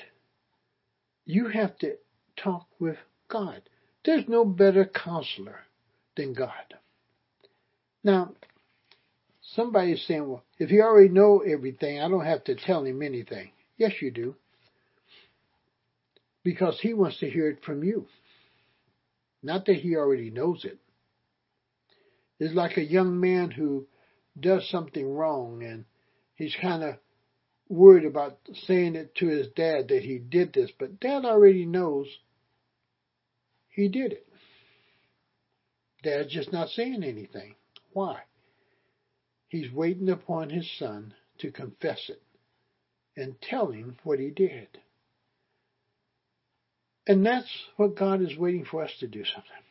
you 1.26 1.48
have 1.50 1.78
to 1.80 1.96
talk 2.38 2.68
with 2.80 2.98
God. 3.30 3.62
There's 4.06 4.28
no 4.28 4.46
better 4.46 4.86
counselor 4.86 5.60
than 6.16 6.34
God. 6.34 6.52
Now, 8.04 8.34
somebody's 9.42 10.06
saying, 10.06 10.28
well, 10.28 10.44
if 10.58 10.72
you 10.72 10.82
already 10.82 11.10
know 11.10 11.40
everything, 11.40 12.00
I 12.00 12.10
don't 12.10 12.26
have 12.26 12.44
to 12.46 12.56
tell 12.56 12.84
him 12.84 13.02
anything. 13.02 13.52
Yes, 13.78 13.94
you 14.02 14.12
do. 14.12 14.36
Because 16.44 16.80
he 16.82 16.94
wants 16.94 17.20
to 17.20 17.30
hear 17.30 17.50
it 17.50 17.64
from 17.64 17.84
you. 17.84 18.06
Not 19.42 19.66
that 19.66 19.78
he 19.78 19.96
already 19.96 20.30
knows 20.30 20.66
it. 20.66 20.80
It's 22.40 22.54
like 22.54 22.78
a 22.78 22.84
young 22.84 23.20
man 23.20 23.52
who 23.52 23.88
does 24.40 24.68
something 24.70 25.08
wrong 25.08 25.64
and 25.64 25.86
he's 26.36 26.56
kind 26.60 26.84
of 26.84 26.96
worried 27.70 28.06
about 28.06 28.40
saying 28.66 28.96
it 28.96 29.16
to 29.16 29.28
his 29.28 29.48
dad 29.56 29.88
that 29.90 30.04
he 30.04 30.18
did 30.18 30.54
this, 30.54 30.72
but 30.78 31.00
dad 31.00 31.26
already 31.26 31.66
knows 31.66 32.08
he 33.70 33.88
did 33.88 34.14
it. 34.14 34.28
Dad's 36.04 36.34
just 36.34 36.52
not 36.52 36.70
saying 36.70 37.04
anything. 37.04 37.56
Why? 37.94 38.20
He's 39.48 39.72
waiting 39.72 40.10
upon 40.10 40.50
his 40.50 40.70
son 40.78 41.14
to 41.40 41.52
confess 41.52 42.10
it 42.10 42.22
and 43.16 43.40
tell 43.42 43.72
him 43.72 43.98
what 44.04 44.20
he 44.20 44.30
did. 44.30 44.68
And 47.08 47.26
that's 47.26 47.50
what 47.78 47.96
God 47.96 48.22
is 48.22 48.38
waiting 48.38 48.66
for 48.66 48.84
us 48.84 48.92
to 49.00 49.08
do 49.08 49.24
sometimes. 49.24 49.63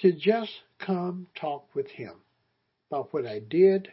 To 0.00 0.12
just 0.12 0.50
come 0.78 1.28
talk 1.40 1.66
with 1.74 1.88
Him 1.88 2.14
about 2.90 3.12
what 3.12 3.26
I 3.26 3.38
did, 3.38 3.88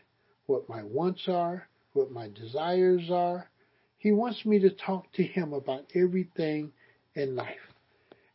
what 0.46 0.68
my 0.68 0.84
wants 0.84 1.28
are, 1.28 1.68
what 1.94 2.12
my 2.12 2.28
desires 2.30 3.10
are. 3.12 3.50
He 3.98 4.12
wants 4.12 4.46
me 4.46 4.60
to 4.60 4.72
talk 4.72 5.12
to 5.14 5.24
Him 5.24 5.54
about 5.54 5.86
everything 5.96 6.72
in 7.16 7.36
life. 7.36 7.56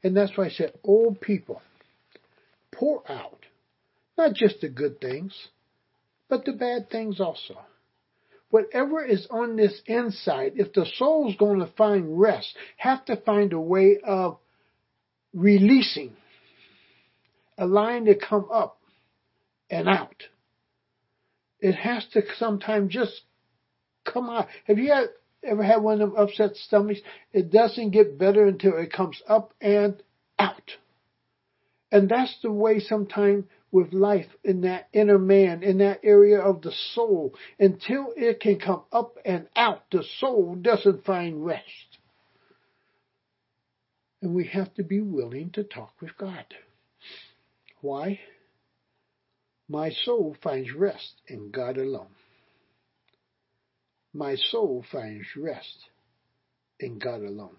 And 0.02 0.16
that's 0.16 0.36
why 0.36 0.46
I 0.46 0.50
said, 0.50 0.74
old 0.84 1.20
people, 1.20 1.60
pour 2.72 3.02
out 3.10 3.40
not 4.16 4.34
just 4.34 4.60
the 4.60 4.68
good 4.68 5.00
things, 5.00 5.34
but 6.28 6.44
the 6.44 6.52
bad 6.52 6.90
things 6.90 7.20
also. 7.20 7.58
Whatever 8.50 9.04
is 9.04 9.26
on 9.30 9.56
this 9.56 9.80
inside, 9.86 10.52
if 10.56 10.72
the 10.72 10.86
soul's 10.96 11.36
going 11.36 11.58
to 11.58 11.72
find 11.76 12.18
rest, 12.18 12.54
have 12.76 13.04
to 13.06 13.16
find 13.16 13.52
a 13.52 13.60
way 13.60 13.98
of 14.04 14.38
releasing, 15.34 16.12
allowing 17.58 18.06
to 18.06 18.14
come 18.14 18.46
up 18.52 18.80
and 19.70 19.88
out. 19.88 20.22
It 21.60 21.74
has 21.74 22.06
to 22.12 22.22
sometimes 22.38 22.92
just 22.92 23.22
come 24.04 24.28
out. 24.28 24.48
Have 24.64 24.78
you 24.78 24.92
ever 25.42 25.62
had 25.62 25.82
one 25.82 26.00
of 26.00 26.10
them 26.12 26.18
upset 26.18 26.56
stomachs? 26.56 27.00
It 27.32 27.50
doesn't 27.50 27.90
get 27.90 28.18
better 28.18 28.46
until 28.46 28.76
it 28.76 28.92
comes 28.92 29.20
up 29.28 29.52
and 29.60 30.02
out. 30.38 30.72
And 31.90 32.08
that's 32.08 32.36
the 32.42 32.52
way 32.52 32.80
sometimes 32.80 33.44
with 33.70 33.92
life 33.92 34.26
in 34.44 34.62
that 34.62 34.88
inner 34.92 35.18
man, 35.18 35.62
in 35.62 35.78
that 35.78 36.00
area 36.02 36.38
of 36.38 36.62
the 36.62 36.72
soul. 36.94 37.34
Until 37.58 38.12
it 38.16 38.40
can 38.40 38.58
come 38.58 38.82
up 38.92 39.16
and 39.24 39.48
out, 39.56 39.82
the 39.90 40.04
soul 40.18 40.54
doesn't 40.54 41.04
find 41.04 41.44
rest. 41.44 41.64
And 44.22 44.34
we 44.34 44.46
have 44.48 44.72
to 44.74 44.82
be 44.82 45.00
willing 45.00 45.50
to 45.50 45.62
talk 45.62 45.94
with 46.00 46.16
God. 46.16 46.44
Why? 47.80 48.20
My 49.68 49.90
soul 50.04 50.36
finds 50.42 50.72
rest 50.72 51.14
in 51.26 51.50
God 51.50 51.76
alone. 51.76 52.14
My 54.12 54.36
soul 54.36 54.84
finds 54.90 55.26
rest 55.36 55.76
in 56.80 56.98
God 56.98 57.22
alone. 57.22 57.56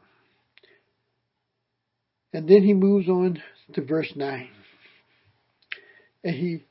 And 2.34 2.48
then 2.48 2.64
he 2.64 2.74
moves 2.74 3.08
on 3.08 3.42
to 3.74 3.82
verse 3.82 4.12
9. 4.16 4.50
And 6.24 6.36
he 6.36 6.64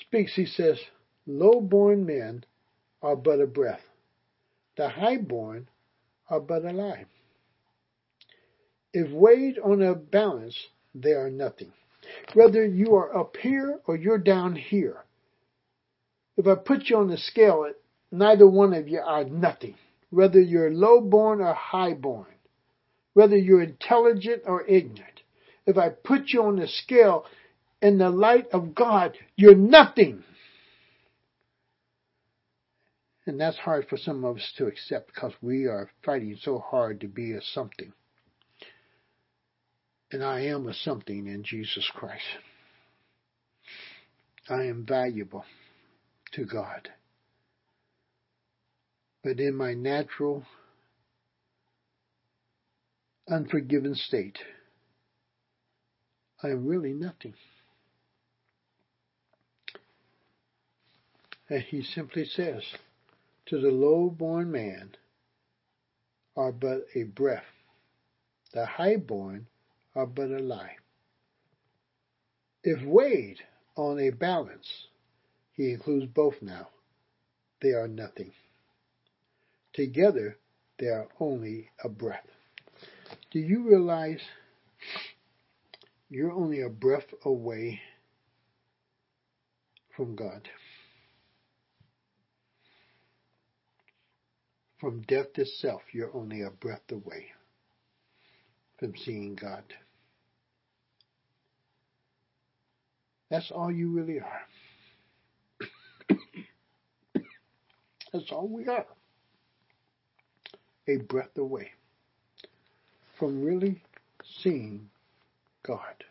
speaks, 0.00 0.34
he 0.34 0.46
says, 0.46 0.78
Low 1.26 1.60
born 1.60 2.06
men 2.06 2.44
are 3.02 3.16
but 3.16 3.40
a 3.40 3.46
breath, 3.46 3.82
the 4.76 4.88
high 4.88 5.18
born 5.18 5.68
are 6.28 6.40
but 6.40 6.64
a 6.64 6.72
lie. 6.72 7.04
If 8.92 9.10
weighed 9.12 9.58
on 9.58 9.82
a 9.82 9.94
balance, 9.94 10.56
they 10.94 11.12
are 11.12 11.30
nothing. 11.30 11.72
Whether 12.34 12.64
you 12.64 12.94
are 12.94 13.16
up 13.16 13.36
here 13.36 13.80
or 13.86 13.96
you're 13.96 14.18
down 14.18 14.56
here, 14.56 15.04
if 16.36 16.46
I 16.46 16.54
put 16.54 16.88
you 16.88 16.96
on 16.96 17.08
the 17.08 17.18
scale, 17.18 17.70
neither 18.10 18.46
one 18.46 18.72
of 18.72 18.88
you 18.88 19.00
are 19.00 19.24
nothing. 19.24 19.74
Whether 20.10 20.40
you're 20.40 20.70
low 20.70 21.00
born 21.00 21.40
or 21.40 21.52
high 21.52 21.94
born, 21.94 22.32
whether 23.12 23.36
you're 23.36 23.62
intelligent 23.62 24.42
or 24.46 24.64
ignorant, 24.64 25.22
if 25.66 25.76
I 25.76 25.90
put 25.90 26.28
you 26.28 26.44
on 26.44 26.56
the 26.56 26.68
scale 26.68 27.26
in 27.82 27.98
the 27.98 28.08
light 28.08 28.48
of 28.52 28.74
God, 28.74 29.16
you're 29.36 29.54
nothing. 29.54 30.24
And 33.26 33.38
that's 33.38 33.58
hard 33.58 33.86
for 33.88 33.98
some 33.98 34.24
of 34.24 34.36
us 34.36 34.52
to 34.56 34.66
accept 34.66 35.12
because 35.14 35.34
we 35.42 35.66
are 35.66 35.90
fighting 36.02 36.38
so 36.40 36.58
hard 36.58 37.00
to 37.02 37.08
be 37.08 37.32
a 37.32 37.42
something. 37.42 37.92
And 40.10 40.24
I 40.24 40.40
am 40.46 40.66
a 40.66 40.74
something 40.74 41.26
in 41.26 41.44
Jesus 41.44 41.90
Christ. 41.94 42.24
I 44.48 44.64
am 44.64 44.86
valuable 44.86 45.44
to 46.32 46.46
God. 46.46 46.88
But 49.22 49.40
in 49.40 49.54
my 49.54 49.74
natural, 49.74 50.44
unforgiven 53.28 53.94
state, 53.94 54.38
I 56.42 56.48
am 56.48 56.66
really 56.66 56.94
nothing. 56.94 57.34
And 61.50 61.62
he 61.62 61.82
simply 61.82 62.24
says, 62.24 62.62
To 63.46 63.60
the 63.60 63.70
low 63.70 64.08
born 64.08 64.50
man 64.50 64.92
are 66.36 66.52
but 66.52 66.84
a 66.94 67.02
breath, 67.02 67.44
the 68.54 68.64
high 68.64 68.96
born 68.96 69.46
are 69.98 70.06
but 70.06 70.30
a 70.30 70.38
lie. 70.38 70.76
If 72.62 72.86
weighed 72.86 73.38
on 73.74 73.98
a 73.98 74.10
balance, 74.10 74.68
he 75.54 75.72
includes 75.72 76.06
both 76.14 76.34
now, 76.40 76.68
they 77.60 77.70
are 77.70 77.88
nothing. 77.88 78.30
Together, 79.72 80.36
they 80.78 80.86
are 80.86 81.08
only 81.18 81.70
a 81.82 81.88
breath. 81.88 82.28
Do 83.32 83.40
you 83.40 83.68
realize 83.68 84.20
you're 86.08 86.30
only 86.30 86.62
a 86.62 86.68
breath 86.68 87.12
away 87.24 87.80
from 89.96 90.14
God? 90.14 90.48
From 94.80 95.02
death 95.08 95.36
itself, 95.36 95.82
you're 95.92 96.14
only 96.14 96.42
a 96.42 96.50
breath 96.50 96.92
away 96.92 97.32
from 98.78 98.92
seeing 99.04 99.34
God. 99.34 99.64
That's 103.30 103.50
all 103.50 103.70
you 103.70 103.90
really 103.90 104.20
are. 104.20 104.42
That's 108.12 108.32
all 108.32 108.48
we 108.48 108.66
are. 108.66 108.86
A 110.88 110.96
breath 110.96 111.36
away 111.36 111.72
from 113.18 113.42
really 113.44 113.82
seeing 114.24 114.88
God. 115.62 116.04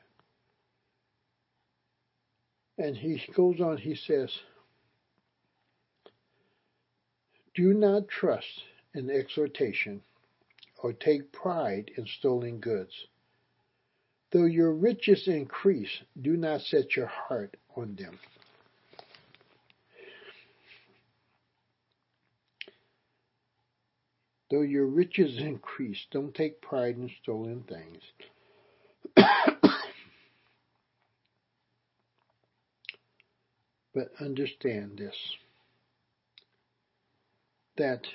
And 2.78 2.96
he 2.96 3.20
goes 3.34 3.60
on, 3.60 3.78
he 3.78 3.96
says, 3.96 4.30
Do 7.56 7.74
not 7.74 8.08
trust 8.08 8.62
in 8.94 9.10
exhortation 9.10 10.02
or 10.84 10.94
take 10.94 11.32
pride 11.32 11.90
in 11.98 12.06
stolen 12.06 12.60
goods. 12.60 12.94
Though 14.32 14.46
your 14.46 14.74
riches 14.74 15.28
increase, 15.28 16.02
do 16.22 16.36
not 16.36 16.62
set 16.62 16.96
your 16.96 17.08
heart 17.08 17.56
on 17.76 17.96
them. 17.96 18.20
Though 24.50 24.62
your 24.62 24.86
riches 24.86 25.40
increase, 25.40 26.06
don't 26.12 26.34
take 26.34 26.62
pride 26.62 26.96
in 26.96 27.12
stolen 27.22 27.64
things. 27.64 28.02
but 33.94 34.12
understand 34.22 34.98
this 34.98 35.16
that 37.78 38.08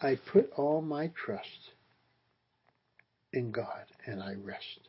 I 0.00 0.16
put 0.16 0.50
all 0.56 0.82
my 0.82 1.10
trust 1.14 1.71
in 3.32 3.50
God 3.50 3.84
and 4.06 4.22
I 4.22 4.34
rest. 4.34 4.88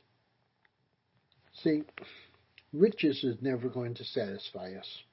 See, 1.64 1.84
riches 2.72 3.24
is 3.24 3.42
never 3.42 3.70
going 3.70 3.94
to 3.96 4.04
satisfy 4.04 4.74
us. 4.74 5.04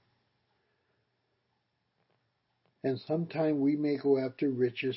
And 2.83 2.99
sometimes 2.99 3.59
we 3.59 3.77
may 3.77 3.97
go 3.97 4.19
after 4.19 4.49
riches 4.49 4.97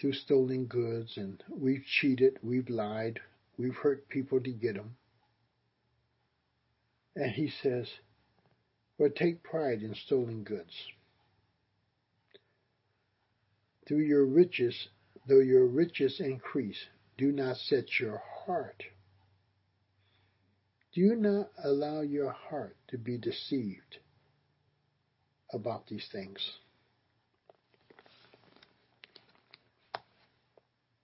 through 0.00 0.14
stolen 0.14 0.64
goods 0.64 1.16
and 1.16 1.42
we've 1.48 1.84
cheated, 2.00 2.38
we've 2.42 2.68
lied, 2.68 3.20
we've 3.56 3.76
hurt 3.76 4.08
people 4.08 4.40
to 4.40 4.50
get 4.50 4.74
them. 4.74 4.96
And 7.14 7.30
he 7.30 7.52
says, 7.62 7.88
or 8.98 9.08
take 9.08 9.42
pride 9.42 9.82
in 9.82 9.94
stolen 9.94 10.42
goods. 10.42 10.74
Through 13.86 14.02
your 14.02 14.26
riches, 14.26 14.88
though 15.26 15.40
your 15.40 15.66
riches 15.66 16.20
increase, 16.20 16.78
do 17.16 17.32
not 17.32 17.56
set 17.56 18.00
your 18.00 18.22
heart. 18.46 18.82
Do 20.92 21.14
not 21.14 21.50
allow 21.62 22.00
your 22.00 22.32
heart 22.32 22.76
to 22.88 22.98
be 22.98 23.16
deceived 23.16 23.98
about 25.52 25.86
these 25.86 26.06
things. 26.10 26.38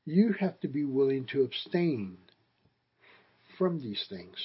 You 0.05 0.35
have 0.41 0.59
to 0.61 0.69
be 0.69 0.85
willing 0.85 1.27
to 1.33 1.43
abstain 1.43 2.17
from 3.59 3.81
these 3.81 4.05
things. 4.09 4.37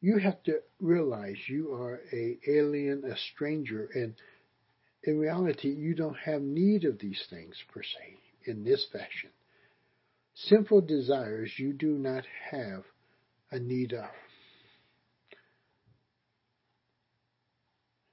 You 0.00 0.18
have 0.18 0.42
to 0.44 0.60
realize 0.80 1.36
you 1.48 1.72
are 1.74 2.00
a 2.12 2.38
alien, 2.46 3.04
a 3.04 3.16
stranger, 3.32 3.88
and 3.94 4.14
in 5.04 5.18
reality, 5.18 5.68
you 5.68 5.94
don't 5.94 6.16
have 6.18 6.42
need 6.42 6.84
of 6.84 6.98
these 6.98 7.22
things 7.30 7.56
per 7.72 7.82
se 7.82 8.18
in 8.44 8.64
this 8.64 8.86
fashion. 8.92 9.30
Sinful 10.34 10.82
desires 10.82 11.52
you 11.56 11.72
do 11.72 11.98
not 11.98 12.24
have 12.50 12.84
a 13.50 13.58
need 13.58 13.92
of. 13.92 14.10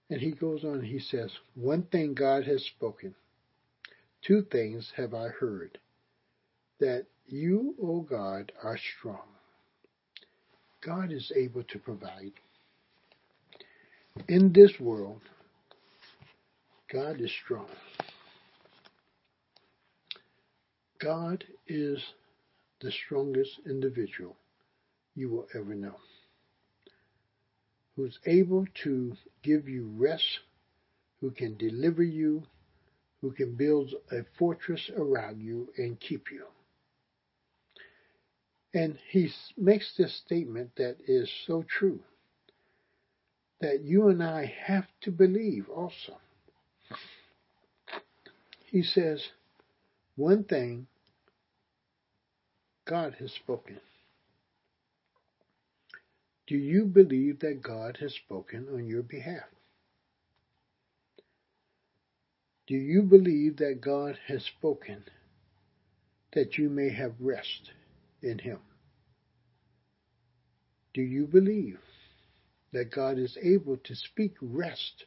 And 0.09 0.21
he 0.21 0.31
goes 0.31 0.63
on, 0.63 0.81
he 0.83 0.99
says, 0.99 1.31
One 1.55 1.83
thing 1.83 2.13
God 2.13 2.45
has 2.45 2.63
spoken, 2.63 3.15
two 4.25 4.43
things 4.51 4.91
have 4.95 5.13
I 5.13 5.29
heard, 5.29 5.79
that 6.79 7.07
you, 7.25 7.75
O 7.81 8.01
God, 8.01 8.51
are 8.63 8.77
strong. 8.99 9.27
God 10.85 11.11
is 11.11 11.31
able 11.35 11.63
to 11.63 11.79
provide. 11.79 12.33
In 14.27 14.53
this 14.53 14.79
world, 14.79 15.21
God 16.95 17.19
is 17.19 17.31
strong. 17.43 17.67
God 21.01 21.43
is 21.67 22.01
the 22.79 22.89
strongest 22.89 23.59
individual 23.65 24.37
you 25.13 25.29
will 25.29 25.45
ever 25.53 25.75
know, 25.75 25.97
who's 27.97 28.17
able 28.25 28.65
to 28.85 29.11
give 29.43 29.67
you 29.67 29.91
rest, 29.97 30.23
who 31.19 31.31
can 31.31 31.57
deliver 31.57 32.01
you, 32.01 32.43
who 33.19 33.31
can 33.31 33.55
build 33.55 33.91
a 34.13 34.21
fortress 34.39 34.89
around 34.97 35.41
you 35.41 35.67
and 35.77 35.99
keep 35.99 36.31
you. 36.31 36.45
And 38.73 38.97
he 39.09 39.29
makes 39.57 39.97
this 39.97 40.15
statement 40.25 40.71
that 40.77 40.95
is 41.05 41.29
so 41.45 41.65
true 41.67 41.99
that 43.59 43.81
you 43.83 44.07
and 44.07 44.23
I 44.23 44.45
have 44.65 44.87
to 45.01 45.11
believe 45.11 45.67
also. 45.67 46.19
He 48.75 48.83
says, 48.83 49.29
one 50.17 50.43
thing 50.43 50.87
God 52.83 53.15
has 53.19 53.31
spoken. 53.31 53.79
Do 56.45 56.57
you 56.57 56.83
believe 56.83 57.39
that 57.39 57.61
God 57.63 57.99
has 58.01 58.13
spoken 58.13 58.67
on 58.73 58.85
your 58.85 59.01
behalf? 59.01 59.47
Do 62.67 62.75
you 62.75 63.03
believe 63.03 63.55
that 63.59 63.79
God 63.79 64.19
has 64.27 64.43
spoken 64.43 65.05
that 66.33 66.57
you 66.57 66.69
may 66.69 66.89
have 66.89 67.13
rest 67.21 67.71
in 68.21 68.39
Him? 68.39 68.59
Do 70.93 71.01
you 71.01 71.27
believe 71.27 71.79
that 72.73 72.91
God 72.91 73.19
is 73.19 73.37
able 73.41 73.77
to 73.77 73.95
speak 73.95 74.33
rest 74.41 75.05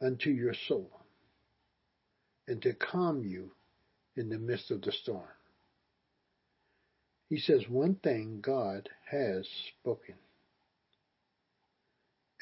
unto 0.00 0.30
your 0.30 0.54
soul 0.54 0.99
and 2.50 2.60
to 2.62 2.74
calm 2.74 3.22
you 3.22 3.52
in 4.16 4.28
the 4.28 4.38
midst 4.38 4.70
of 4.72 4.82
the 4.82 4.90
storm? 4.90 5.22
He 7.28 7.38
says 7.38 7.62
one 7.68 7.94
thing 7.94 8.40
God 8.42 8.88
has 9.08 9.48
spoken. 9.78 10.16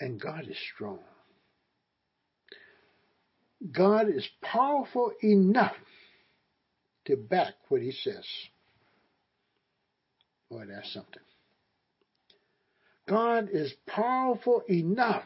And 0.00 0.18
God 0.18 0.46
is 0.48 0.56
strong. 0.74 1.00
God 3.70 4.08
is 4.08 4.26
powerful 4.40 5.12
enough 5.22 5.76
to 7.06 7.16
back 7.16 7.54
what 7.68 7.82
he 7.82 7.92
says. 7.92 8.24
Boy, 10.50 10.64
that's 10.68 10.92
something. 10.94 11.22
God 13.06 13.48
is 13.52 13.74
powerful 13.86 14.62
enough. 14.70 15.24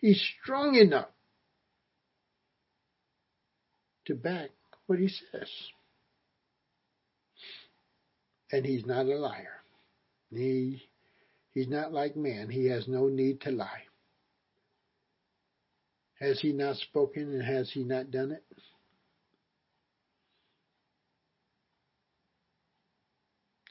He's 0.00 0.20
strong 0.40 0.74
enough 0.74 1.08
to 4.06 4.14
back 4.14 4.50
what 4.86 4.98
he 4.98 5.08
says. 5.08 5.48
And 8.50 8.66
he's 8.66 8.84
not 8.84 9.06
a 9.06 9.16
liar. 9.16 9.62
He 10.30 10.82
He's 11.52 11.68
not 11.68 11.92
like 11.92 12.16
man. 12.16 12.48
He 12.48 12.66
has 12.66 12.88
no 12.88 13.08
need 13.08 13.42
to 13.42 13.50
lie. 13.50 13.82
Has 16.18 16.40
he 16.40 16.52
not 16.52 16.76
spoken 16.76 17.32
and 17.34 17.42
has 17.42 17.70
he 17.70 17.84
not 17.84 18.10
done 18.10 18.30
it? 18.32 18.44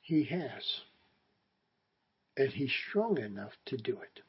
He 0.03 0.23
has. 0.25 0.82
And 2.38 2.49
he's 2.49 2.71
strong 2.89 3.17
enough 3.17 3.53
to 3.67 3.77
do 3.77 3.93
it. 3.93 4.21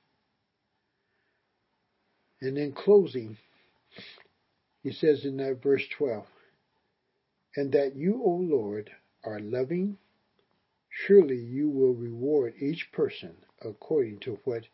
And 2.41 2.57
in 2.57 2.73
closing, 2.73 3.37
he 4.83 4.93
says 4.93 5.25
in 5.25 5.37
that 5.39 5.63
verse 5.63 5.85
12, 5.97 6.25
and 7.57 7.73
that 7.73 7.95
you, 7.95 8.23
O 8.25 8.31
Lord, 8.31 8.91
are 9.25 9.41
loving 9.41 9.99
surely 10.93 11.37
you 11.37 11.71
will 11.71 11.95
reward 11.95 12.55
each 12.61 12.91
person 12.93 13.35
according 13.63 14.19
to 14.21 14.39
what 14.45 14.65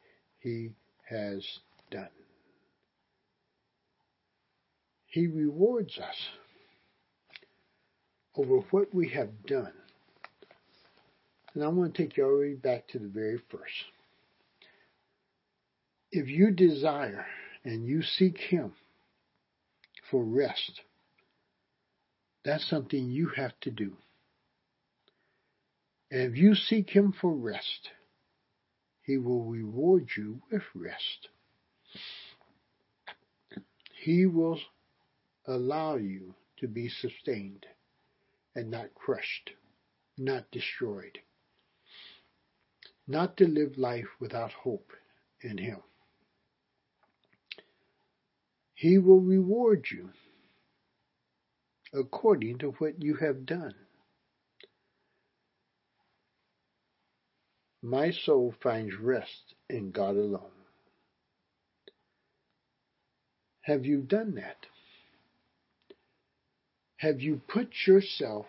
he 0.40 0.70
has 1.08 1.46
done. 1.90 2.08
He 5.06 5.26
rewards 5.26 5.98
us 5.98 6.28
over 8.36 8.58
what 8.70 8.94
we 8.94 9.08
have 9.10 9.46
done. 9.46 9.72
And 11.54 11.64
I 11.64 11.68
want 11.68 11.94
to 11.94 12.02
take 12.02 12.16
you 12.16 12.38
way 12.38 12.54
back 12.54 12.88
to 12.88 12.98
the 12.98 13.08
very 13.08 13.38
first. 13.50 13.84
If 16.12 16.28
you 16.28 16.50
desire 16.50 17.26
and 17.64 17.86
you 17.86 18.02
seek 18.02 18.38
Him 18.38 18.72
for 20.10 20.24
rest, 20.24 20.80
that's 22.44 22.68
something 22.68 23.10
you 23.10 23.28
have 23.36 23.52
to 23.60 23.70
do. 23.70 23.96
And 26.10 26.22
if 26.22 26.36
you 26.36 26.54
seek 26.54 26.90
him 26.90 27.12
for 27.12 27.32
rest, 27.32 27.90
he 29.02 29.18
will 29.18 29.44
reward 29.44 30.08
you 30.16 30.40
with 30.50 30.62
rest. 30.74 31.28
He 34.02 34.26
will 34.26 34.60
allow 35.46 35.96
you 35.96 36.34
to 36.58 36.68
be 36.68 36.88
sustained 36.88 37.66
and 38.54 38.70
not 38.70 38.94
crushed, 38.94 39.50
not 40.16 40.50
destroyed, 40.50 41.18
not 43.06 43.36
to 43.38 43.46
live 43.46 43.76
life 43.76 44.08
without 44.20 44.52
hope 44.52 44.92
in 45.40 45.58
him. 45.58 45.78
He 48.78 48.96
will 48.96 49.20
reward 49.20 49.88
you 49.90 50.10
according 51.92 52.58
to 52.58 52.70
what 52.78 53.02
you 53.02 53.16
have 53.16 53.44
done. 53.44 53.74
My 57.82 58.12
soul 58.12 58.54
finds 58.62 58.94
rest 58.94 59.56
in 59.68 59.90
God 59.90 60.14
alone. 60.14 60.52
Have 63.62 63.84
you 63.84 64.00
done 64.00 64.36
that? 64.36 64.66
Have 66.98 67.20
you 67.20 67.40
put 67.48 67.72
yourself 67.84 68.46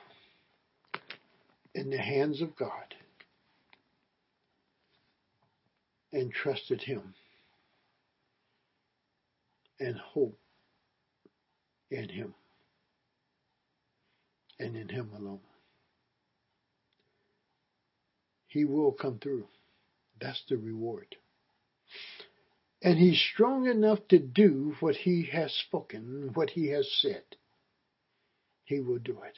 in 1.73 1.89
the 1.89 1.97
hands 1.97 2.39
of 2.39 2.55
God 2.55 2.93
and 6.13 6.31
trusted 6.31 6.83
Him 6.83 7.15
and 9.79 9.97
hope 9.97 10.37
in 11.89 12.09
Him 12.09 12.33
and 14.59 14.75
in 14.75 14.89
Him 14.89 15.11
alone. 15.15 15.39
He 18.47 18.65
will 18.65 18.91
come 18.91 19.19
through. 19.19 19.47
That's 20.19 20.43
the 20.49 20.57
reward. 20.57 21.15
And 22.81 22.97
He's 22.97 23.21
strong 23.33 23.67
enough 23.67 23.99
to 24.09 24.19
do 24.19 24.75
what 24.79 24.95
He 24.95 25.29
has 25.31 25.53
spoken, 25.53 26.31
what 26.33 26.49
He 26.49 26.67
has 26.67 26.89
said. 27.01 27.23
He 28.65 28.79
will 28.79 28.99
do 28.99 29.17
it. 29.23 29.37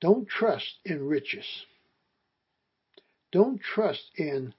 Don't 0.00 0.28
trust 0.28 0.78
in 0.84 1.06
riches. 1.06 1.46
Don't 3.32 3.60
trust 3.60 4.10
in 4.16 4.54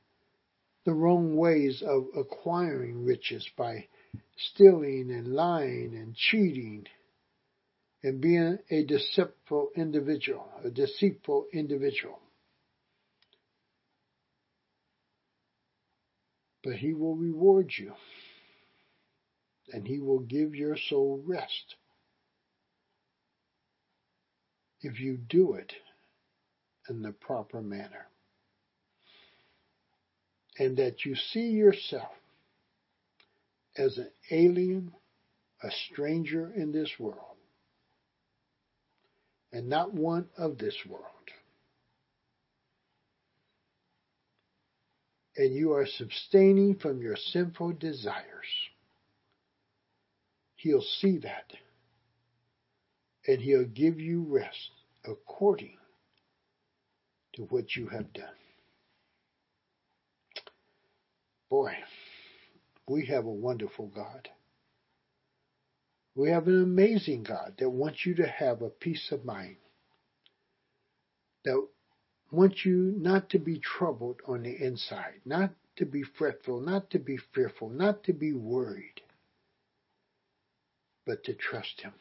the 0.85 0.93
wrong 0.93 1.35
ways 1.35 1.81
of 1.85 2.07
acquiring 2.15 3.05
riches 3.05 3.47
by 3.57 3.87
stealing 4.37 5.11
and 5.11 5.27
lying 5.27 5.93
and 5.95 6.15
cheating 6.15 6.85
and 8.03 8.21
being 8.21 8.57
a 8.69 8.85
deceitful 8.85 9.69
individual, 9.75 10.47
a 10.63 10.69
deceitful 10.69 11.47
individual. 11.51 12.19
But 16.63 16.75
he 16.75 16.93
will 16.93 17.15
reward 17.15 17.71
you 17.77 17.93
and 19.71 19.87
he 19.87 19.99
will 19.99 20.19
give 20.19 20.55
your 20.55 20.77
soul 20.89 21.21
rest 21.25 21.75
if 24.81 24.99
you 24.99 25.17
do 25.17 25.53
it 25.53 25.73
in 26.89 27.01
the 27.01 27.11
proper 27.11 27.61
manner. 27.61 28.07
And 30.57 30.77
that 30.77 31.05
you 31.05 31.15
see 31.15 31.51
yourself 31.51 32.11
as 33.79 33.97
an 33.97 34.11
alien, 34.29 34.91
a 35.63 35.69
stranger 35.71 36.51
in 36.55 36.71
this 36.71 36.91
world, 36.99 37.37
and 39.51 39.69
not 39.69 39.93
one 39.93 40.27
of 40.37 40.57
this 40.57 40.75
world. 40.87 41.05
And 45.37 45.55
you 45.55 45.71
are 45.73 45.87
sustaining 45.87 46.75
from 46.75 47.01
your 47.01 47.15
sinful 47.15 47.73
desires. 47.73 48.25
He'll 50.57 50.83
see 50.99 51.19
that 51.19 51.53
and 53.29 53.39
he'll 53.39 53.63
give 53.63 53.99
you 53.99 54.25
rest 54.27 54.71
according 55.05 55.77
to 57.35 57.43
what 57.43 57.75
you 57.75 57.87
have 57.87 58.11
done. 58.11 58.25
Boy, 61.49 61.73
we 62.89 63.05
have 63.05 63.25
a 63.25 63.29
wonderful 63.29 63.87
God. 63.87 64.27
We 66.15 66.31
have 66.31 66.47
an 66.47 66.61
amazing 66.61 67.23
God 67.23 67.53
that 67.59 67.69
wants 67.69 68.05
you 68.05 68.15
to 68.15 68.27
have 68.27 68.61
a 68.61 68.69
peace 68.69 69.11
of 69.11 69.23
mind, 69.23 69.57
that 71.45 71.67
wants 72.31 72.65
you 72.65 72.95
not 72.97 73.29
to 73.29 73.39
be 73.39 73.59
troubled 73.59 74.19
on 74.27 74.43
the 74.43 74.55
inside, 74.55 75.21
not 75.23 75.51
to 75.77 75.85
be 75.85 76.03
fretful, 76.17 76.59
not 76.59 76.89
to 76.89 76.99
be 76.99 77.17
fearful, 77.33 77.69
not 77.69 78.03
to 78.05 78.13
be 78.13 78.33
worried, 78.33 79.01
but 81.05 81.23
to 81.25 81.33
trust 81.33 81.81
Him 81.81 81.93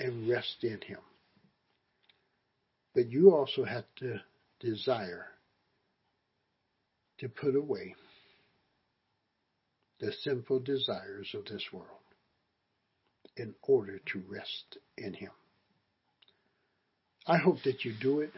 and 0.00 0.28
rest 0.28 0.64
in 0.64 0.80
Him. 0.80 1.00
But 2.94 3.10
you 3.10 3.34
also 3.34 3.64
have 3.64 3.84
to 3.96 4.18
desire 4.60 5.26
to 7.18 7.28
put 7.28 7.54
away 7.54 7.94
the 10.00 10.12
sinful 10.22 10.60
desires 10.60 11.34
of 11.34 11.44
this 11.44 11.64
world 11.72 11.88
in 13.36 13.54
order 13.62 14.00
to 14.12 14.22
rest 14.28 14.78
in 14.96 15.14
Him. 15.14 15.30
I 17.26 17.38
hope 17.38 17.62
that 17.64 17.84
you 17.84 17.94
do 18.00 18.20
it. 18.20 18.30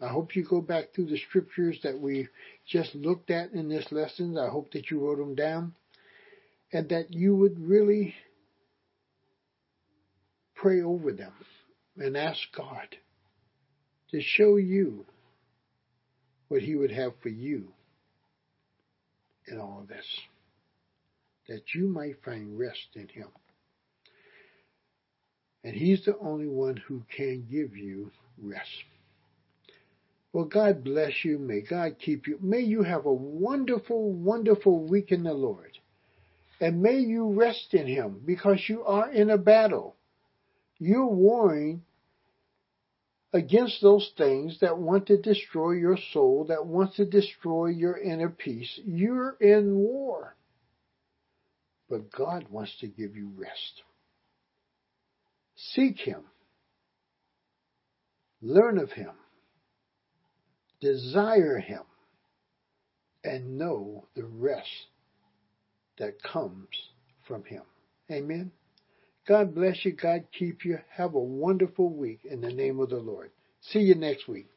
I 0.00 0.08
hope 0.08 0.34
you 0.34 0.44
go 0.44 0.60
back 0.60 0.92
through 0.94 1.06
the 1.06 1.18
scriptures 1.28 1.78
that 1.84 2.00
we 2.00 2.28
just 2.66 2.94
looked 2.94 3.30
at 3.30 3.52
in 3.52 3.68
this 3.68 3.86
lesson. 3.92 4.36
I 4.36 4.48
hope 4.48 4.72
that 4.72 4.90
you 4.90 5.00
wrote 5.00 5.18
them 5.18 5.36
down 5.36 5.74
and 6.72 6.88
that 6.88 7.12
you 7.12 7.36
would 7.36 7.58
really 7.60 8.14
pray 10.56 10.82
over 10.82 11.12
them 11.12 11.32
and 11.96 12.16
ask 12.16 12.40
God 12.56 12.96
to 14.10 14.20
show 14.20 14.56
you 14.56 15.04
what 16.48 16.62
He 16.62 16.74
would 16.74 16.90
have 16.90 17.12
for 17.22 17.28
you 17.28 17.68
in 19.46 19.58
all 19.58 19.80
of 19.82 19.88
this, 19.88 20.06
that 21.48 21.74
you 21.74 21.88
might 21.88 22.22
find 22.24 22.58
rest 22.58 22.88
in 22.94 23.08
Him. 23.08 23.28
And 25.64 25.74
He's 25.74 26.04
the 26.04 26.16
only 26.18 26.48
one 26.48 26.76
who 26.76 27.02
can 27.16 27.46
give 27.50 27.76
you 27.76 28.10
rest. 28.40 28.84
Well, 30.32 30.46
God 30.46 30.82
bless 30.82 31.24
you. 31.24 31.38
May 31.38 31.60
God 31.60 31.96
keep 31.98 32.26
you. 32.26 32.38
May 32.40 32.60
you 32.60 32.82
have 32.82 33.04
a 33.04 33.12
wonderful, 33.12 34.12
wonderful 34.12 34.86
week 34.86 35.12
in 35.12 35.24
the 35.24 35.34
Lord. 35.34 35.78
And 36.60 36.80
may 36.80 36.98
you 36.98 37.32
rest 37.32 37.74
in 37.74 37.86
Him 37.86 38.22
because 38.24 38.60
you 38.68 38.82
are 38.84 39.10
in 39.10 39.30
a 39.30 39.38
battle. 39.38 39.96
You're 40.78 41.06
warring 41.06 41.82
against 43.32 43.80
those 43.82 44.10
things 44.16 44.58
that 44.60 44.78
want 44.78 45.06
to 45.06 45.16
destroy 45.16 45.72
your 45.72 45.98
soul, 46.12 46.44
that 46.48 46.66
want 46.66 46.94
to 46.94 47.04
destroy 47.04 47.66
your 47.66 47.98
inner 47.98 48.28
peace. 48.28 48.80
You're 48.84 49.36
in 49.40 49.74
war. 49.74 50.34
But 51.92 52.10
God 52.10 52.46
wants 52.48 52.74
to 52.80 52.86
give 52.86 53.16
you 53.16 53.30
rest. 53.36 53.82
Seek 55.74 55.98
Him. 55.98 56.22
Learn 58.40 58.78
of 58.78 58.90
Him. 58.92 59.10
Desire 60.80 61.58
Him. 61.58 61.82
And 63.22 63.58
know 63.58 64.06
the 64.16 64.24
rest 64.24 64.86
that 65.98 66.22
comes 66.22 66.68
from 67.28 67.44
Him. 67.44 67.64
Amen. 68.10 68.52
God 69.28 69.54
bless 69.54 69.84
you. 69.84 69.92
God 69.92 70.24
keep 70.32 70.64
you. 70.64 70.78
Have 70.96 71.12
a 71.12 71.20
wonderful 71.20 71.90
week 71.90 72.20
in 72.24 72.40
the 72.40 72.54
name 72.54 72.80
of 72.80 72.88
the 72.88 72.96
Lord. 72.96 73.32
See 73.60 73.80
you 73.80 73.96
next 73.96 74.26
week. 74.26 74.48